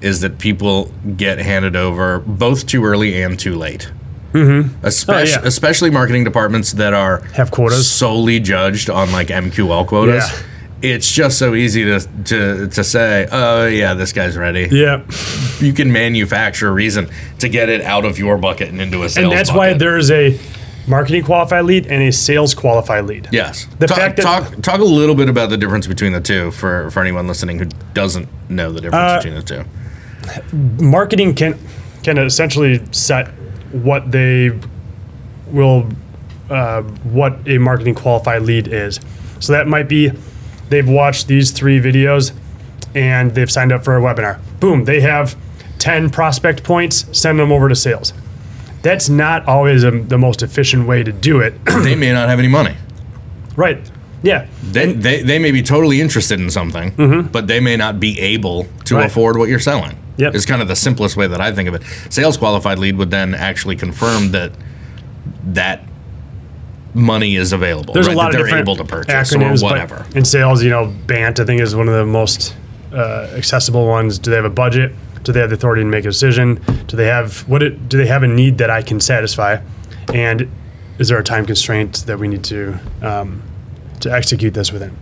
is 0.00 0.20
that 0.20 0.38
people 0.38 0.92
get 1.16 1.38
handed 1.38 1.76
over 1.76 2.18
both 2.20 2.66
too 2.66 2.84
early 2.84 3.22
and 3.22 3.38
too 3.38 3.54
late. 3.54 3.92
Mm-hmm. 4.32 4.84
Especially, 4.86 5.32
Oh, 5.34 5.40
yeah. 5.42 5.46
especially 5.48 5.90
marketing 5.90 6.24
departments 6.24 6.72
that 6.74 6.94
are 6.94 7.20
Have 7.34 7.50
quotas. 7.50 7.86
solely 7.90 8.40
judged 8.40 8.88
on 8.90 9.12
like 9.12 9.28
MQL 9.28 9.86
quotas. 9.86 10.24
Yeah. 10.30 10.38
It's 10.94 11.12
just 11.12 11.38
so 11.38 11.54
easy 11.54 11.84
to, 11.84 12.00
to 12.24 12.66
to 12.66 12.82
say, 12.82 13.28
oh 13.30 13.66
yeah, 13.66 13.94
this 13.94 14.12
guy's 14.12 14.36
ready. 14.36 14.68
Yeah. 14.70 15.02
You 15.60 15.72
can 15.72 15.92
manufacture 15.92 16.66
a 16.68 16.72
reason 16.72 17.08
to 17.38 17.48
get 17.48 17.68
it 17.68 17.82
out 17.82 18.04
of 18.04 18.18
your 18.18 18.36
bucket 18.36 18.70
and 18.70 18.80
into 18.80 19.04
a 19.04 19.08
sales. 19.08 19.24
and 19.24 19.32
that's 19.32 19.52
why 19.52 19.74
there's 19.74 20.10
a 20.10 20.36
marketing 20.88 21.22
qualified 21.22 21.64
lead 21.66 21.86
and 21.86 22.02
a 22.02 22.10
sales 22.10 22.52
qualified 22.54 23.04
lead. 23.04 23.28
Yes. 23.30 23.68
The 23.78 23.86
talk, 23.86 23.96
fact 23.98 24.16
that- 24.16 24.22
talk 24.24 24.60
talk 24.62 24.80
a 24.80 24.84
little 24.84 25.14
bit 25.14 25.28
about 25.28 25.50
the 25.50 25.56
difference 25.56 25.86
between 25.86 26.12
the 26.12 26.20
two 26.20 26.50
for 26.50 26.90
for 26.90 27.00
anyone 27.00 27.28
listening 27.28 27.60
who 27.60 27.66
doesn't 27.94 28.26
know 28.50 28.72
the 28.72 28.80
difference 28.80 29.12
Uh, 29.12 29.16
between 29.18 29.34
the 29.34 29.42
two. 29.42 29.64
Marketing 30.84 31.34
can 31.34 31.58
can 32.02 32.18
essentially 32.18 32.80
set 32.90 33.28
what 33.72 34.10
they 34.12 34.58
will 35.46 35.88
uh, 36.50 36.82
what 36.82 37.38
a 37.46 37.58
marketing 37.58 37.94
qualified 37.94 38.42
lead 38.42 38.68
is. 38.68 39.00
So 39.40 39.52
that 39.52 39.66
might 39.66 39.88
be 39.88 40.10
they've 40.68 40.88
watched 40.88 41.26
these 41.28 41.50
three 41.50 41.80
videos 41.80 42.32
and 42.94 43.34
they've 43.34 43.50
signed 43.50 43.72
up 43.72 43.84
for 43.84 43.96
a 43.96 44.00
webinar. 44.00 44.38
Boom, 44.60 44.84
they 44.84 45.00
have 45.00 45.36
10 45.78 46.10
prospect 46.10 46.62
points, 46.62 47.06
send 47.18 47.38
them 47.38 47.50
over 47.50 47.68
to 47.68 47.74
sales. 47.74 48.12
That's 48.82 49.08
not 49.08 49.46
always 49.46 49.84
um 49.84 50.08
the 50.08 50.18
most 50.18 50.42
efficient 50.42 50.86
way 50.86 51.02
to 51.02 51.12
do 51.12 51.40
it. 51.40 51.54
they 51.64 51.94
may 51.94 52.12
not 52.12 52.28
have 52.28 52.38
any 52.38 52.48
money. 52.48 52.76
right. 53.56 53.78
Yeah. 54.24 54.46
They, 54.62 54.92
they, 54.92 55.22
they 55.22 55.38
may 55.40 55.50
be 55.50 55.62
totally 55.62 56.00
interested 56.00 56.38
in 56.40 56.48
something, 56.50 57.28
but 57.32 57.48
they 57.48 57.58
may 57.60 57.76
not 57.76 57.98
be 57.98 58.18
able 58.20 58.64
to 58.64 58.68
Mm-hmm. 58.68 58.94
Right. 58.96 59.06
afford 59.06 59.36
what 59.38 59.48
you're 59.48 59.58
selling. 59.58 59.96
Yep. 60.18 60.34
Is 60.34 60.46
kind 60.46 60.60
of 60.60 60.68
the 60.68 60.76
simplest 60.76 61.16
way 61.16 61.26
that 61.26 61.40
I 61.40 61.52
think 61.52 61.68
of 61.68 61.74
it. 61.74 61.82
Sales 62.10 62.36
qualified 62.36 62.78
lead 62.78 62.96
would 62.96 63.10
then 63.10 63.34
actually 63.34 63.76
confirm 63.76 64.32
that 64.32 64.52
that 65.44 65.82
money 66.94 67.36
is 67.36 67.52
available. 67.52 67.94
There's 67.94 68.08
right? 68.08 68.14
a 68.14 68.18
lot 68.18 68.32
that 68.32 68.40
of 68.40 68.46
they're 68.46 68.58
different 68.58 68.68
able 68.68 68.76
to 68.76 68.84
purchase 68.84 69.32
acronyms, 69.32 69.62
or 69.62 69.70
whatever. 69.70 70.06
in 70.14 70.24
sales, 70.24 70.62
you 70.62 70.70
know, 70.70 70.92
BANT 71.06 71.40
I 71.40 71.44
think 71.44 71.60
is 71.60 71.74
one 71.74 71.88
of 71.88 71.94
the 71.94 72.04
most 72.04 72.54
uh, 72.92 73.30
accessible 73.34 73.86
ones. 73.86 74.18
Do 74.18 74.30
they 74.30 74.36
have 74.36 74.44
a 74.44 74.50
budget? 74.50 74.92
Do 75.22 75.32
they 75.32 75.40
have 75.40 75.50
the 75.50 75.56
authority 75.56 75.82
to 75.82 75.88
make 75.88 76.04
a 76.04 76.08
decision? 76.08 76.60
Do 76.86 76.96
they 76.96 77.06
have 77.06 77.48
what? 77.48 77.62
It, 77.62 77.88
do 77.88 77.96
they 77.96 78.06
have 78.06 78.22
a 78.22 78.28
need 78.28 78.58
that 78.58 78.70
I 78.70 78.82
can 78.82 79.00
satisfy? 79.00 79.58
And 80.12 80.50
is 80.98 81.08
there 81.08 81.18
a 81.18 81.24
time 81.24 81.46
constraint 81.46 82.04
that 82.06 82.18
we 82.18 82.28
need 82.28 82.44
to 82.44 82.78
um, 83.00 83.42
to 84.00 84.12
execute 84.12 84.52
this 84.52 84.72
within? 84.72 84.96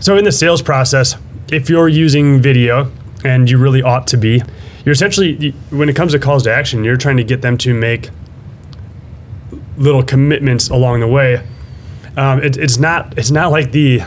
So 0.00 0.16
in 0.16 0.24
the 0.24 0.32
sales 0.32 0.62
process, 0.62 1.16
if 1.50 1.68
you're 1.68 1.88
using 1.88 2.40
video 2.40 2.90
and 3.24 3.48
you 3.50 3.58
really 3.58 3.82
ought 3.82 4.06
to 4.08 4.16
be, 4.16 4.42
you're 4.84 4.92
essentially 4.92 5.50
when 5.70 5.88
it 5.88 5.96
comes 5.96 6.12
to 6.12 6.18
calls 6.18 6.42
to 6.44 6.52
action, 6.54 6.84
you're 6.84 6.96
trying 6.96 7.16
to 7.16 7.24
get 7.24 7.40
them 7.42 7.56
to 7.58 7.74
make 7.74 8.10
little 9.76 10.02
commitments 10.02 10.68
along 10.68 11.00
the 11.00 11.08
way. 11.08 11.46
Um, 12.16 12.42
it, 12.42 12.56
it's 12.56 12.78
not 12.78 13.16
it's 13.18 13.30
not 13.30 13.50
like 13.50 13.72
the 13.72 14.02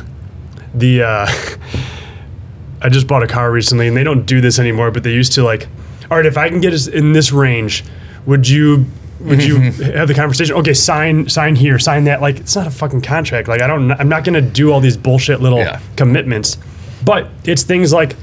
the 0.74 1.04
uh, 1.04 1.28
I 2.82 2.90
just 2.90 3.08
bought 3.08 3.24
a 3.24 3.28
car 3.28 3.52
recently 3.52 3.88
and 3.88 3.98
they 3.98 4.04
don't 4.04 4.26
do 4.26 4.40
this 4.40 4.60
anymore 4.60 4.92
but 4.92 5.04
they 5.04 5.12
used 5.12 5.34
to 5.34 5.44
like 5.44 5.68
all 6.10 6.18
right 6.18 6.26
if 6.26 6.38
I 6.38 6.48
can 6.50 6.62
get 6.62 6.74
us 6.74 6.88
in 6.88 7.12
this 7.12 7.32
range 7.32 7.84
would 8.26 8.48
you 8.48 8.86
would 9.20 9.44
you 9.44 9.58
have 9.96 10.08
the 10.08 10.14
conversation? 10.14 10.56
Okay 10.58 10.74
sign 10.74 11.28
sign 11.28 11.56
here 11.56 11.80
sign 11.80 12.04
that. 12.06 12.22
Like 12.22 12.38
it's 12.38 12.56
not 12.56 12.68
a 12.68 12.72
fucking 12.72 13.02
contract. 13.02 13.48
Like 13.48 13.62
I 13.62 13.68
don't 13.68 13.92
I'm 13.92 14.08
not 14.10 14.24
gonna 14.24 14.42
do 14.42 14.72
all 14.72 14.80
these 14.80 14.96
bullshit 14.96 15.42
little 15.42 15.60
Yeah. 15.60 15.82
commitments. 15.96 16.58
But 17.04 17.30
it's 17.46 17.64
things 17.64 17.92
like 17.92 18.16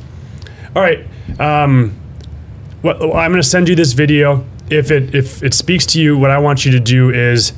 all 0.75 0.83
right 0.83 1.07
um, 1.41 1.95
what, 2.85 2.97
I'm 3.01 3.31
going 3.31 3.35
to 3.35 3.43
send 3.43 3.69
you 3.69 3.75
this 3.75 3.95
video. 3.95 4.45
If 4.71 4.91
it 4.91 5.15
if 5.15 5.43
it 5.43 5.55
speaks 5.55 5.87
to 5.87 6.01
you, 6.01 6.19
what 6.19 6.31
I 6.31 6.39
want 6.39 6.65
you 6.65 6.73
to 6.73 6.81
do 6.81 7.11
is 7.11 7.53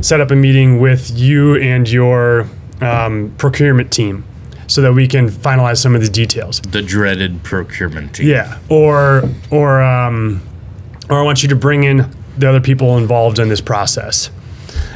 set 0.00 0.20
up 0.20 0.30
a 0.30 0.36
meeting 0.36 0.80
with 0.80 1.10
you 1.10 1.56
and 1.56 1.88
your 1.88 2.48
um, 2.80 3.34
procurement 3.36 3.92
team, 3.92 4.24
so 4.66 4.80
that 4.80 4.92
we 4.92 5.06
can 5.06 5.28
finalize 5.28 5.78
some 5.78 5.94
of 5.94 6.00
the 6.00 6.08
details. 6.08 6.60
The 6.60 6.82
dreaded 6.82 7.42
procurement 7.42 8.14
team. 8.14 8.28
Yeah, 8.28 8.58
or 8.70 9.28
or 9.50 9.82
um, 9.82 10.42
or 11.10 11.18
I 11.18 11.22
want 11.22 11.42
you 11.42 11.48
to 11.50 11.56
bring 11.56 11.84
in 11.84 12.10
the 12.38 12.48
other 12.48 12.60
people 12.60 12.96
involved 12.96 13.38
in 13.38 13.50
this 13.50 13.60
process. 13.60 14.30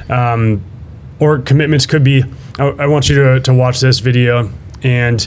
Um, 0.08 0.62
or 1.18 1.38
commitments 1.38 1.86
could 1.86 2.04
be 2.04 2.24
I, 2.58 2.64
I 2.68 2.86
want 2.86 3.08
you 3.08 3.16
to, 3.16 3.40
to 3.40 3.54
watch 3.54 3.80
this 3.80 4.00
video 4.00 4.50
and 4.82 5.26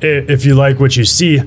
if 0.00 0.44
you 0.44 0.54
like 0.54 0.80
what 0.80 0.96
you 0.96 1.04
see 1.04 1.40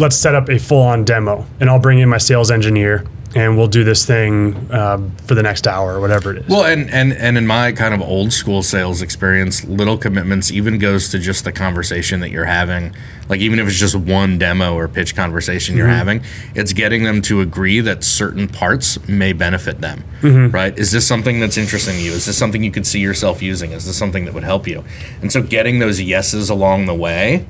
let's 0.00 0.16
set 0.16 0.34
up 0.34 0.48
a 0.48 0.58
full-on 0.58 1.04
demo 1.04 1.46
and 1.60 1.68
i'll 1.68 1.78
bring 1.78 1.98
in 1.98 2.08
my 2.08 2.18
sales 2.18 2.50
engineer 2.50 3.04
and 3.34 3.56
we'll 3.56 3.68
do 3.68 3.84
this 3.84 4.04
thing 4.04 4.54
uh, 4.72 4.98
for 5.26 5.34
the 5.34 5.42
next 5.42 5.68
hour 5.68 5.94
or 5.94 6.00
whatever 6.00 6.32
it 6.32 6.38
is. 6.38 6.48
Well, 6.48 6.64
and, 6.64 6.90
and 6.90 7.12
and 7.12 7.38
in 7.38 7.46
my 7.46 7.70
kind 7.72 7.94
of 7.94 8.00
old 8.00 8.32
school 8.32 8.62
sales 8.62 9.02
experience, 9.02 9.64
little 9.64 9.96
commitments 9.96 10.50
even 10.50 10.78
goes 10.78 11.10
to 11.10 11.18
just 11.18 11.44
the 11.44 11.52
conversation 11.52 12.20
that 12.20 12.30
you're 12.30 12.46
having. 12.46 12.94
Like 13.28 13.40
even 13.40 13.60
if 13.60 13.68
it's 13.68 13.78
just 13.78 13.94
one 13.94 14.38
demo 14.38 14.74
or 14.74 14.88
pitch 14.88 15.14
conversation 15.14 15.76
you're 15.76 15.86
having, 15.86 16.24
it's 16.56 16.72
getting 16.72 17.04
them 17.04 17.22
to 17.22 17.40
agree 17.40 17.80
that 17.80 18.02
certain 18.02 18.48
parts 18.48 19.06
may 19.08 19.32
benefit 19.32 19.80
them. 19.80 20.02
Right? 20.50 20.76
Is 20.76 20.90
this 20.90 21.06
something 21.06 21.38
that's 21.38 21.56
interesting 21.56 21.94
to 21.94 22.02
you? 22.02 22.10
Is 22.10 22.26
this 22.26 22.36
something 22.36 22.64
you 22.64 22.72
could 22.72 22.86
see 22.86 22.98
yourself 22.98 23.40
using? 23.40 23.70
Is 23.70 23.86
this 23.86 23.96
something 23.96 24.24
that 24.24 24.34
would 24.34 24.42
help 24.42 24.66
you? 24.66 24.82
And 25.22 25.30
so 25.30 25.40
getting 25.40 25.78
those 25.78 26.00
yeses 26.00 26.50
along 26.50 26.86
the 26.86 26.94
way 26.94 27.46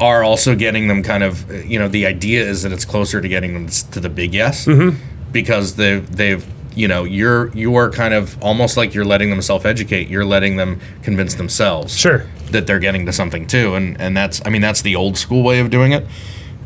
are 0.00 0.22
also 0.22 0.54
getting 0.54 0.88
them 0.88 1.02
kind 1.02 1.22
of 1.22 1.50
you 1.64 1.78
know 1.78 1.88
the 1.88 2.04
idea 2.06 2.42
is 2.42 2.62
that 2.62 2.72
it's 2.72 2.84
closer 2.84 3.20
to 3.20 3.28
getting 3.28 3.54
them 3.54 3.66
to 3.92 4.00
the 4.00 4.08
big 4.10 4.34
yes. 4.34 4.66
Mm-hmm. 4.66 4.96
Because 5.32 5.76
they've 5.76 6.08
they've 6.16 6.44
you 6.74 6.86
know 6.88 7.04
you're 7.04 7.50
you're 7.54 7.90
kind 7.90 8.12
of 8.14 8.40
almost 8.42 8.76
like 8.76 8.92
you're 8.94 9.04
letting 9.04 9.30
them 9.30 9.40
self-educate. 9.42 10.08
You're 10.08 10.24
letting 10.24 10.56
them 10.56 10.80
convince 11.02 11.34
themselves 11.34 11.96
Sure. 11.96 12.26
that 12.50 12.66
they're 12.66 12.78
getting 12.78 13.06
to 13.06 13.12
something 13.12 13.46
too. 13.46 13.74
And 13.74 13.98
and 14.00 14.16
that's 14.16 14.40
i 14.44 14.50
mean 14.50 14.60
that's 14.62 14.82
the 14.82 14.94
old 14.96 15.16
school 15.16 15.42
way 15.42 15.58
of 15.60 15.70
doing 15.70 15.92
it. 15.92 16.06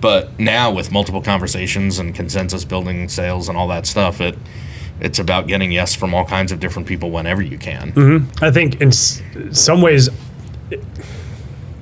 But 0.01 0.39
now 0.41 0.73
with 0.73 0.91
multiple 0.91 1.21
conversations 1.23 1.99
and 1.99 2.15
consensus 2.15 2.65
building 2.65 3.09
sales 3.09 3.49
and 3.49 3.57
all 3.59 3.69
that 3.69 3.87
stuff 3.87 4.21
it 4.21 4.37
it's 5.01 5.19
about 5.19 5.47
getting 5.47 5.73
yes 5.73 5.95
from 5.95 6.13
all 6.15 6.25
kinds 6.25 6.53
of 6.53 6.61
different 6.61 6.87
people 6.89 7.11
whenever 7.11 7.41
you 7.43 7.57
can. 7.59 7.93
Mm-hmm. 7.93 8.45
I 8.45 8.51
think 8.51 8.81
in 8.83 8.89
s- 8.89 9.23
some 9.53 9.81
ways, 9.81 10.09
it- 10.71 10.85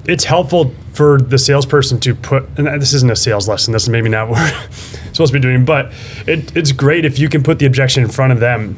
it's 0.08 0.24
helpful 0.24 0.74
for 0.94 1.18
the 1.20 1.38
salesperson 1.38 2.00
to 2.00 2.14
put, 2.14 2.44
and 2.56 2.66
this 2.82 2.92
isn't 2.94 3.10
a 3.12 3.16
sales 3.16 3.46
lesson, 3.48 3.72
this 3.72 3.84
is 3.84 3.88
maybe 3.88 4.08
not 4.08 4.28
what 4.30 4.38
we're 4.40 4.68
supposed 5.12 5.32
to 5.32 5.38
be 5.38 5.42
doing, 5.42 5.64
but 5.64 5.92
it, 6.26 6.56
it's 6.56 6.72
great 6.72 7.04
if 7.04 7.18
you 7.18 7.28
can 7.28 7.42
put 7.42 7.58
the 7.60 7.66
objection 7.66 8.02
in 8.02 8.08
front 8.10 8.32
of 8.32 8.40
them 8.40 8.76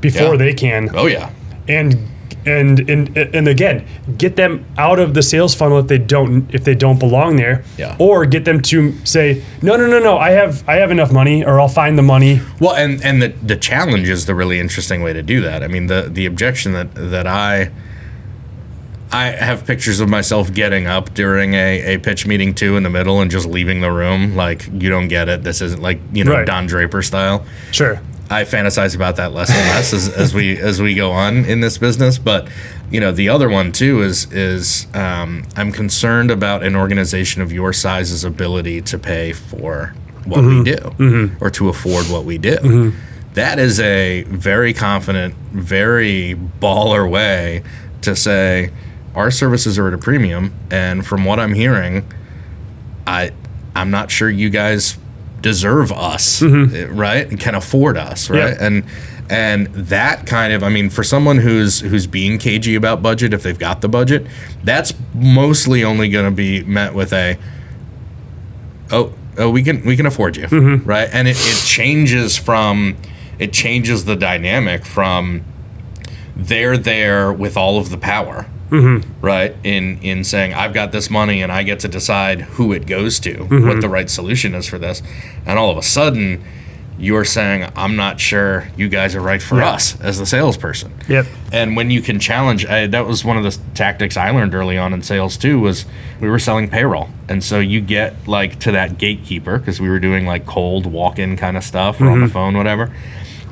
before 0.00 0.32
Yeah. 0.32 0.36
they 0.36 0.54
can. 0.54 0.90
oh 0.94 1.06
yeah 1.06 1.30
And, 1.66 2.08
and 2.46 2.90
and 2.90 3.16
and 3.16 3.48
again, 3.48 3.86
get 4.18 4.36
them 4.36 4.66
out 4.76 4.98
of 4.98 5.14
the 5.14 5.22
sales 5.22 5.54
funnel 5.54 5.78
if 5.78 5.86
they 5.86 5.96
don't 5.96 6.54
if 6.54 6.62
they 6.64 6.74
don't 6.74 6.98
belong 6.98 7.36
there, 7.36 7.64
Yeah. 7.78 7.96
or 7.98 8.26
get 8.26 8.44
them 8.44 8.60
to 8.62 8.92
say 9.06 9.42
no 9.62 9.76
no 9.76 9.86
no 9.86 9.98
no 9.98 10.18
I 10.18 10.32
have 10.32 10.62
I 10.68 10.74
have 10.74 10.90
enough 10.90 11.10
money 11.10 11.42
or 11.42 11.58
I'll 11.58 11.68
find 11.82 11.96
the 11.96 12.02
money 12.02 12.42
Well, 12.60 12.74
and 12.74 13.02
and 13.02 13.22
the 13.22 13.28
the 13.42 13.56
challenge 13.56 14.10
is 14.10 14.26
the 14.26 14.34
really 14.34 14.60
interesting 14.60 15.02
way 15.02 15.14
to 15.14 15.22
do 15.22 15.40
that. 15.40 15.62
I 15.62 15.68
mean, 15.68 15.86
the 15.86 16.02
the 16.12 16.26
objection 16.26 16.72
that 16.74 16.94
that 16.94 17.26
I 17.26 17.70
I 19.14 19.26
have 19.26 19.64
pictures 19.64 20.00
of 20.00 20.08
myself 20.08 20.52
getting 20.52 20.88
up 20.88 21.14
during 21.14 21.54
a, 21.54 21.94
a 21.94 21.98
pitch 21.98 22.26
meeting 22.26 22.52
too 22.52 22.76
in 22.76 22.82
the 22.82 22.90
middle 22.90 23.20
and 23.20 23.30
just 23.30 23.46
leaving 23.46 23.80
the 23.80 23.92
room 23.92 24.34
like 24.34 24.66
you 24.72 24.90
don't 24.90 25.06
get 25.06 25.28
it. 25.28 25.44
This 25.44 25.60
isn't 25.60 25.80
like 25.80 26.00
you 26.12 26.24
know 26.24 26.32
Right. 26.32 26.46
Don 26.46 26.66
Draper 26.66 27.00
style. 27.00 27.46
sure 27.70 28.00
I 28.28 28.42
fantasize 28.42 28.96
about 28.96 29.16
that 29.16 29.32
less 29.32 29.50
and 29.50 29.68
less 29.68 29.92
as, 29.92 30.08
as 30.08 30.34
we 30.34 30.58
as 30.58 30.82
we 30.82 30.94
go 30.94 31.12
on 31.12 31.44
in 31.44 31.60
this 31.60 31.78
business. 31.78 32.18
But 32.18 32.48
you 32.90 32.98
know, 32.98 33.12
the 33.12 33.28
other 33.28 33.48
one 33.48 33.70
too 33.70 34.02
is 34.02 34.30
is 34.32 34.88
um, 34.94 35.44
I'm 35.56 35.70
concerned 35.70 36.32
about 36.32 36.64
an 36.64 36.74
organization 36.74 37.40
of 37.40 37.52
your 37.52 37.72
size's 37.72 38.24
ability 38.24 38.82
to 38.82 38.98
pay 38.98 39.32
for 39.32 39.94
what 40.24 40.40
we 40.40 40.54
mm-hmm. 40.54 40.62
do 40.64 40.76
mm-hmm. 40.76 41.44
or 41.44 41.50
to 41.50 41.68
afford 41.68 42.06
what 42.10 42.24
we 42.24 42.38
do. 42.38 42.56
Mm-hmm. 42.56 42.98
That 43.34 43.60
is 43.60 43.78
a 43.78 44.22
very 44.24 44.72
confident, 44.72 45.34
very 45.52 46.34
baller 46.34 47.08
way 47.08 47.62
to 48.02 48.16
say 48.16 48.70
our 49.14 49.30
services 49.30 49.78
are 49.78 49.88
at 49.88 49.94
a 49.94 49.98
premium, 49.98 50.54
and 50.70 51.06
from 51.06 51.24
what 51.24 51.38
I'm 51.38 51.54
hearing, 51.54 52.06
I 53.06 53.32
I'm 53.76 53.90
not 53.90 54.10
sure 54.10 54.28
you 54.28 54.50
guys 54.50 54.98
deserve 55.40 55.92
us, 55.92 56.42
eh, 56.42 56.86
right? 56.90 57.28
And 57.28 57.38
can 57.38 57.54
afford 57.54 57.96
us, 57.96 58.30
right? 58.30 58.54
Yeah. 58.54 58.66
And 58.66 58.84
and 59.30 59.66
that 59.68 60.26
kind 60.26 60.52
of 60.52 60.62
I 60.62 60.68
mean 60.68 60.90
for 60.90 61.02
someone 61.02 61.38
who's 61.38 61.80
who's 61.80 62.06
being 62.06 62.38
cagey 62.38 62.74
about 62.74 63.02
budget 63.02 63.32
if 63.32 63.42
they've 63.42 63.58
got 63.58 63.80
the 63.80 63.88
budget, 63.88 64.26
that's 64.62 64.94
mostly 65.14 65.84
only 65.84 66.08
going 66.08 66.24
to 66.26 66.30
be 66.30 66.62
met 66.64 66.94
with 66.94 67.12
a 67.12 67.38
oh 68.90 69.12
oh 69.38 69.50
we 69.50 69.62
can 69.62 69.84
we 69.84 69.96
can 69.96 70.06
afford 70.06 70.36
you, 70.36 70.46
right? 70.84 71.08
And 71.12 71.28
it, 71.28 71.36
it 71.38 71.64
changes 71.64 72.36
from 72.36 72.96
it 73.38 73.52
changes 73.52 74.04
the 74.04 74.16
dynamic 74.16 74.84
from 74.84 75.44
they're 76.36 76.76
there 76.76 77.32
with 77.32 77.56
all 77.56 77.78
of 77.78 77.90
the 77.90 77.98
power 77.98 78.46
Mm-hmm. 78.74 79.20
right 79.24 79.54
in 79.62 79.98
in 79.98 80.24
saying 80.24 80.52
i've 80.54 80.74
got 80.74 80.90
this 80.90 81.08
money 81.10 81.42
and 81.42 81.52
i 81.52 81.62
get 81.62 81.78
to 81.80 81.88
decide 81.88 82.40
who 82.42 82.72
it 82.72 82.86
goes 82.86 83.20
to 83.20 83.42
what 83.42 83.48
mm-hmm. 83.50 83.80
the 83.80 83.88
right 83.88 84.10
solution 84.10 84.54
is 84.54 84.66
for 84.66 84.78
this. 84.78 85.02
And 85.46 85.58
all 85.58 85.70
of 85.70 85.76
a 85.76 85.82
sudden 85.82 86.42
you're 86.98 87.24
saying 87.24 87.70
i'm 87.76 87.96
not 87.96 88.20
sure 88.20 88.68
you 88.76 88.88
guys 88.88 89.14
are 89.14 89.20
right 89.20 89.42
for 89.42 89.58
Yeah. 89.58 89.70
us 89.72 90.00
as 90.00 90.18
the 90.18 90.26
salesperson. 90.26 90.92
Yep. 91.08 91.26
and 91.52 91.76
when 91.76 91.90
you 91.90 92.02
can 92.02 92.18
challenge 92.20 92.66
I, 92.66 92.86
that 92.88 93.06
was 93.06 93.24
one 93.24 93.36
of 93.36 93.44
the 93.44 93.58
tactics 93.74 94.16
i 94.16 94.30
learned 94.30 94.54
early 94.54 94.78
on 94.78 94.92
in 94.92 95.02
sales 95.02 95.36
too 95.36 95.60
was 95.60 95.84
we 96.20 96.28
were 96.28 96.38
selling 96.38 96.68
payroll. 96.68 97.08
And 97.28 97.42
so 97.42 97.58
you 97.58 97.80
get 97.80 98.28
like 98.28 98.58
to 98.60 98.72
that 98.72 98.98
gatekeeper 98.98 99.58
because 99.58 99.80
we 99.80 99.88
were 99.88 99.98
doing 99.98 100.26
like 100.26 100.46
cold 100.46 100.86
walk-in 100.86 101.36
kind 101.36 101.56
of 101.56 101.64
stuff 101.64 102.00
or 102.00 102.06
on 102.06 102.20
the 102.20 102.26
mm-hmm. 102.26 102.32
phone 102.32 102.56
whatever 102.56 102.90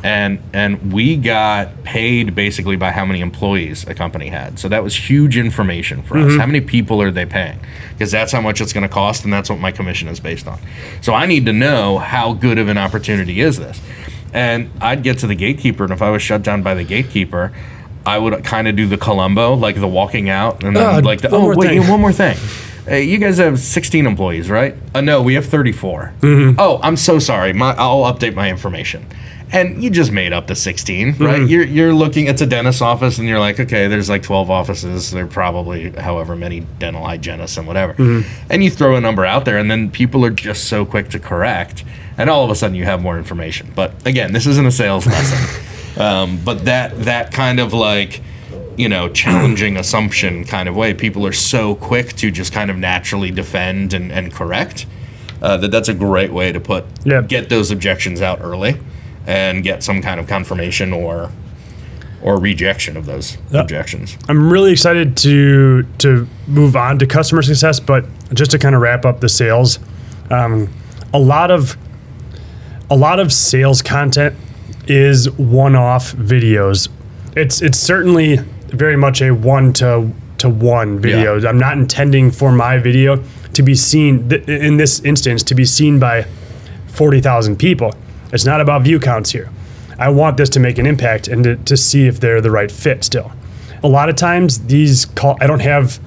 and 0.05 0.41
and 0.53 0.93
we 0.93 1.17
got 1.17 1.85
paid 1.85 2.35
basically 2.35 2.75
by 2.77 2.91
how 2.91 3.05
many 3.05 3.21
employees 3.21 3.87
a 3.87 3.95
company 3.95 4.29
had 4.29 4.59
so 4.59 4.69
that 4.69 4.83
was 4.83 4.97
huge 5.09 5.37
information 5.37 6.03
for 6.03 6.19
us 6.19 6.37
how 6.37 6.47
many 6.47 6.61
people 6.61 7.01
are 7.01 7.11
they 7.13 7.25
paying 7.25 7.59
because 7.93 8.11
that's 8.11 8.33
how 8.33 8.41
much 8.41 8.61
it's 8.61 8.73
going 8.73 8.83
to 8.83 8.89
cost 8.93 9.23
and 9.25 9.33
that's 9.33 9.49
what 9.49 9.61
my 9.61 9.71
commission 9.71 10.09
is 10.09 10.19
based 10.19 10.49
on 10.49 10.59
so 11.01 11.15
i 11.15 11.25
need 11.25 11.47
to 11.47 11.53
know 11.53 11.99
how 11.99 12.33
good 12.33 12.59
of 12.59 12.67
an 12.69 12.77
opportunity 12.79 13.41
is 13.41 13.59
this 13.59 13.81
and 14.35 14.69
i'd 14.81 15.03
get 15.05 15.19
to 15.19 15.27
the 15.29 15.37
gatekeeper 15.37 15.85
and 15.85 15.93
if 15.93 16.03
i 16.03 16.11
was 16.11 16.21
shut 16.21 16.43
down 16.43 16.63
by 16.65 16.75
the 16.75 16.83
gatekeeper 16.85 17.53
i 18.05 18.19
would 18.19 18.43
kind 18.43 18.67
of 18.67 18.75
do 18.75 18.89
the 18.89 18.99
columbo 18.99 19.55
like 19.55 19.77
the 19.79 19.87
walking 19.87 20.29
out 20.29 20.65
and 20.65 20.75
then 20.77 20.97
Uh, 20.97 21.01
like 21.03 21.21
the 21.21 21.31
oh 21.31 21.55
wait 21.55 21.69
thing." 21.69 21.89
one 21.89 22.01
more 22.01 22.13
thing 22.13 22.37
Hey, 22.85 23.05
you 23.05 23.19
guys 23.19 23.39
have 23.39 23.61
16 23.61 24.07
employees, 24.07 24.51
right? 24.51 24.75
Uh, 24.93 25.01
no, 25.03 25.23
we 25.23 25.35
have 25.35 25.47
34. 25.47 26.15
Oh, 26.59 26.81
I'm 26.83 26.97
so 26.97 27.21
sorry. 27.21 27.53
My, 27.53 27.77
I'll 27.79 28.01
update 28.13 28.35
my 28.35 28.51
information. 28.51 29.07
And 29.53 29.83
you 29.85 29.91
just 29.91 30.11
made 30.13 30.33
up 30.33 30.47
the 30.47 30.55
16, 30.55 31.17
right? 31.19 31.47
You're, 31.47 31.65
you're 31.65 31.93
looking, 31.95 32.27
it's 32.27 32.41
a 32.41 32.47
dentist's 32.47 32.81
office, 32.81 33.19
and 33.19 33.29
you're 33.29 33.39
like, 33.39 33.61
okay, 33.61 33.87
there's 33.87 34.09
like 34.09 34.23
12 34.23 34.51
offices. 34.51 35.11
There 35.11 35.25
are 35.25 35.29
probably 35.29 35.91
however 35.91 36.35
many 36.35 36.61
dental 36.79 37.05
hygienists 37.05 37.59
and 37.59 37.67
whatever. 37.67 38.25
And 38.49 38.65
you 38.65 38.71
throw 38.71 38.97
a 38.97 39.01
number 39.01 39.27
out 39.27 39.45
there, 39.45 39.59
and 39.59 39.71
then 39.71 39.91
people 39.91 40.25
are 40.25 40.31
just 40.31 40.65
so 40.65 40.87
quick 40.87 41.11
to 41.11 41.19
correct. 41.19 41.85
And 42.17 42.31
all 42.31 42.45
of 42.45 42.51
a 42.51 42.55
sudden, 42.55 42.75
you 42.75 42.85
have 42.85 43.03
more 43.03 43.19
information. 43.19 43.73
But 43.75 44.07
again, 44.07 44.33
this 44.33 44.47
isn't 44.47 44.65
a 44.67 44.71
sales 44.71 45.07
lesson. 45.15 46.03
Um, 46.03 46.41
but 46.43 46.65
that 46.65 46.97
that 47.05 47.33
kind 47.33 47.61
of 47.61 47.75
like 47.75 48.23
you 48.79 48.89
know 48.89 49.11
challenging 49.11 49.77
assumption 49.77 50.45
kind 50.47 50.67
of 50.67 50.75
way 50.75 50.95
people 50.95 51.27
are 51.27 51.33
so 51.35 51.75
quick 51.75 52.15
to 52.15 52.31
just 52.31 52.55
kind 52.55 52.71
of 52.71 52.79
naturally 52.79 53.31
defend 53.31 53.93
and, 53.93 54.11
and 54.11 54.33
correct 54.33 54.87
uh, 55.43 55.59
that 55.59 55.71
that's 55.71 55.89
a 55.91 55.95
great 55.95 56.33
way 56.33 56.51
to 56.53 56.59
put 56.59 56.87
Yeah. 57.05 57.21
get 57.21 57.51
those 57.51 57.71
objections 57.71 58.23
out 58.23 58.39
early 58.41 58.79
and 59.27 59.63
get 59.63 59.83
some 59.83 60.03
kind 60.03 60.19
of 60.21 60.27
confirmation 60.27 60.93
or 60.93 61.31
or 62.23 62.39
rejection 62.39 62.97
of 62.97 63.05
those 63.07 63.37
objections 63.53 64.17
I'm 64.29 64.53
really 64.53 64.73
excited 64.73 65.17
to 65.19 65.83
to 65.99 66.29
move 66.47 66.77
on 66.77 66.99
to 67.01 67.07
customer 67.07 67.43
success, 67.43 67.81
but 67.81 68.05
just 68.33 68.51
to 68.53 68.59
kind 68.59 68.75
of 68.75 68.81
wrap 68.81 69.05
up 69.05 69.21
the 69.21 69.29
sales, 69.29 69.79
um, 70.31 70.73
a 71.13 71.19
lot 71.19 71.51
of 71.51 71.77
a 72.91 72.97
lot 72.97 73.19
of 73.19 73.33
sales 73.33 73.83
content 73.83 74.37
is 74.87 75.31
one-off 75.33 76.13
videos. 76.13 76.89
It's 77.37 77.63
it's 77.63 77.79
certainly 77.79 78.37
very 78.69 78.97
much 78.97 79.21
a 79.23 79.33
one 79.33 79.73
to 79.75 80.13
to 80.39 80.49
one 80.49 80.99
video. 80.99 81.39
Yeah. 81.39 81.49
I'm 81.49 81.59
not 81.59 81.77
intending 81.79 82.31
for 82.31 82.53
my 82.53 82.79
video 82.79 83.23
to 83.55 83.63
be 83.63 83.75
seen 83.75 84.29
th- 84.29 84.49
in 84.49 84.77
this 84.77 85.01
instance 85.01 85.43
to 85.45 85.55
be 85.55 85.65
seen 85.65 85.99
by 85.99 86.27
40,000 86.89 87.57
people. 87.57 87.95
It's 88.33 88.45
not 88.45 88.61
about 88.61 88.83
view 88.83 88.99
counts 88.99 89.31
here. 89.31 89.51
I 89.99 90.09
want 90.09 90.37
this 90.37 90.49
to 90.51 90.61
make 90.61 90.79
an 90.79 90.87
impact 90.87 91.29
and 91.29 91.45
to, 91.45 91.57
to 91.57 91.77
see 91.77 92.07
if 92.07 92.19
they're 92.19 92.41
the 92.41 92.51
right 92.51 92.73
fit 92.73 93.05
still. 93.05 93.33
A 93.83 93.89
lot 93.89 94.09
of 94.09 94.17
times 94.17 94.67
these 94.67 95.05
call 95.05 95.37
I 95.41 95.47
don't 95.47 95.61
have 95.61 96.01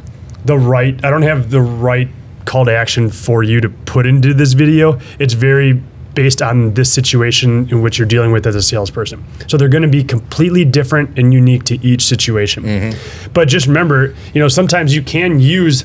the 0.46 0.58
right 0.58 1.04
I 1.04 1.10
don't 1.10 1.22
have 1.22 1.52
the 1.52 1.62
right 1.62 2.10
call 2.46 2.66
to 2.66 2.76
action 2.76 3.10
for 3.10 3.44
you 3.44 3.62
to 3.62 3.70
put 3.70 4.06
into 4.06 4.34
this 4.34 4.54
video. 4.54 5.00
It's 5.20 5.34
very 5.34 5.82
based 6.14 6.42
on 6.42 6.74
this 6.74 6.92
situation 6.92 7.70
in 7.70 7.82
which 7.82 8.00
you're 8.00 8.08
dealing 8.08 8.32
with 8.32 8.48
as 8.48 8.56
a 8.56 8.62
salesperson. 8.62 9.24
So 9.48 9.58
they're 9.58 9.68
going 9.68 9.84
to 9.84 9.90
be 9.90 10.04
completely 10.04 10.64
different 10.64 11.20
and 11.20 11.34
unique 11.34 11.66
to 11.66 11.86
each 11.86 12.06
situation. 12.06 12.64
Mm-hmm. 12.64 13.32
But 13.34 13.50
just 13.50 13.68
remember, 13.68 14.16
you 14.34 14.40
know, 14.40 14.48
sometimes 14.48 14.96
you 14.96 15.02
can 15.02 15.40
use 15.42 15.84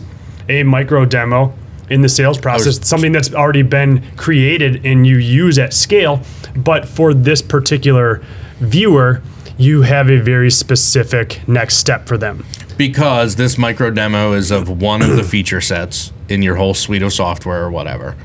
a 0.48 0.62
micro 0.62 1.04
demo 1.04 1.52
in 1.90 2.00
the 2.02 2.08
sales 2.08 2.38
process, 2.38 2.86
something 2.86 3.12
that's 3.12 3.34
already 3.34 3.62
been 3.62 4.02
created 4.16 4.86
and 4.86 5.06
you 5.06 5.16
use 5.18 5.58
at 5.58 5.74
scale. 5.74 6.22
But 6.56 6.86
for 6.88 7.12
this 7.12 7.42
particular 7.42 8.22
viewer, 8.60 9.22
you 9.58 9.82
have 9.82 10.08
a 10.08 10.18
very 10.18 10.50
specific 10.50 11.46
next 11.46 11.76
step 11.76 12.06
for 12.08 12.16
them. 12.16 12.44
because 12.78 13.36
this 13.36 13.58
micro 13.58 13.90
demo 13.90 14.32
is 14.32 14.50
of 14.50 14.80
one 14.80 15.02
of 15.02 15.16
the 15.16 15.22
feature 15.34 15.60
sets 15.60 16.12
in 16.30 16.40
your 16.42 16.54
whole 16.56 16.72
suite 16.72 17.02
of 17.02 17.12
software 17.12 17.62
or 17.64 17.70
whatever 17.70 18.16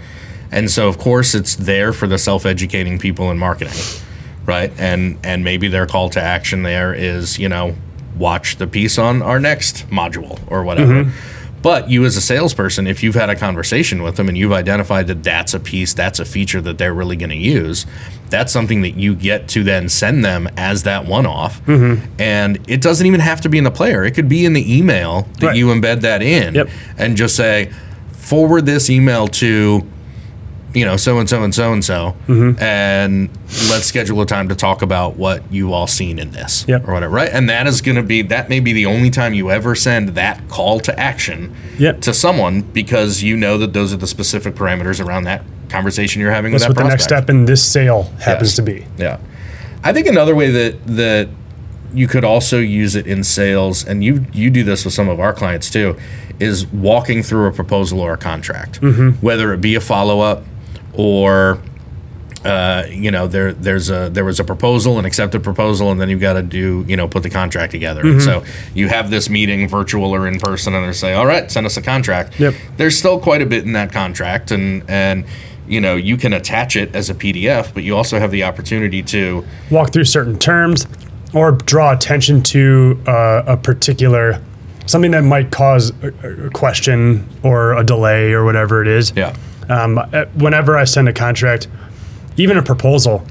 And 0.52 0.70
so, 0.72 0.88
of 0.88 0.98
course, 0.98 1.36
it's 1.36 1.56
there 1.56 1.92
for 1.92 2.08
the 2.08 2.18
self-educating 2.18 3.00
people 3.00 3.30
in 3.32 3.38
marketing, 3.38 3.74
right? 4.46 4.72
And 4.80 5.18
and 5.24 5.44
maybe 5.44 5.68
their 5.68 5.86
call 5.88 6.10
to 6.12 6.22
action 6.22 6.64
there 6.64 6.94
is, 6.94 7.38
you 7.40 7.50
know, 7.50 7.76
watch 8.18 8.56
the 8.58 8.68
piece 8.68 8.98
on 8.98 9.22
our 9.22 9.40
next 9.40 9.90
module 9.90 10.40
or 10.48 10.64
whatever. 10.64 10.94
Mm-hmm. 11.04 11.45
But 11.66 11.90
you, 11.90 12.06
as 12.06 12.16
a 12.16 12.22
salesperson, 12.22 12.86
if 12.86 13.02
you've 13.02 13.16
had 13.16 13.28
a 13.32 13.36
conversation 13.36 14.04
with 14.04 14.18
them 14.18 14.30
and 14.30 14.38
you've 14.38 14.52
identified 14.52 15.08
that 15.08 15.24
that's 15.24 15.56
a 15.56 15.60
piece, 15.60 15.96
that's 15.96 16.20
a 16.20 16.26
feature 16.26 16.62
that 16.62 16.78
they're 16.78 16.94
really 16.94 17.16
going 17.16 17.32
to 17.32 17.36
use, 17.36 17.88
that's 18.30 18.54
something 18.54 18.84
that 18.84 18.92
you 18.98 19.16
get 19.16 19.48
to 19.48 19.64
then 19.64 19.90
send 19.90 20.24
them 20.24 20.48
as 20.58 20.84
that 20.84 21.06
one 21.08 21.26
off. 21.26 21.66
Mm-hmm. 21.66 22.06
And 22.22 22.60
it 22.70 22.84
doesn't 22.84 23.08
even 23.08 23.20
have 23.20 23.42
to 23.42 23.50
be 23.50 23.58
in 23.58 23.64
the 23.64 23.72
player, 23.72 24.04
it 24.06 24.12
could 24.12 24.30
be 24.30 24.46
in 24.46 24.54
the 24.54 24.78
email 24.78 25.28
that 25.40 25.48
Right. 25.48 25.56
you 25.58 25.66
embed 25.70 26.02
that 26.02 26.22
in 26.22 26.54
Yep. 26.54 26.70
and 27.00 27.18
just 27.18 27.36
say, 27.36 27.72
forward 28.12 28.68
this 28.68 28.88
email 28.88 29.28
to 29.30 29.88
you 30.76 30.86
know, 30.86 30.98
so 30.98 31.18
and 31.20 31.28
so 31.30 31.44
and 31.44 31.56
so 31.56 31.72
and 31.74 31.84
so, 31.84 32.16
Mm-hmm. 32.28 32.62
and 32.62 33.30
let's 33.70 33.86
schedule 33.86 34.22
a 34.22 34.26
time 34.26 34.50
to 34.50 34.56
talk 34.56 34.82
about 34.82 35.16
what 35.16 35.42
you 35.52 35.74
all 35.74 35.88
seen 35.88 36.20
in 36.20 36.32
this 36.32 36.66
Yep. 36.68 36.88
or 36.88 36.94
whatever, 36.94 37.14
right? 37.16 37.30
And 37.32 37.50
that 37.50 37.66
is 37.66 37.82
going 37.82 37.96
to 37.96 38.04
be 38.04 38.22
that 38.24 38.50
may 38.50 38.60
be 38.60 38.74
the 38.74 38.86
only 38.86 39.10
time 39.10 39.34
you 39.34 39.50
ever 39.50 39.74
send 39.76 40.10
that 40.10 40.48
call 40.50 40.80
to 40.82 41.00
action 41.00 41.56
Yep. 41.80 42.02
to 42.02 42.14
someone 42.14 42.62
because 42.62 43.24
you 43.24 43.38
know 43.38 43.58
that 43.58 43.74
those 43.74 43.94
are 43.94 43.98
the 43.98 44.08
specific 44.08 44.56
parameters 44.56 45.04
around 45.04 45.24
that 45.24 45.44
conversation 45.70 46.22
you're 46.22 46.32
having 46.32 46.52
That's 46.52 46.68
with 46.68 46.78
what 46.78 46.84
that 46.84 46.84
the 46.84 46.90
next 46.90 47.08
prospect. 47.08 47.24
step 47.24 47.30
in 47.30 47.46
this 47.46 47.64
sale 47.64 48.04
happens 48.20 48.50
Yes. 48.52 48.56
to 48.58 48.62
be. 48.62 48.86
Yeah. 48.98 49.18
I 49.84 49.94
think 49.94 50.08
another 50.08 50.36
way 50.36 50.50
that 50.52 50.86
that 50.88 51.30
you 51.94 52.08
could 52.08 52.26
also 52.26 52.60
use 52.60 52.96
it 52.96 53.08
in 53.08 53.24
sales, 53.24 53.86
and 53.88 54.04
you 54.04 54.26
you 54.34 54.50
do 54.50 54.64
this 54.64 54.84
with 54.84 54.94
some 54.94 55.08
of 55.08 55.20
our 55.20 55.32
clients 55.32 55.70
too, 55.70 55.96
is 56.40 56.66
walking 56.68 57.24
through 57.24 57.46
a 57.48 57.52
proposal 57.54 58.02
or 58.02 58.14
a 58.14 58.18
contract, 58.18 58.82
whether 59.22 59.54
it 59.54 59.62
be 59.62 59.76
a 59.76 59.80
follow 59.80 60.20
up 60.20 60.44
or. 60.98 61.60
Uh, 62.44 62.86
you 62.92 63.10
know, 63.10 63.26
there 63.26 63.54
there's 63.54 63.90
a 63.90 64.08
there 64.12 64.24
was 64.24 64.40
a 64.40 64.44
proposal, 64.44 65.00
an 65.00 65.06
accepted 65.06 65.44
proposal, 65.44 65.90
and 65.90 66.00
then 66.00 66.12
you've 66.12 66.22
got 66.22 66.34
to 66.34 66.44
do 66.44 66.86
you 66.88 66.96
know 66.96 67.08
put 67.08 67.24
the 67.24 67.30
contract 67.30 67.72
together. 67.72 68.02
And 68.06 68.22
so 68.22 68.44
you 68.76 68.88
have 68.88 69.10
this 69.10 69.32
meeting, 69.32 69.68
virtual 69.68 70.14
or 70.14 70.28
in 70.28 70.38
person, 70.38 70.76
and 70.76 70.88
they 70.88 70.94
say, 70.94 71.14
"All 71.14 71.26
right, 71.26 71.50
send 71.50 71.66
us 71.66 71.76
a 71.76 71.82
contract." 71.82 72.40
Yep. 72.40 72.54
There's 72.78 72.96
still 72.96 73.20
quite 73.20 73.42
a 73.42 73.48
bit 73.48 73.64
in 73.64 73.74
that 73.74 73.92
contract, 73.92 74.52
and 74.52 74.88
and 74.88 75.26
you 75.68 75.82
know 75.82 75.96
you 75.96 76.18
can 76.18 76.34
attach 76.34 76.76
it 76.76 76.96
as 76.96 77.10
a 77.10 77.16
PDF, 77.16 77.74
but 77.74 77.82
you 77.82 77.98
also 77.98 78.20
have 78.20 78.30
the 78.30 78.44
opportunity 78.44 79.02
to 79.02 79.44
Walk 79.72 79.92
through 79.92 80.06
certain 80.06 80.38
terms 80.38 80.86
or 81.34 81.52
draw 81.52 81.94
attention 81.94 82.44
to 82.44 83.02
uh, 83.08 83.44
a 83.48 83.58
particular 83.58 84.40
something 84.86 85.12
that 85.12 85.24
might 85.24 85.52
cause 85.52 85.92
a, 86.04 86.46
a 86.46 86.50
question 86.52 87.28
or 87.42 87.76
a 87.76 87.84
delay 87.84 88.34
or 88.34 88.46
whatever 88.46 88.84
it 88.84 88.88
is. 88.88 89.12
yeah 89.16 89.36
Um, 89.70 89.98
uh, 89.98 90.26
whenever 90.36 90.78
I 90.78 90.84
send 90.84 91.10
a 91.10 91.14
contract, 91.14 91.68
even 92.38 92.58
a 92.58 92.64
proposal, 92.64 93.26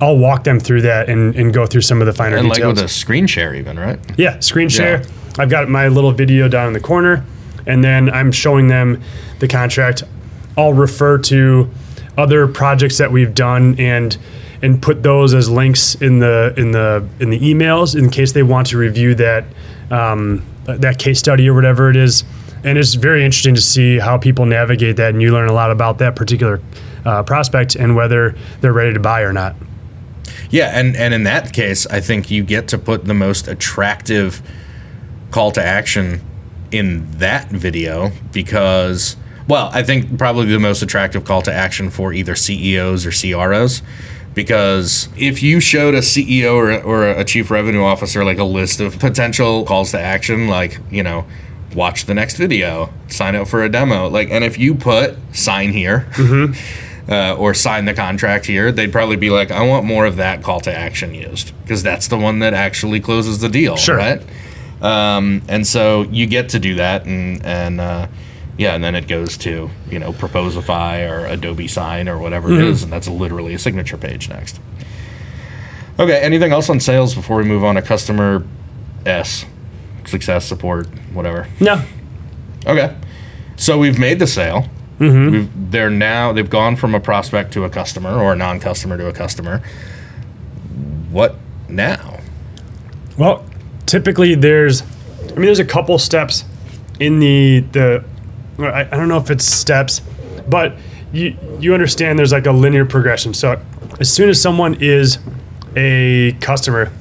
I'll 0.00 0.16
walk 0.18 0.44
them 0.44 0.58
through 0.60 0.82
that 0.82 1.08
and, 1.08 1.34
and 1.36 1.52
go 1.52 1.66
through 1.66 1.82
some 1.82 2.00
of 2.00 2.06
the 2.06 2.12
finer 2.12 2.36
and 2.36 2.48
like 2.48 2.56
details. 2.56 2.76
with 2.76 2.84
a 2.84 2.88
screen 2.88 3.26
share 3.26 3.54
even 3.54 3.78
right 3.78 3.98
Yeah, 4.18 4.40
screen 4.40 4.68
share. 4.68 5.02
Yeah. 5.02 5.06
I've 5.38 5.50
got 5.50 5.68
my 5.68 5.88
little 5.88 6.12
video 6.12 6.48
down 6.48 6.66
in 6.66 6.72
the 6.72 6.80
corner, 6.80 7.24
and 7.66 7.84
then 7.84 8.10
I'm 8.10 8.32
showing 8.32 8.68
them 8.68 9.02
the 9.38 9.48
contract. 9.48 10.02
I'll 10.56 10.72
refer 10.72 11.18
to 11.18 11.70
other 12.18 12.46
projects 12.48 12.98
that 12.98 13.12
we've 13.12 13.34
done 13.34 13.78
and 13.78 14.16
and 14.62 14.82
put 14.82 15.02
those 15.02 15.32
as 15.32 15.48
links 15.48 15.94
in 15.96 16.18
the 16.18 16.52
in 16.56 16.72
the 16.72 17.06
in 17.20 17.30
the 17.30 17.38
emails 17.38 17.96
in 17.96 18.10
case 18.10 18.32
they 18.32 18.42
want 18.42 18.66
to 18.68 18.78
review 18.78 19.14
that 19.14 19.44
um, 19.90 20.44
that 20.64 20.98
case 20.98 21.18
study 21.18 21.48
or 21.48 21.54
whatever 21.54 21.88
it 21.90 21.96
is. 21.96 22.24
And 22.64 22.76
it's 22.78 22.94
very 22.94 23.24
interesting 23.24 23.54
to 23.54 23.60
see 23.60 23.98
how 23.98 24.18
people 24.18 24.44
navigate 24.46 24.96
that, 24.96 25.10
and 25.10 25.22
you 25.22 25.32
learn 25.32 25.48
a 25.48 25.52
lot 25.52 25.70
about 25.70 25.98
that 25.98 26.14
particular 26.16 26.60
uh, 27.04 27.22
prospect 27.22 27.74
and 27.74 27.96
whether 27.96 28.34
they're 28.60 28.72
ready 28.72 28.92
to 28.92 29.00
buy 29.00 29.22
or 29.22 29.32
not. 29.32 29.54
yeah 30.50 30.78
and 30.78 30.96
and 30.96 31.14
in 31.14 31.22
that 31.24 31.52
case 31.52 31.86
i 31.86 32.00
think 32.00 32.30
you 32.30 32.42
get 32.42 32.68
to 32.68 32.76
put 32.78 33.04
the 33.04 33.14
most 33.14 33.48
attractive 33.48 34.42
call 35.30 35.50
to 35.52 35.62
action 35.62 36.20
in 36.70 37.10
that 37.18 37.48
video 37.48 38.10
because 38.32 39.16
well 39.48 39.70
i 39.72 39.82
think 39.82 40.18
probably 40.18 40.46
the 40.46 40.58
most 40.58 40.82
attractive 40.82 41.24
call 41.24 41.40
to 41.42 41.52
action 41.52 41.88
for 41.88 42.12
either 42.12 42.34
ceos 42.34 43.06
or 43.06 43.12
cros 43.12 43.82
because 44.34 45.08
if 45.16 45.42
you 45.42 45.60
showed 45.60 45.94
a 45.94 46.00
ceo 46.00 46.54
or, 46.54 46.82
or 46.82 47.08
a 47.08 47.24
chief 47.24 47.50
revenue 47.50 47.82
officer 47.82 48.24
like 48.24 48.38
a 48.38 48.44
list 48.44 48.80
of 48.80 48.98
potential 48.98 49.64
calls 49.64 49.90
to 49.92 50.00
action 50.00 50.48
like 50.48 50.78
you 50.90 51.02
know 51.02 51.24
watch 51.74 52.04
the 52.06 52.14
next 52.14 52.36
video 52.36 52.92
sign 53.08 53.34
up 53.36 53.46
for 53.48 53.62
a 53.62 53.68
demo 53.68 54.08
like 54.08 54.28
and 54.30 54.42
if 54.44 54.58
you 54.58 54.74
put 54.74 55.16
sign 55.32 55.72
here 55.72 56.08
uh, 57.08 57.34
or 57.36 57.54
sign 57.54 57.84
the 57.86 57.94
contract 57.94 58.46
here, 58.46 58.70
they'd 58.70 58.92
probably 58.92 59.16
be 59.16 59.30
like, 59.30 59.50
I 59.50 59.66
want 59.66 59.84
more 59.84 60.06
of 60.06 60.16
that 60.16 60.42
call 60.44 60.60
to 60.60 60.72
action 60.72 61.12
used 61.12 61.52
because 61.62 61.82
that's 61.82 62.06
the 62.06 62.16
one 62.18 62.38
that 62.40 62.54
actually 62.54 63.00
closes 63.00 63.40
the 63.40 63.48
deal, 63.48 63.76
Sure. 63.76 63.96
right? 63.96 64.22
Um, 64.80 65.42
and 65.48 65.66
so 65.66 66.02
you 66.02 66.26
get 66.26 66.50
to 66.50 66.58
do 66.60 66.76
that, 66.76 67.04
and 67.06 67.44
and 67.44 67.80
uh, 67.80 68.06
yeah, 68.56 68.74
and 68.74 68.82
then 68.84 68.94
it 68.94 69.08
goes 69.08 69.36
to 69.38 69.70
you 69.90 69.98
know 69.98 70.12
Proposify 70.12 71.10
or 71.10 71.26
Adobe 71.26 71.66
Sign 71.68 72.08
or 72.08 72.16
whatever 72.16 72.52
it 72.52 72.60
is, 72.60 72.82
and 72.84 72.92
that's 72.92 73.08
literally 73.08 73.54
a 73.54 73.58
signature 73.58 73.96
page 73.96 74.28
next. 74.28 74.60
Okay, 75.98 76.18
anything 76.20 76.52
else 76.52 76.70
on 76.70 76.80
sales 76.80 77.14
before 77.14 77.36
we 77.38 77.44
move 77.44 77.62
on 77.64 77.74
to 77.74 77.82
customer 77.82 78.46
S, 79.04 79.44
success 80.06 80.44
support, 80.44 80.86
whatever. 81.12 81.48
No, 81.60 81.82
Okay. 82.66 82.94
So 83.56 83.78
we've 83.78 83.98
made 83.98 84.18
the 84.18 84.26
sale. 84.26 84.66
Mm-hmm. 84.98 85.30
We've, 85.30 85.70
they're 85.70 85.90
now 85.90 86.32
they've 86.32 86.48
gone 86.48 86.76
from 86.76 86.94
a 86.94 87.00
prospect 87.00 87.52
to 87.54 87.64
a 87.64 87.70
customer 87.70 88.10
or 88.10 88.32
a 88.32 88.36
non-customer 88.36 88.98
to 88.98 89.08
a 89.08 89.12
customer. 89.12 89.62
What 91.10 91.36
now? 91.68 92.20
Well, 93.18 93.44
typically 93.86 94.34
there's, 94.34 94.82
I 94.82 95.34
mean, 95.34 95.46
there's 95.46 95.58
a 95.58 95.64
couple 95.64 95.98
steps 95.98 96.44
in 96.98 97.18
the 97.20 97.64
the. 97.72 98.04
I, 98.58 98.82
I 98.82 98.84
don't 98.84 99.08
know 99.08 99.16
if 99.16 99.30
it's 99.30 99.44
steps, 99.44 100.00
but 100.48 100.76
you 101.12 101.36
you 101.58 101.72
understand 101.72 102.18
there's 102.18 102.32
like 102.32 102.46
a 102.46 102.52
linear 102.52 102.84
progression. 102.84 103.32
So 103.32 103.60
as 103.98 104.12
soon 104.12 104.28
as 104.28 104.40
someone 104.40 104.76
is 104.80 105.18
a 105.76 106.32
customer, 106.40 106.92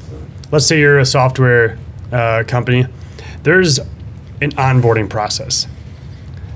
let's 0.51 0.65
say 0.65 0.79
you're 0.79 0.99
a 0.99 1.05
software 1.05 1.77
uh, 2.11 2.43
company, 2.47 2.85
there's 3.43 3.79
an 4.41 4.51
onboarding 4.51 5.09
process. 5.09 5.67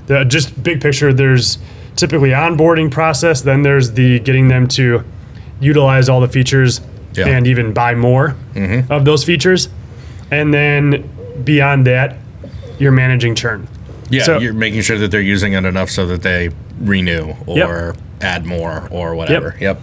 The 0.06 0.24
just 0.24 0.62
big 0.62 0.80
picture, 0.80 1.12
there's 1.12 1.58
typically 1.96 2.30
onboarding 2.30 2.90
process. 2.90 3.40
Then 3.42 3.62
there's 3.62 3.92
the 3.92 4.18
getting 4.20 4.48
them 4.48 4.68
to 4.68 5.04
utilize 5.60 6.08
all 6.08 6.20
the 6.20 6.28
features 6.28 6.80
Yeah. 7.14 7.28
and 7.28 7.46
even 7.46 7.72
buy 7.72 7.94
more 7.94 8.36
of 8.90 9.04
those 9.04 9.24
features. 9.24 9.68
And 10.30 10.52
then 10.52 11.08
beyond 11.44 11.86
that, 11.86 12.16
you're 12.78 12.92
managing 12.92 13.34
churn. 13.34 13.68
Yeah, 14.10 14.24
So- 14.24 14.38
you're 14.38 14.52
making 14.52 14.82
sure 14.82 14.98
that 14.98 15.10
they're 15.10 15.20
using 15.20 15.52
it 15.52 15.64
enough 15.64 15.90
so 15.90 16.06
that 16.06 16.22
they 16.22 16.50
renew 16.80 17.34
or 17.46 17.94
add 18.20 18.44
more 18.44 18.88
or 18.90 19.14
whatever. 19.14 19.56
Yep. 19.60 19.80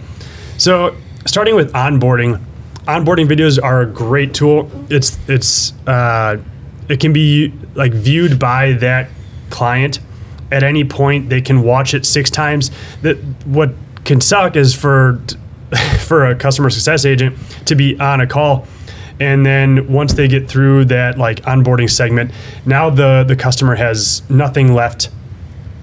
So 0.58 0.94
starting 1.26 1.56
with 1.56 1.72
onboarding, 1.72 2.40
onboarding 2.86 3.26
videos 3.28 3.62
are 3.62 3.82
a 3.82 3.86
great 3.86 4.34
tool. 4.34 4.70
It's 4.90 5.18
it's 5.28 5.72
uh, 5.86 6.38
it 6.88 7.00
can 7.00 7.12
be 7.12 7.52
like 7.74 7.92
viewed 7.92 8.38
by 8.38 8.72
that 8.74 9.08
client 9.50 10.00
at 10.50 10.62
any 10.62 10.84
point. 10.84 11.28
They 11.28 11.40
can 11.40 11.62
watch 11.62 11.94
it 11.94 12.04
six 12.06 12.30
times. 12.30 12.70
That 13.02 13.16
what 13.46 13.72
can 14.04 14.20
suck 14.20 14.56
is 14.56 14.74
for 14.74 15.20
for 16.00 16.26
a 16.26 16.34
customer 16.34 16.70
success 16.70 17.04
agent 17.04 17.36
to 17.66 17.74
be 17.74 17.98
on 18.00 18.20
a 18.20 18.26
call. 18.26 18.66
And 19.20 19.46
then 19.46 19.92
once 19.92 20.14
they 20.14 20.26
get 20.26 20.48
through 20.48 20.86
that 20.86 21.16
like 21.18 21.42
onboarding 21.42 21.88
segment, 21.90 22.32
now 22.66 22.90
the 22.90 23.24
the 23.26 23.36
customer 23.36 23.76
has 23.76 24.28
nothing 24.28 24.74
left 24.74 25.10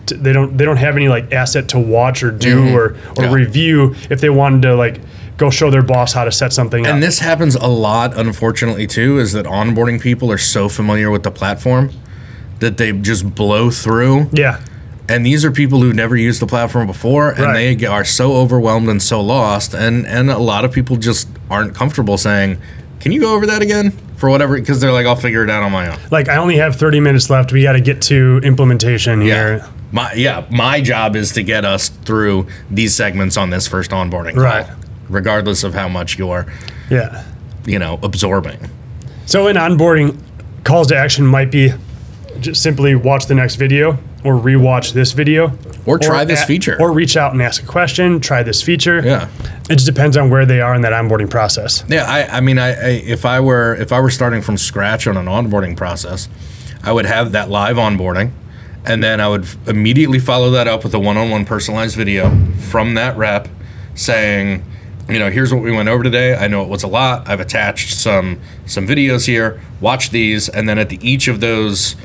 to- 0.07 0.15
they 0.17 0.33
don't 0.33 0.57
they 0.57 0.65
don't 0.65 0.77
have 0.77 0.95
any 0.97 1.07
like 1.07 1.31
asset 1.31 1.69
to 1.69 1.79
watch 1.79 2.21
or 2.23 2.31
do 2.31 2.75
or 2.75 2.85
or 2.85 2.89
Mm-hmm. 2.89 3.21
Yeah. 3.23 3.31
review 3.33 3.95
if 4.09 4.19
they 4.19 4.29
wanted 4.29 4.63
to 4.63 4.75
like 4.75 4.99
go 5.39 5.49
show 5.49 5.71
their 5.71 5.81
boss 5.81 6.13
how 6.13 6.23
to 6.25 6.31
set 6.31 6.53
something 6.53 6.85
up. 6.85 6.93
And 6.93 7.01
this 7.01 7.19
happens 7.19 7.55
a 7.55 7.67
lot, 7.67 8.15
unfortunately, 8.15 8.85
too, 8.85 9.17
is 9.17 9.31
that 9.33 9.45
onboarding 9.47 9.99
people 9.99 10.31
are 10.31 10.37
so 10.37 10.69
familiar 10.69 11.09
with 11.09 11.23
the 11.23 11.31
platform 11.31 11.89
that 12.59 12.77
they 12.77 12.91
just 12.91 13.33
blow 13.35 13.71
through 13.71 14.29
yeah, 14.33 14.59
and 15.07 15.25
these 15.25 15.43
are 15.45 15.51
people 15.51 15.79
who 15.81 15.93
never 15.93 16.15
used 16.17 16.41
the 16.41 16.45
platform 16.45 16.85
before 16.87 17.29
and 17.29 17.39
Right. 17.39 17.79
they 17.79 17.85
are 17.85 18.03
so 18.03 18.33
overwhelmed 18.33 18.89
and 18.89 19.01
so 19.01 19.21
lost 19.21 19.73
and 19.73 20.05
and 20.05 20.29
a 20.29 20.37
lot 20.37 20.65
of 20.65 20.73
people 20.73 20.97
just 20.97 21.29
aren't 21.49 21.73
comfortable 21.73 22.17
saying 22.17 22.57
can 22.99 23.13
you 23.13 23.21
go 23.21 23.33
over 23.33 23.45
that 23.45 23.61
again 23.61 23.91
for 24.17 24.29
whatever 24.29 24.55
because 24.59 24.81
they're 24.81 24.91
like 24.91 25.05
i'll 25.05 25.15
figure 25.15 25.41
it 25.41 25.49
out 25.49 25.63
on 25.63 25.71
my 25.71 25.89
own 25.89 25.97
like 26.11 26.27
I 26.27 26.35
only 26.35 26.57
have 26.57 26.75
30 26.75 26.99
minutes 26.99 27.29
left. 27.29 27.53
We 27.53 27.63
got 27.63 27.73
to 27.73 27.81
get 27.81 28.01
to 28.03 28.41
implementation 28.43 29.21
here. 29.21 29.65
my 29.93 30.11
yeah 30.15 30.45
my 30.51 30.81
job 30.81 31.15
is 31.15 31.31
to 31.31 31.43
get 31.43 31.63
us 31.63 31.87
through 31.87 32.45
these 32.69 32.93
segments 32.93 33.37
on 33.37 33.51
this 33.51 33.67
first 33.69 33.91
onboarding 33.91 34.33
call, 34.33 34.43
Right. 34.43 34.67
Regardless 35.09 35.63
of 35.63 35.73
how 35.73 35.87
much 35.89 36.17
you're 36.17 36.45
Yeah. 36.89 37.23
you 37.65 37.79
know 37.79 37.99
absorbing 38.03 38.69
So 39.25 39.47
in 39.47 39.55
onboarding, 39.57 40.17
calls 40.63 40.87
to 40.87 40.97
action 40.97 41.25
might 41.25 41.51
be 41.51 41.73
just 42.39 42.61
simply 42.63 42.95
watch 42.95 43.25
the 43.27 43.35
next 43.35 43.55
video 43.55 43.97
or 44.23 44.33
rewatch 44.35 44.93
this 44.93 45.11
video 45.13 45.57
Or 45.85 45.97
try 45.97 46.25
this 46.25 46.43
a- 46.43 46.45
feature. 46.45 46.77
or 46.79 46.91
reach 46.91 47.15
out 47.17 47.33
and 47.33 47.41
ask 47.41 47.63
a 47.63 47.65
question 47.65 48.19
try 48.19 48.43
this 48.43 48.61
feature 48.61 49.01
Yeah. 49.03 49.27
it 49.69 49.75
just 49.75 49.85
depends 49.85 50.15
on 50.17 50.29
where 50.29 50.45
they 50.45 50.61
are 50.61 50.75
in 50.75 50.81
that 50.81 50.93
onboarding 50.93 51.29
process 51.29 51.83
Yeah, 51.87 52.03
I, 52.05 52.37
I 52.37 52.41
mean, 52.41 52.57
I, 52.59 52.69
I 52.69 52.89
if 53.05 53.25
I 53.25 53.39
were 53.39 53.75
if 53.75 53.91
I 53.91 53.99
were 53.99 54.09
starting 54.09 54.41
from 54.41 54.57
scratch 54.57 55.07
on 55.07 55.17
an 55.17 55.25
onboarding 55.25 55.75
process, 55.77 56.27
I 56.83 56.91
would 56.93 57.05
have 57.05 57.31
that 57.33 57.49
live 57.49 57.75
onboarding, 57.75 58.31
and 58.85 59.03
then 59.03 59.19
I 59.19 59.27
would 59.27 59.45
immediately 59.67 60.17
follow 60.19 60.49
that 60.51 60.65
up 60.67 60.83
with 60.85 60.93
a 60.93 60.99
one-on-one 60.99 61.43
personalized 61.45 61.95
video 61.97 62.29
from 62.69 62.93
that 62.93 63.17
rep, 63.17 63.49
saying, 63.95 64.63
you 65.09 65.19
know, 65.19 65.29
here's 65.29 65.53
what 65.53 65.63
we 65.63 65.71
went 65.71 65.89
over 65.89 66.03
today. 66.03 66.35
I 66.35 66.47
know 66.47 66.61
it 66.63 66.69
was 66.69 66.83
a 66.83 66.87
lot. 66.87 67.27
I've 67.29 67.39
attached 67.39 67.93
some 67.95 68.39
some 68.65 68.87
videos 68.87 69.25
here. 69.25 69.59
Watch 69.81 70.09
these, 70.11 70.47
and 70.49 70.67
then 70.69 70.77
at 70.79 70.89
the 70.89 70.99
each 71.07 71.27
of 71.27 71.39
those, 71.39 71.95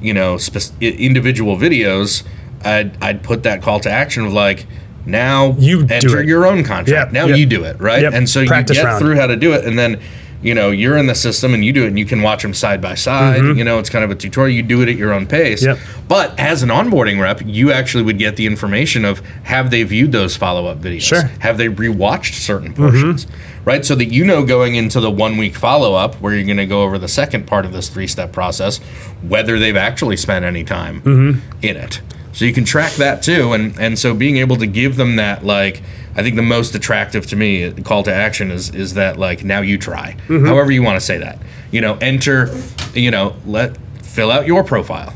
you 0.00 0.12
know, 0.14 0.38
i- 0.80 0.84
individual 0.84 1.56
videos, 1.56 2.22
I'd 2.64 3.02
I'd 3.02 3.22
put 3.22 3.42
that 3.44 3.62
call 3.62 3.80
to 3.80 3.90
action 3.90 4.24
of 4.26 4.32
like. 4.32 4.66
Now 5.06 5.56
You 5.58 5.86
enter 5.90 6.22
your 6.22 6.46
own 6.46 6.62
contract. 6.62 6.88
Yep, 6.88 7.12
now 7.12 7.24
yep. 7.26 7.38
you 7.38 7.46
do 7.46 7.64
it, 7.64 7.80
right? 7.80 8.02
Yep, 8.02 8.12
And 8.12 8.28
so 8.28 8.44
practice 8.44 8.76
you 8.76 8.82
get 8.82 8.86
round. 8.88 9.00
through 9.02 9.16
how 9.16 9.26
to 9.28 9.34
do 9.34 9.54
it 9.54 9.64
and 9.64 9.78
then 9.78 9.98
you 10.42 10.54
know 10.54 10.70
you're 10.70 10.96
in 10.96 11.06
the 11.06 11.14
system 11.14 11.52
and 11.54 11.64
you 11.64 11.72
do 11.72 11.84
it 11.84 11.88
and 11.88 11.98
you 11.98 12.04
can 12.06 12.22
watch 12.22 12.42
them 12.42 12.54
side 12.54 12.80
by 12.80 12.94
side 12.94 13.42
you 13.56 13.62
know 13.64 13.78
it's 13.78 13.90
kind 13.90 14.04
of 14.04 14.10
a 14.10 14.14
tutorial 14.14 14.54
you 14.56 14.62
do 14.62 14.80
it 14.82 14.88
at 14.88 14.96
your 14.96 15.12
own 15.12 15.26
pace 15.26 15.62
Mm-hmm. 15.62 15.78
Yep. 16.00 16.06
but 16.08 16.38
as 16.40 16.62
an 16.62 16.70
onboarding 16.70 17.20
rep 17.20 17.42
you 17.44 17.70
actually 17.72 18.04
would 18.04 18.18
get 18.18 18.36
the 18.36 18.46
information 18.46 19.04
of 19.04 19.20
have 19.44 19.70
they 19.70 19.82
viewed 19.82 20.12
those 20.12 20.36
follow-up 20.36 20.78
videos 20.80 21.02
Sure. 21.02 21.22
Mm-hmm. 21.22 21.40
have 21.40 21.58
they 21.58 21.68
rewatched 21.68 22.34
certain 22.34 22.72
portions 22.72 23.26
right 23.64 23.84
so 23.84 23.94
that 23.94 24.06
you 24.06 24.24
know 24.24 24.44
going 24.44 24.76
into 24.76 25.00
the 25.00 25.10
one 25.10 25.36
week 25.36 25.54
follow-up 25.56 26.14
where 26.16 26.34
you're 26.34 26.46
going 26.46 26.56
to 26.56 26.66
go 26.66 26.82
over 26.84 26.96
the 26.98 27.08
second 27.08 27.46
part 27.46 27.66
of 27.66 27.72
this 27.72 27.88
three-step 27.90 28.32
process 28.32 28.78
whether 29.22 29.58
they've 29.58 29.76
actually 29.76 30.16
spent 30.16 30.44
any 30.44 30.64
time 30.64 31.02
Mm-hmm. 31.02 31.40
in 31.62 31.76
it 31.76 32.00
so 32.32 32.44
you 32.44 32.52
can 32.52 32.64
track 32.64 32.92
that 32.92 33.22
too 33.22 33.52
and 33.52 33.78
and 33.78 33.98
so 33.98 34.14
being 34.14 34.36
able 34.36 34.56
to 34.56 34.66
give 34.66 34.96
them 34.96 35.16
that 35.16 35.44
like 35.44 35.82
I 36.16 36.22
think 36.22 36.36
the 36.36 36.42
most 36.42 36.74
attractive 36.74 37.26
to 37.28 37.36
me 37.36 37.64
uh, 37.64 37.72
call 37.82 38.02
to 38.04 38.12
action 38.14 38.50
is 38.50 38.74
is 38.74 38.94
that 38.94 39.16
like 39.18 39.44
now 39.44 39.60
you 39.60 39.78
try 39.78 40.16
Mm-hmm. 40.28 40.46
however 40.46 40.70
you 40.70 40.82
want 40.82 40.96
to 40.96 41.04
say 41.04 41.18
that 41.18 41.38
you 41.70 41.80
know 41.80 41.94
enter 42.00 42.48
you 42.94 43.10
know 43.10 43.34
let 43.46 43.76
fill 44.02 44.30
out 44.30 44.46
your 44.46 44.62
profile 44.64 45.14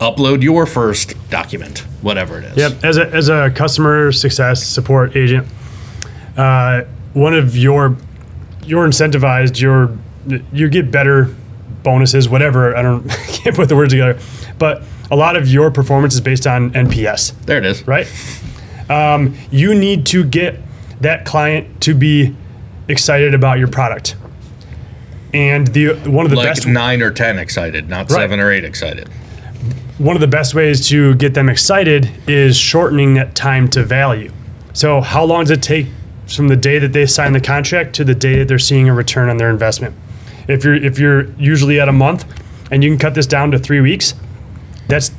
upload 0.00 0.42
your 0.42 0.66
first 0.66 1.14
document 1.30 1.80
whatever 2.02 2.38
it 2.38 2.44
is 2.44 2.56
Yep. 2.56 2.84
As 2.84 2.96
a, 2.96 3.06
as 3.10 3.28
a 3.28 3.50
customer 3.50 4.12
success 4.12 4.62
support 4.64 5.16
agent, 5.16 5.46
uh, 6.36 6.82
one 7.14 7.34
of 7.34 7.56
your 7.56 7.96
you're 8.64 8.86
incentivized. 8.86 9.60
Your 9.60 9.96
you 10.52 10.68
get 10.68 10.90
better 10.92 11.34
bonuses, 11.82 12.28
whatever. 12.28 12.76
I 12.76 12.82
don't 12.82 13.08
can't 13.28 13.56
put 13.56 13.68
the 13.68 13.74
words 13.76 13.92
together, 13.92 14.20
but 14.58 14.82
a 15.10 15.16
lot 15.16 15.36
of 15.36 15.48
your 15.48 15.70
performance 15.70 16.14
is 16.14 16.20
based 16.20 16.46
on 16.46 16.70
NPS, 16.70 17.32
there 17.46 17.58
it 17.58 17.64
is 17.64 17.86
right? 17.86 18.06
Um, 18.90 19.34
you 19.50 19.74
need 19.74 20.06
to 20.06 20.24
get 20.24 20.60
that 21.00 21.24
client 21.24 21.80
to 21.82 21.94
be 21.94 22.34
excited 22.88 23.34
about 23.34 23.58
your 23.58 23.68
product. 23.68 24.16
And 25.34 25.66
the 25.68 25.94
one 26.08 26.24
of 26.24 26.30
the 26.30 26.36
like 26.36 26.46
best 26.46 26.66
nine 26.66 27.02
or 27.02 27.10
ten 27.10 27.38
excited 27.38 27.88
not 27.88 28.10
Right. 28.10 28.16
seven 28.16 28.40
or 28.40 28.50
eight 28.50 28.64
excited 28.64 29.08
one 29.98 30.14
of 30.16 30.20
the 30.20 30.28
best 30.28 30.54
ways 30.54 30.88
to 30.88 31.14
get 31.16 31.34
them 31.34 31.48
excited 31.48 32.08
is 32.28 32.56
shortening 32.56 33.14
that 33.14 33.34
time 33.34 33.68
to 33.68 33.82
value. 33.82 34.30
So, 34.72 35.00
how 35.00 35.24
long 35.24 35.42
does 35.42 35.50
it 35.50 35.62
take 35.62 35.88
from 36.28 36.46
the 36.48 36.56
day 36.56 36.78
that 36.78 36.92
they 36.92 37.04
sign 37.04 37.32
the 37.32 37.40
contract 37.40 37.94
to 37.96 38.04
the 38.04 38.14
day 38.14 38.38
that 38.38 38.46
they're 38.48 38.60
seeing 38.60 38.88
a 38.88 38.94
return 38.94 39.28
on 39.28 39.38
their 39.38 39.50
investment? 39.50 39.94
If 40.46 40.64
you're 40.64 40.76
if 40.76 40.98
you're 40.98 41.30
usually 41.32 41.80
at 41.80 41.88
a 41.88 41.92
month 41.92 42.24
and 42.70 42.84
you 42.84 42.90
can 42.90 42.98
cut 42.98 43.14
this 43.14 43.26
down 43.26 43.50
to 43.50 43.58
3 43.58 43.80
weeks, 43.80 44.14
that's 44.88 45.10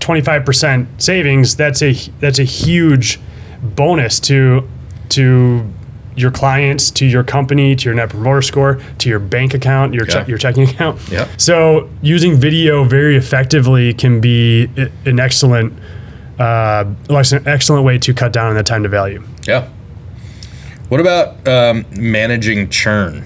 25% 0.00 0.86
savings. 0.98 1.56
That's 1.56 1.82
a 1.82 1.92
that's 2.20 2.38
a 2.38 2.44
huge 2.44 3.18
bonus 3.62 4.20
to 4.20 4.68
to 5.10 5.66
your 6.16 6.30
clients, 6.30 6.90
to 6.92 7.04
your 7.04 7.22
company, 7.22 7.76
to 7.76 7.84
your 7.84 7.94
net 7.94 8.08
promoter 8.08 8.40
score, 8.40 8.80
to 8.98 9.08
your 9.08 9.18
bank 9.18 9.52
account, 9.52 9.92
your 9.92 10.06
Yeah. 10.08 10.22
che- 10.24 10.28
your 10.30 10.38
checking 10.38 10.62
account. 10.68 10.98
Yeah. 11.10 11.26
So 11.36 11.90
using 12.00 12.36
video 12.36 12.84
very 12.84 13.16
effectively 13.16 13.92
can 13.92 14.20
be 14.20 14.70
an 15.04 15.20
excellent, 15.20 15.74
uh, 16.38 16.84
an 17.10 17.42
excellent 17.46 17.84
way 17.84 17.98
to 17.98 18.14
cut 18.14 18.32
down 18.32 18.46
on 18.48 18.54
the 18.54 18.62
time 18.62 18.82
to 18.84 18.88
value. 18.88 19.22
Yeah. 19.46 19.68
What 20.88 21.00
about 21.00 21.46
um, 21.46 21.84
managing 21.90 22.70
churn? 22.70 23.24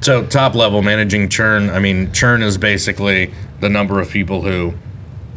So 0.00 0.24
top 0.24 0.54
level 0.54 0.80
managing 0.82 1.28
churn. 1.28 1.68
I 1.68 1.80
mean, 1.80 2.12
churn 2.12 2.42
is 2.42 2.56
basically 2.56 3.30
the 3.60 3.68
number 3.68 4.00
of 4.00 4.08
people 4.10 4.42
who 4.42 4.72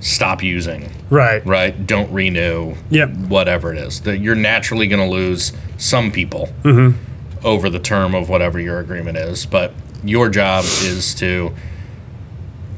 stop 0.02 0.44
using, 0.44 0.90
Right. 1.10 1.46
right? 1.46 1.86
Don't 1.88 2.12
renew. 2.12 2.76
Yep. 2.90 3.10
Whatever 3.30 3.74
it 3.74 3.78
is, 3.80 4.02
that 4.02 4.20
you're 4.20 4.36
naturally 4.36 4.88
going 4.88 5.02
to 5.08 5.14
lose 5.14 5.54
some 5.78 6.12
people 6.12 6.50
Mm-hmm. 6.64 6.98
over 7.46 7.70
the 7.70 7.80
term 7.80 8.14
of 8.16 8.30
whatever 8.30 8.60
your 8.60 8.80
agreement 8.80 9.18
is. 9.18 9.46
But 9.46 9.74
your 10.04 10.30
job 10.30 10.64
is 10.66 11.16
to 11.16 11.54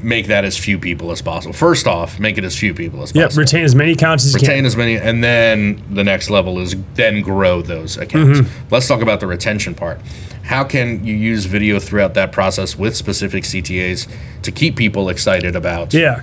make 0.00 0.28
that 0.28 0.44
as 0.44 0.56
few 0.56 0.78
people 0.78 1.10
as 1.10 1.20
possible. 1.20 1.52
First 1.52 1.88
off, 1.88 2.20
make 2.20 2.38
it 2.38 2.44
as 2.44 2.56
few 2.56 2.72
people 2.72 3.02
as 3.02 3.12
Yep. 3.14 3.24
possible 3.26 3.40
Retain 3.40 3.64
as 3.64 3.74
many 3.74 3.92
accounts 3.92 4.24
as 4.24 4.32
you 4.34 4.38
can. 4.38 4.46
retain 4.48 4.58
can. 4.58 4.66
as 4.66 4.76
many 4.76 4.94
and 4.96 5.24
then 5.24 5.82
the 5.90 6.04
next 6.04 6.30
level 6.30 6.60
is 6.60 6.76
then 6.94 7.20
grow 7.20 7.62
those 7.62 7.96
accounts 7.96 8.40
Mm-hmm. 8.40 8.64
let's 8.70 8.86
talk 8.86 9.00
about 9.02 9.18
the 9.18 9.26
retention 9.26 9.74
part 9.74 10.00
how 10.44 10.62
can 10.62 11.04
you 11.04 11.14
use 11.16 11.46
video 11.46 11.80
throughout 11.80 12.14
that 12.14 12.30
process 12.30 12.78
with 12.78 12.96
specific 12.96 13.42
ctas 13.42 14.06
to 14.42 14.52
keep 14.52 14.76
people 14.76 15.08
excited 15.08 15.56
about 15.56 15.92
Yeah. 15.92 16.20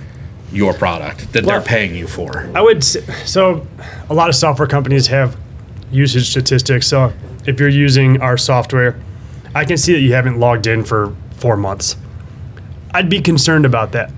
Your 0.52 0.72
product 0.74 1.32
that 1.32 1.44
Well- 1.44 1.56
they're 1.60 1.66
paying 1.66 1.94
you 1.94 2.06
for 2.06 2.48
I 2.54 2.60
would 2.60 2.82
so 2.84 3.66
a 4.08 4.14
lot 4.14 4.28
of 4.28 4.34
software 4.34 4.68
companies 4.68 5.08
have 5.08 5.36
usage 5.90 6.30
statistics. 6.30 6.86
So 6.86 7.12
if 7.46 7.60
you're 7.60 7.68
using 7.68 8.20
our 8.20 8.36
software, 8.36 8.96
I 9.54 9.64
can 9.64 9.76
see 9.76 9.92
that 9.92 10.00
you 10.00 10.12
haven't 10.14 10.38
logged 10.38 10.66
in 10.66 10.84
for 10.84 11.12
four 11.36 11.56
months. 11.56 11.96
I'd 12.92 13.08
be 13.08 13.20
concerned 13.20 13.64
about 13.66 13.92
that. 13.92 14.10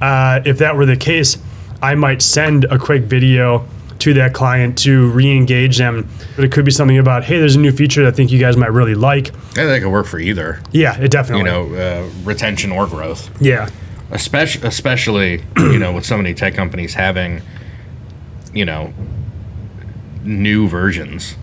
Uh, 0.00 0.40
if 0.44 0.58
that 0.58 0.76
were 0.76 0.86
the 0.86 0.96
case, 0.96 1.38
I 1.82 1.94
might 1.94 2.22
send 2.22 2.64
a 2.64 2.78
quick 2.78 3.02
video 3.04 3.66
to 4.00 4.14
that 4.14 4.32
client 4.32 4.76
to 4.78 5.10
re-engage 5.10 5.78
them. 5.78 6.08
But 6.34 6.44
it 6.44 6.50
could 6.52 6.64
be 6.64 6.70
something 6.72 6.98
about, 6.98 7.22
hey, 7.24 7.38
there's 7.38 7.54
a 7.56 7.60
new 7.60 7.70
feature 7.72 8.02
that 8.02 8.12
I 8.14 8.16
think 8.16 8.32
you 8.32 8.38
guys 8.40 8.56
might 8.56 8.72
really 8.72 8.94
like. 8.96 9.28
and 9.56 9.68
it 9.70 9.80
could 9.80 9.90
work 9.90 10.06
for 10.06 10.18
either 10.18 10.60
Yeah, 10.72 10.98
it 10.98 11.10
definitely. 11.10 11.40
you 11.40 11.44
know 11.44 11.74
uh, 11.74 12.08
retention 12.24 12.72
or 12.72 12.86
growth 12.86 13.30
Yeah. 13.40 13.68
Especially 14.12 14.66
especially 14.68 15.42
you 15.56 15.78
know 15.78 15.92
with 15.92 16.04
so 16.06 16.16
many 16.16 16.32
tech 16.34 16.54
companies 16.54 16.94
having 16.94 17.40
you 18.54 18.64
know 18.64 18.92
new 20.22 20.68
versions 20.68 21.36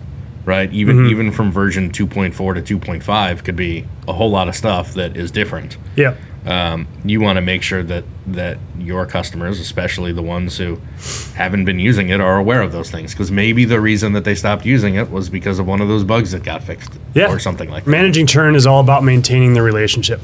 right 0.44 0.72
even 0.72 0.96
Mm-hmm. 0.96 1.10
even 1.10 1.32
from 1.32 1.52
version 1.52 1.90
2.4 1.90 2.64
to 2.64 2.78
2.5 2.78 3.44
could 3.44 3.56
be 3.56 3.86
a 4.08 4.12
whole 4.14 4.30
lot 4.30 4.48
of 4.48 4.56
stuff 4.56 4.94
that 4.94 5.16
is 5.16 5.30
different 5.30 5.76
Yeah. 5.96 6.14
um, 6.46 6.86
you 7.04 7.20
want 7.20 7.36
to 7.36 7.42
make 7.42 7.62
sure 7.62 7.82
that 7.82 8.04
that 8.26 8.58
your 8.78 9.04
customers 9.04 9.60
especially 9.60 10.12
the 10.12 10.22
ones 10.22 10.56
who 10.56 10.80
haven't 11.34 11.64
been 11.66 11.78
using 11.78 12.08
it 12.08 12.20
are 12.20 12.38
aware 12.38 12.62
of 12.62 12.72
those 12.72 12.90
things 12.90 13.12
because 13.12 13.30
maybe 13.30 13.64
the 13.66 13.80
reason 13.80 14.12
that 14.14 14.24
they 14.24 14.34
stopped 14.34 14.64
using 14.64 14.94
it 14.94 15.10
was 15.10 15.28
because 15.28 15.58
of 15.58 15.66
one 15.66 15.80
of 15.82 15.88
those 15.88 16.04
bugs 16.04 16.30
that 16.32 16.42
got 16.42 16.62
fixed 16.62 16.92
Yeah. 17.14 17.26
or 17.30 17.38
something 17.38 17.68
like 17.68 17.84
that 17.84 17.90
Managing 17.90 18.26
churn 18.26 18.54
is 18.54 18.66
all 18.66 18.80
about 18.80 19.04
maintaining 19.04 19.52
the 19.54 19.62
relationship. 19.62 20.20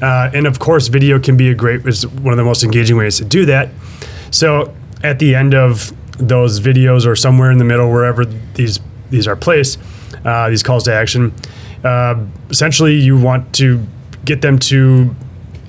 Uh, 0.00 0.30
and 0.32 0.46
of 0.46 0.58
course, 0.58 0.88
video 0.88 1.18
can 1.18 1.36
be 1.36 1.50
a 1.50 1.54
great, 1.54 1.86
is 1.86 2.06
one 2.06 2.32
of 2.32 2.38
the 2.38 2.44
most 2.44 2.62
engaging 2.64 2.96
ways 2.96 3.16
to 3.18 3.24
do 3.24 3.44
that. 3.46 3.70
So 4.30 4.74
at 5.02 5.18
the 5.18 5.34
end 5.34 5.54
of 5.54 5.92
those 6.18 6.60
videos 6.60 7.06
or 7.06 7.16
somewhere 7.16 7.50
in 7.50 7.58
the 7.58 7.64
middle, 7.64 7.90
wherever 7.90 8.24
these, 8.24 8.80
these 9.10 9.26
are 9.26 9.36
placed, 9.36 9.78
uh, 10.24 10.48
these 10.50 10.62
calls 10.62 10.84
to 10.84 10.92
action, 10.92 11.32
uh, 11.84 12.24
essentially 12.50 12.94
you 12.94 13.18
want 13.18 13.52
to 13.54 13.84
get 14.24 14.42
them 14.42 14.58
to 14.58 15.14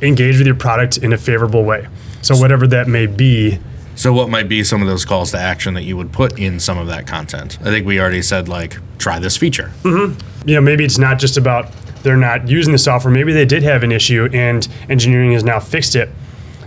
engage 0.02 0.38
with 0.38 0.48
your 0.48 0.56
product 0.56 0.98
in 0.98 1.14
a 1.14 1.18
favorable 1.18 1.64
way. 1.64 1.88
So 2.22 2.36
whatever 2.36 2.68
that 2.68 2.88
may 2.88 3.06
be, 3.06 3.60
So, 3.96 4.14
what 4.14 4.30
might 4.30 4.48
be 4.48 4.64
some 4.64 4.82
of 4.82 4.88
those 4.88 5.04
calls 5.06 5.32
to 5.32 5.38
action 5.38 5.74
that 5.74 5.84
you 5.84 5.98
would 5.98 6.12
put 6.14 6.40
in 6.40 6.60
some 6.60 6.78
of 6.78 6.88
that 6.88 7.06
content? 7.06 7.58
I 7.62 7.66
think 7.66 7.86
we 7.86 8.00
already 8.00 8.22
said, 8.22 8.48
like, 8.48 8.78
try 8.98 9.20
this 9.20 9.36
feature. 9.38 9.72
you 9.84 10.16
know, 10.46 10.62
maybe 10.62 10.86
it's 10.86 10.98
not 10.98 11.20
just 11.20 11.36
about 11.38 11.70
they're 12.04 12.18
not 12.18 12.48
using 12.48 12.72
the 12.72 12.78
software. 12.80 13.14
Maybe 13.14 13.34
they 13.34 13.46
did 13.46 13.64
have 13.64 13.84
an 13.84 13.92
issue 13.92 14.30
and 14.34 14.68
engineering 14.90 15.32
has 15.34 15.44
now 15.44 15.60
fixed 15.60 15.96
it. 15.96 16.10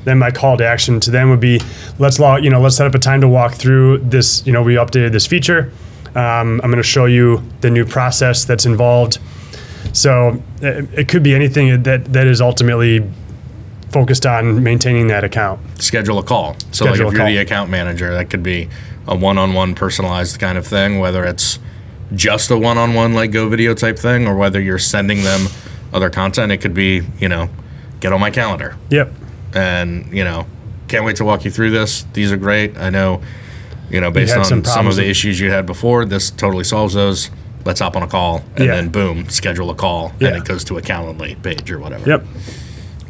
Then 0.04 0.18
my 0.18 0.30
call 0.30 0.56
to 0.56 0.66
action 0.66 0.98
to 1.00 1.10
them 1.10 1.30
would 1.30 1.40
be, 1.40 1.60
let's 1.98 2.18
log, 2.18 2.44
you 2.44 2.50
know, 2.50 2.60
let's 2.60 2.76
set 2.76 2.86
up 2.86 2.94
a 2.94 2.98
time 2.98 3.20
to 3.20 3.28
walk 3.28 3.54
through 3.54 3.98
this. 3.98 4.44
You 4.46 4.52
know, 4.52 4.62
we 4.62 4.74
updated 4.74 5.12
this 5.12 5.26
feature. 5.26 5.72
Um, 6.14 6.60
I'm 6.62 6.70
going 6.70 6.76
to 6.76 6.82
show 6.82 7.06
you 7.06 7.42
the 7.60 7.70
new 7.70 7.86
process 7.86 8.44
that's 8.44 8.66
involved. 8.66 9.18
So 9.92 10.42
it, 10.60 10.88
it 10.92 11.08
could 11.08 11.22
be 11.22 11.34
anything 11.34 11.82
that 11.84 12.04
that 12.06 12.26
is 12.26 12.40
ultimately 12.40 13.08
focused 13.90 14.26
on 14.26 14.62
maintaining 14.62 15.06
that 15.08 15.22
account. 15.22 15.60
Schedule 15.80 16.18
a 16.18 16.22
call. 16.22 16.56
So, 16.72 16.84
like, 16.84 16.94
if 16.94 17.00
you're 17.00 17.12
call. 17.12 17.26
the 17.26 17.36
account 17.38 17.70
manager, 17.70 18.10
that 18.12 18.30
could 18.30 18.42
be 18.42 18.68
a 19.06 19.16
one 19.16 19.38
on 19.38 19.52
one 19.52 19.74
personalized 19.74 20.38
kind 20.40 20.56
of 20.56 20.66
thing, 20.66 20.98
whether 20.98 21.24
it's 21.24 21.58
just 22.14 22.50
a 22.50 22.56
one 22.56 22.78
on 22.78 22.94
one, 22.94 23.14
like 23.14 23.30
Go 23.32 23.48
Video 23.48 23.74
type 23.74 23.98
thing, 23.98 24.26
or 24.26 24.36
whether 24.36 24.60
you're 24.60 24.78
sending 24.78 25.22
them 25.24 25.46
other 25.92 26.10
content. 26.10 26.52
It 26.52 26.58
could 26.58 26.74
be, 26.74 27.02
you 27.18 27.28
know, 27.28 27.48
get 28.00 28.12
on 28.12 28.20
my 28.20 28.30
calendar 28.30 28.76
Yep. 28.90 29.12
and, 29.54 30.12
you 30.12 30.24
know, 30.24 30.46
can't 30.88 31.04
wait 31.04 31.16
to 31.16 31.24
walk 31.24 31.44
you 31.44 31.50
through 31.50 31.70
this. 31.70 32.04
These 32.12 32.32
are 32.32 32.36
great. 32.36 32.76
I 32.76 32.90
know, 32.90 33.22
you 33.90 34.00
know, 34.00 34.10
based 34.10 34.36
on 34.36 34.44
some 34.44 34.64
some, 34.64 34.86
of 34.86 34.96
the 34.96 35.06
issues 35.08 35.38
you 35.40 35.50
had 35.50 35.66
before, 35.66 36.04
this 36.04 36.30
totally 36.30 36.64
solves 36.64 36.94
those. 36.94 37.30
Let's 37.64 37.80
hop 37.80 37.94
on 37.94 38.02
a 38.02 38.06
call 38.08 38.42
and 38.56 38.64
Yeah. 38.66 38.74
then 38.76 38.88
boom, 38.88 39.28
schedule 39.28 39.70
a 39.70 39.74
call 39.74 40.12
Yeah. 40.18 40.28
and 40.28 40.36
it 40.38 40.44
goes 40.44 40.64
to 40.64 40.78
a 40.78 40.82
Calendly 40.82 41.40
page 41.42 41.70
or 41.70 41.78
whatever. 41.78 42.08
Yep. 42.08 42.26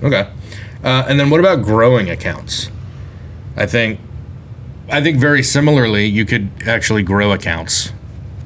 Okay. 0.03 0.29
Uh, 0.85 1.05
and 1.09 1.19
then 1.19 1.31
what 1.31 1.41
about 1.41 1.63
growing 1.63 2.11
accounts? 2.11 2.69
I 3.57 3.67
think, 3.67 4.01
I 4.91 5.01
think 5.03 5.19
very 5.19 5.43
similarly, 5.43 6.07
you 6.07 6.25
could 6.27 6.51
actually 6.67 7.03
grow 7.03 7.33
accounts 7.33 7.93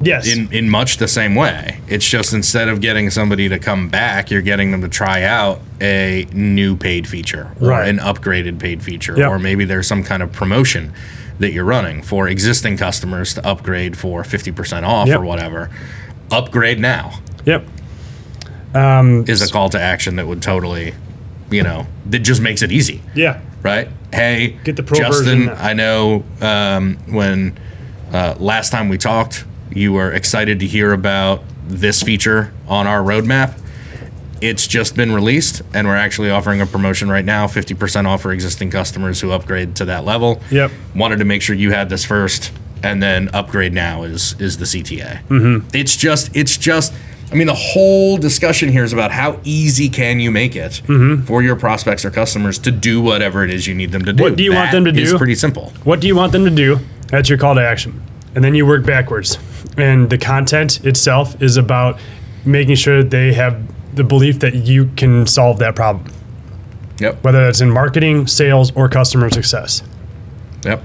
Yes. 0.01 0.27
in 0.27 0.51
in 0.51 0.69
much 0.69 0.97
the 0.97 1.07
same 1.07 1.33
way. 1.35 1.79
It's 1.87 2.07
just 2.07 2.33
instead 2.33 2.67
of 2.69 2.81
getting 2.81 3.09
somebody 3.09 3.49
to 3.49 3.57
come 3.59 3.89
back, 3.89 4.29
you're 4.29 4.41
getting 4.41 4.71
them 4.71 4.81
to 4.81 4.87
try 4.87 5.23
out 5.23 5.59
a 5.81 6.27
new 6.33 6.75
paid 6.75 7.07
feature 7.07 7.51
or 7.59 7.69
Right. 7.69 7.89
an 7.89 7.97
upgraded 7.99 8.59
paid 8.59 8.83
feature, 8.83 9.15
Yep. 9.17 9.29
or 9.29 9.39
maybe 9.39 9.65
there's 9.65 9.87
some 9.87 10.03
kind 10.03 10.21
of 10.23 10.31
promotion 10.31 10.93
that 11.39 11.51
you're 11.51 11.63
running 11.65 12.01
for 12.01 12.27
existing 12.27 12.77
customers 12.77 13.33
to 13.35 13.45
upgrade 13.47 13.95
for 13.97 14.23
50% 14.23 14.85
off 14.85 15.07
Yep. 15.07 15.19
or 15.19 15.23
whatever. 15.23 15.69
Upgrade 16.31 16.79
now 16.79 17.19
yep. 17.45 17.63
is 18.75 19.41
a 19.41 19.51
call 19.51 19.69
to 19.69 19.79
action 19.81 20.15
that 20.17 20.27
would 20.27 20.41
totally, 20.41 20.93
you 21.49 21.63
know, 21.63 21.87
that 22.09 22.19
just 22.19 22.41
makes 22.41 22.61
it 22.61 22.71
easy 22.71 23.01
Yeah. 23.15 23.37
right? 23.63 23.87
Hey, 24.13 24.57
Get 24.63 24.75
the 24.77 24.83
pro 24.83 24.97
Justin. 24.97 25.47
version. 25.47 25.55
I 25.59 25.73
know 25.73 26.23
um, 26.41 26.97
when 27.07 27.57
uh, 28.13 28.35
last 28.39 28.71
time 28.71 28.89
we 28.89 28.97
talked, 28.97 29.43
you 29.71 29.95
are 29.97 30.11
excited 30.11 30.59
to 30.59 30.67
hear 30.67 30.91
about 30.93 31.43
this 31.67 32.01
feature 32.03 32.53
on 32.67 32.87
our 32.87 33.01
roadmap. 33.01 33.59
It's 34.39 34.67
just 34.67 34.95
been 34.95 35.11
released, 35.11 35.63
and 35.73 35.87
we're 35.87 35.95
actually 35.95 36.29
offering 36.29 36.61
a 36.61 36.65
promotion 36.67 37.09
right 37.09 37.25
now 37.25 37.47
50% 37.47 38.05
off 38.05 38.21
for 38.21 38.31
existing 38.31 38.69
customers 38.69 39.19
who 39.21 39.31
upgrade 39.31 39.75
to 39.77 39.85
that 39.85 40.05
level. 40.05 40.41
Yep. 40.51 40.71
Wanted 40.95 41.17
to 41.19 41.25
make 41.25 41.41
sure 41.41 41.55
you 41.55 41.71
had 41.71 41.89
this 41.89 42.05
first, 42.05 42.51
and 42.83 43.01
then 43.01 43.29
upgrade 43.33 43.73
now 43.73 44.03
is 44.03 44.35
is 44.39 44.57
the 44.57 44.65
CTA. 44.65 45.23
Mm-hmm. 45.27 45.67
It's 45.73 45.95
just, 45.97 46.35
it's 46.35 46.55
just, 46.55 46.93
I 47.31 47.35
mean, 47.35 47.47
the 47.47 47.55
whole 47.55 48.17
discussion 48.17 48.69
here 48.69 48.83
is 48.83 48.93
about 48.93 49.09
how 49.09 49.39
easy 49.43 49.89
can 49.89 50.19
you 50.19 50.29
make 50.29 50.55
it 50.55 50.83
Mm-hmm. 50.85 51.23
for 51.25 51.41
your 51.41 51.55
prospects 51.55 52.05
or 52.05 52.11
customers 52.11 52.59
to 52.59 52.69
do 52.71 53.01
whatever 53.01 53.43
it 53.43 53.49
is 53.49 53.65
you 53.65 53.73
need 53.73 53.91
them 53.91 54.05
to 54.05 54.13
do. 54.13 54.21
What 54.21 54.35
do 54.35 54.43
you 54.43 54.53
want 54.53 54.71
them 54.71 54.85
to 54.85 54.91
do? 54.91 55.01
It's 55.01 55.13
pretty 55.17 55.35
simple. 55.35 55.73
What 55.83 55.99
do 55.99 56.05
you 56.05 56.15
want 56.15 56.31
them 56.31 56.45
to 56.45 56.51
do? 56.51 56.77
That's 57.07 57.27
your 57.27 57.39
call 57.39 57.55
to 57.55 57.61
action. 57.61 58.03
And 58.35 58.43
then 58.43 58.53
you 58.53 58.67
work 58.67 58.85
backwards. 58.85 59.39
And 59.75 60.09
the 60.09 60.17
content 60.17 60.85
itself 60.85 61.41
is 61.41 61.57
about 61.57 61.99
making 62.45 62.75
sure 62.75 63.03
that 63.03 63.09
they 63.11 63.33
have 63.33 63.61
the 63.95 64.03
belief 64.03 64.39
that 64.39 64.53
you 64.55 64.89
can 64.95 65.25
solve 65.27 65.59
that 65.59 65.75
problem, 65.75 66.11
Yep. 66.99 67.23
whether 67.23 67.43
that's 67.45 67.61
in 67.61 67.69
marketing, 67.69 68.27
sales, 68.27 68.71
or 68.75 68.87
customer 68.89 69.29
success. 69.29 69.83
Yep. 70.63 70.83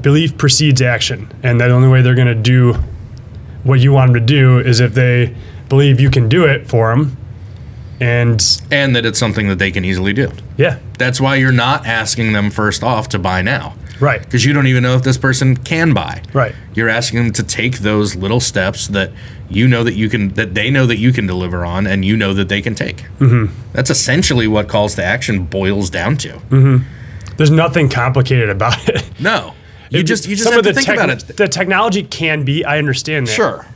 Belief 0.00 0.36
precedes 0.38 0.80
action. 0.82 1.30
And 1.42 1.60
the 1.60 1.68
only 1.70 1.88
way 1.88 2.02
they're 2.02 2.14
going 2.14 2.26
to 2.28 2.34
do 2.34 2.74
what 3.64 3.80
you 3.80 3.92
want 3.92 4.12
them 4.12 4.20
to 4.20 4.26
do 4.26 4.58
is 4.58 4.80
if 4.80 4.94
they 4.94 5.34
believe 5.68 6.00
you 6.00 6.10
can 6.10 6.28
do 6.28 6.44
it 6.44 6.66
for 6.68 6.90
them. 6.94 7.16
And 8.00 8.42
And 8.72 8.96
that 8.96 9.06
it's 9.06 9.18
something 9.18 9.48
that 9.48 9.58
they 9.60 9.70
can 9.70 9.84
easily 9.84 10.12
do. 10.12 10.32
yeah, 10.56 10.78
That's 10.98 11.20
why 11.20 11.36
you're 11.36 11.52
not 11.52 11.86
asking 11.86 12.32
them 12.32 12.50
first 12.50 12.82
off 12.82 13.08
to 13.10 13.18
buy 13.18 13.42
now. 13.42 13.74
right, 14.00 14.20
Because 14.20 14.44
you 14.44 14.52
don't 14.52 14.66
even 14.66 14.82
know 14.82 14.96
if 14.96 15.02
this 15.04 15.16
person 15.18 15.56
can 15.56 15.92
buy. 15.94 16.22
right. 16.32 16.54
You're 16.74 16.88
asking 16.88 17.24
them 17.24 17.32
to 17.32 17.42
take 17.42 17.78
those 17.78 18.16
little 18.16 18.40
steps 18.40 18.88
that 18.88 19.12
you 19.50 19.68
know 19.68 19.84
that 19.84 19.94
you 19.94 20.08
can, 20.08 20.30
that 20.30 20.54
they 20.54 20.70
know 20.70 20.86
that 20.86 20.96
you 20.96 21.12
can 21.12 21.26
deliver 21.26 21.64
on, 21.64 21.86
and 21.86 22.04
you 22.04 22.16
know 22.16 22.32
that 22.32 22.48
they 22.48 22.62
can 22.62 22.74
take. 22.74 23.02
Mm-hmm. 23.18 23.52
That's 23.72 23.90
essentially 23.90 24.48
what 24.48 24.68
calls 24.68 24.94
to 24.94 25.04
action 25.04 25.44
boils 25.44 25.90
down 25.90 26.16
to. 26.18 26.38
Mm. 26.50 26.84
There's 27.36 27.50
nothing 27.50 27.88
complicated 27.88 28.48
about 28.50 28.88
it. 28.88 29.04
No, 29.20 29.54
you 29.90 30.02
just 30.02 30.26
you 30.26 30.34
just 30.34 30.44
Some 30.44 30.54
have 30.54 30.66
of 30.66 30.74
to 30.74 30.80
think 30.80 30.88
about 30.88 31.10
it. 31.10 31.36
The 31.36 31.48
technology 31.48 32.02
can 32.02 32.44
be, 32.44 32.64
I 32.64 32.78
understand 32.78 33.26
that. 33.26 33.32
Sure. 33.32 33.66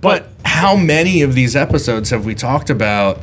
But 0.00 0.28
how 0.44 0.76
many 0.76 1.22
of 1.22 1.34
these 1.34 1.56
episodes 1.56 2.10
have 2.10 2.24
we 2.24 2.34
talked 2.34 2.70
about? 2.70 3.20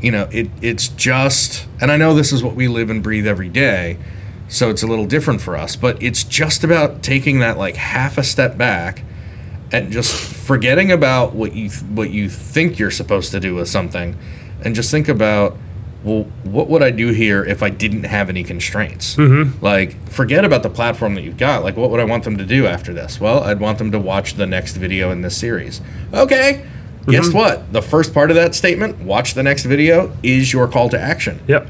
You 0.00 0.10
know, 0.10 0.28
it 0.30 0.50
it's 0.60 0.88
just, 0.88 1.66
and 1.80 1.90
I 1.90 1.96
know 1.96 2.14
this 2.14 2.32
is 2.32 2.42
what 2.42 2.54
we 2.54 2.68
live 2.68 2.90
and 2.90 3.02
breathe 3.02 3.26
every 3.26 3.48
day, 3.48 3.96
so 4.54 4.70
it's 4.70 4.82
a 4.82 4.86
little 4.86 5.06
different 5.06 5.40
for 5.40 5.56
us. 5.56 5.76
But 5.76 6.02
it's 6.02 6.24
just 6.24 6.64
about 6.64 7.02
taking 7.02 7.40
that 7.40 7.58
like 7.58 7.76
half 7.76 8.16
a 8.18 8.22
step 8.22 8.56
back 8.56 9.02
and 9.72 9.90
just 9.90 10.14
forgetting 10.14 10.92
about 10.92 11.34
what 11.34 11.54
you 11.54 11.70
what 11.70 12.10
you 12.10 12.28
think 12.28 12.78
you're 12.78 12.90
supposed 12.90 13.32
to 13.32 13.40
do 13.40 13.54
with 13.54 13.68
something, 13.68 14.16
and 14.64 14.74
just 14.74 14.90
think 14.90 15.08
about. 15.08 15.56
Well, 16.04 16.24
what 16.42 16.68
would 16.68 16.82
I 16.82 16.90
do 16.90 17.12
here 17.12 17.42
if 17.42 17.62
I 17.62 17.70
didn't 17.70 18.04
have 18.04 18.28
any 18.28 18.44
constraints? 18.44 19.16
Mm-hmm. 19.16 19.64
Like, 19.64 20.06
forget 20.10 20.44
about 20.44 20.62
the 20.62 20.68
platform 20.68 21.14
that 21.14 21.22
you've 21.22 21.38
got. 21.38 21.64
Like, 21.64 21.78
what 21.78 21.88
would 21.88 21.98
I 21.98 22.04
want 22.04 22.24
them 22.24 22.36
to 22.36 22.44
do 22.44 22.66
after 22.66 22.92
this? 22.92 23.18
Well, 23.18 23.42
I'd 23.42 23.58
want 23.58 23.78
them 23.78 23.90
to 23.90 23.98
watch 23.98 24.34
the 24.34 24.46
next 24.46 24.76
video 24.76 25.10
in 25.10 25.22
this 25.22 25.34
series. 25.34 25.80
Okay. 26.12 26.62
Guess 27.06 27.32
what? 27.32 27.72
The 27.72 27.80
first 27.80 28.12
part 28.12 28.30
of 28.30 28.36
that 28.36 28.54
statement, 28.54 28.98
watch 28.98 29.32
the 29.32 29.42
next 29.42 29.64
video, 29.64 30.14
is 30.22 30.52
your 30.52 30.68
call 30.68 30.90
to 30.90 31.00
action. 31.00 31.40
Yep. 31.48 31.68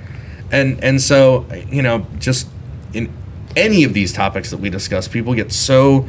And 0.50 0.82
and 0.82 1.00
so, 1.00 1.46
you 1.68 1.82
know, 1.82 2.06
just 2.18 2.48
in 2.94 3.12
any 3.56 3.84
of 3.84 3.92
these 3.92 4.12
topics 4.12 4.50
that 4.50 4.58
we 4.58 4.70
discuss, 4.70 5.08
people 5.08 5.34
get 5.34 5.52
so 5.52 6.06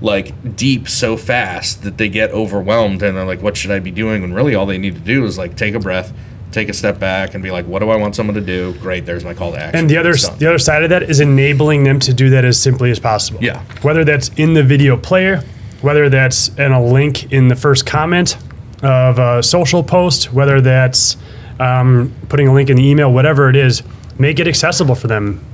like 0.00 0.56
deep 0.56 0.88
so 0.88 1.16
fast 1.16 1.82
that 1.84 1.96
they 1.96 2.08
get 2.08 2.30
overwhelmed 2.30 3.02
and 3.02 3.16
they're 3.16 3.24
like, 3.24 3.40
what 3.40 3.56
should 3.56 3.70
I 3.70 3.78
be 3.78 3.90
doing? 3.90 4.22
When 4.22 4.32
really 4.32 4.54
all 4.54 4.66
they 4.66 4.78
need 4.78 4.94
to 4.94 5.00
do 5.00 5.24
is 5.24 5.38
like 5.38 5.56
take 5.56 5.74
a 5.74 5.78
breath, 5.78 6.12
take 6.50 6.68
a 6.68 6.72
step 6.72 6.98
back 6.98 7.34
and 7.34 7.42
be 7.42 7.50
like, 7.50 7.66
what 7.66 7.78
do 7.78 7.90
I 7.90 7.96
want 7.96 8.16
someone 8.16 8.34
to 8.34 8.40
do? 8.40 8.74
Great, 8.80 9.06
there's 9.06 9.24
my 9.24 9.34
call 9.34 9.52
to 9.52 9.58
action. 9.58 9.78
And 9.78 9.90
the 9.90 9.96
other 9.96 10.12
the 10.12 10.48
other 10.48 10.58
side 10.58 10.82
of 10.82 10.90
that 10.90 11.04
is 11.04 11.20
enabling 11.20 11.84
them 11.84 12.00
to 12.00 12.12
do 12.12 12.30
that 12.30 12.44
as 12.44 12.60
simply 12.60 12.90
as 12.90 12.98
possible. 12.98 13.42
Yeah. 13.42 13.62
Whether 13.82 14.04
that's 14.04 14.28
in 14.30 14.54
the 14.54 14.62
video 14.62 14.96
player, 14.96 15.44
whether 15.82 16.08
that's 16.08 16.48
in 16.58 16.72
a 16.72 16.84
link 16.84 17.32
in 17.32 17.48
the 17.48 17.56
first 17.56 17.86
comment 17.86 18.36
of 18.82 19.18
a 19.18 19.42
social 19.42 19.84
post, 19.84 20.32
whether 20.32 20.60
that's 20.60 21.16
um, 21.60 22.12
putting 22.28 22.48
a 22.48 22.52
link 22.52 22.70
in 22.70 22.76
the 22.76 22.84
email, 22.84 23.12
whatever 23.12 23.48
it 23.48 23.56
is, 23.56 23.82
make 24.18 24.40
it 24.40 24.48
accessible 24.48 24.96
for 24.96 25.06
them. 25.06 25.44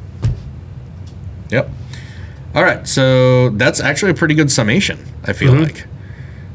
All 2.55 2.62
right, 2.62 2.86
so 2.88 3.51
that's 3.51 3.80
actually 3.80 4.11
a 4.11 4.14
pretty 4.14 4.34
good 4.34 4.51
summation. 4.51 5.05
I 5.24 5.32
feel 5.32 5.53
like 5.64 5.86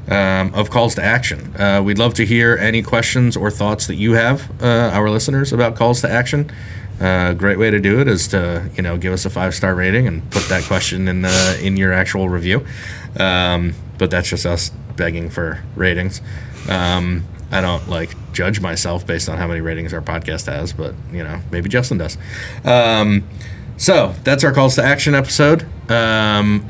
um, 0.09 0.53
of 0.53 0.69
calls 0.69 0.95
to 0.95 1.03
action. 1.03 1.55
Uh, 1.55 1.81
we'd 1.83 1.97
love 1.99 2.13
to 2.15 2.25
hear 2.25 2.57
any 2.57 2.81
questions 2.81 3.37
or 3.37 3.49
thoughts 3.51 3.87
that 3.87 3.95
you 3.95 4.13
have, 4.13 4.49
uh, 4.61 4.91
our 4.93 5.09
listeners, 5.09 5.53
about 5.53 5.75
calls 5.75 6.01
to 6.01 6.09
action. 6.09 6.51
Uh, 6.99 7.33
great 7.33 7.57
way 7.57 7.69
to 7.69 7.79
do 7.79 7.99
it 7.99 8.07
is 8.07 8.27
to 8.29 8.69
you 8.75 8.83
know 8.83 8.97
give 8.97 9.13
us 9.13 9.25
a 9.25 9.29
five 9.29 9.53
star 9.53 9.73
rating 9.75 10.07
and 10.07 10.29
put 10.31 10.43
that 10.49 10.63
question 10.63 11.07
in 11.07 11.21
the 11.21 11.59
in 11.61 11.77
your 11.77 11.93
actual 11.93 12.29
review. 12.29 12.65
Um, 13.19 13.73
but 13.97 14.09
that's 14.11 14.29
just 14.29 14.45
us 14.45 14.71
begging 14.95 15.29
for 15.29 15.63
ratings. 15.75 16.21
Um, 16.69 17.25
I 17.51 17.61
don't 17.61 17.87
like 17.87 18.15
judge 18.33 18.59
myself 18.61 19.05
based 19.05 19.29
on 19.29 19.37
how 19.37 19.47
many 19.47 19.61
ratings 19.61 19.93
our 19.93 20.01
podcast 20.01 20.47
has, 20.51 20.73
but 20.73 20.95
you 21.11 21.23
know 21.23 21.41
maybe 21.51 21.69
Justin 21.69 21.97
does. 21.99 22.17
So 23.83 24.15
that's 24.23 24.45
our 24.45 24.53
calls 24.53 24.75
to 24.75 24.83
action 24.83 25.13
episode. 25.13 25.65
Um, 25.91 26.65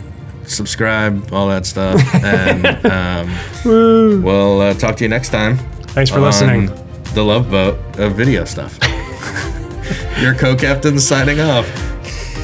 subscribe, 0.46 1.32
all 1.32 1.48
that 1.50 1.68
stuff, 1.68 2.02
and 2.24 2.66
um, 2.88 4.24
we'll 4.24 4.62
uh, 4.62 4.74
talk 4.74 4.96
to 4.98 5.04
you 5.04 5.10
next 5.10 5.30
time. 5.30 5.58
Thanks 5.94 6.10
for 6.10 6.18
on 6.18 6.24
listening. 6.24 6.72
The 7.14 7.24
Love 7.24 7.52
Boat 7.52 7.78
of 8.00 8.16
video 8.16 8.46
stuff. 8.46 8.80
Your 10.20 10.34
co-captain 10.34 11.00
signing 11.00 11.40
off. 11.40 11.68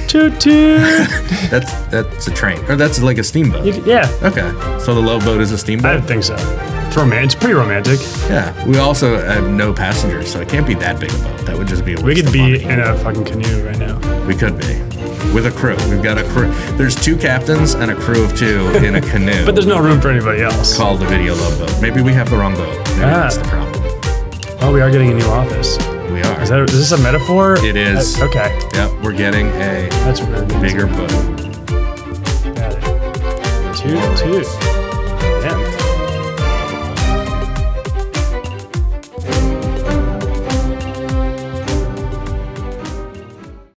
Toot 0.08 0.40
toot. 0.40 0.80
That's 1.50 1.72
that's 1.88 2.28
a 2.28 2.32
train, 2.32 2.60
or 2.70 2.76
that's 2.76 3.02
like 3.02 3.18
a 3.18 3.24
steamboat. 3.24 3.66
yeah, 3.88 4.08
Okay, 4.22 4.52
so 4.80 4.94
the 4.94 5.02
Love 5.02 5.24
Boat 5.26 5.42
is 5.42 5.52
a 5.52 5.58
steamboat. 5.58 5.98
I 5.98 6.02
think 6.02 6.24
so. 6.24 6.36
It's 6.90 6.98
romantic. 6.98 7.26
It's 7.26 7.36
pretty 7.36 7.54
romantic. 7.54 8.00
Yeah, 8.30 8.66
we 8.66 8.78
also 8.80 9.20
have 9.20 9.48
no 9.48 9.72
passengers, 9.72 10.32
so 10.32 10.42
it 10.42 10.50
can't 10.50 10.66
be 10.66 10.74
that 10.76 11.00
big 11.00 11.12
a 11.12 11.18
boat. 11.20 11.46
That 11.46 11.56
would 11.56 11.68
just 11.68 11.86
be 11.86 11.94
a 11.94 12.02
waste 12.02 12.06
We 12.06 12.16
could 12.16 12.26
of 12.28 12.34
be 12.34 12.40
money. 12.42 12.64
in 12.64 12.80
a 12.80 12.98
fucking 12.98 13.26
canoe 13.26 13.64
right 13.66 13.78
now. 13.78 13.96
We 14.26 14.34
could 14.36 14.58
be 14.58 14.74
with 15.32 15.46
a 15.46 15.52
crew. 15.56 15.76
We've 15.90 16.02
got 16.02 16.18
a 16.18 16.24
crew. 16.30 16.50
There's 16.78 16.96
two 16.96 17.16
captains 17.16 17.76
and 17.76 17.92
a 17.92 17.96
crew 17.96 18.24
of 18.24 18.36
two 18.36 18.68
in 18.84 18.96
a 18.96 19.02
canoe. 19.12 19.46
But 19.46 19.54
there's 19.54 19.68
no 19.68 19.80
room 19.80 20.02
for 20.02 20.10
anybody 20.10 20.42
else. 20.42 20.76
called 20.76 21.00
the 21.00 21.06
Video 21.06 21.36
Love 21.36 21.60
Boat. 21.60 21.80
Maybe 21.82 22.02
we 22.02 22.12
have 22.14 22.28
the 22.32 22.38
wrong 22.38 22.56
boat. 22.56 22.76
Maybe 22.90 23.04
Ah. 23.04 23.22
that's 23.30 23.38
the 23.38 23.44
problem. 23.44 23.76
Oh, 24.62 24.74
we 24.74 24.82
are 24.82 24.90
getting 24.90 25.12
a 25.12 25.14
new 25.14 25.26
office. 25.28 25.78
We 26.12 26.24
are. 26.24 26.42
Is 26.42 26.50
that 26.50 26.68
is 26.70 26.90
this 26.90 27.00
a 27.00 27.04
metaphor? 27.04 27.54
It 27.64 27.76
is. 27.76 28.20
Uh, 28.20 28.26
okay. 28.26 28.58
Yep, 28.74 29.04
we're 29.04 29.14
getting 29.14 29.48
a 29.50 29.88
That's 30.06 30.22
what 30.22 30.48
bigger 30.60 30.88
boat. 30.88 31.10
Got 32.56 32.74
it. 32.74 33.78
Toot 33.78 34.18
toot. 34.18 34.79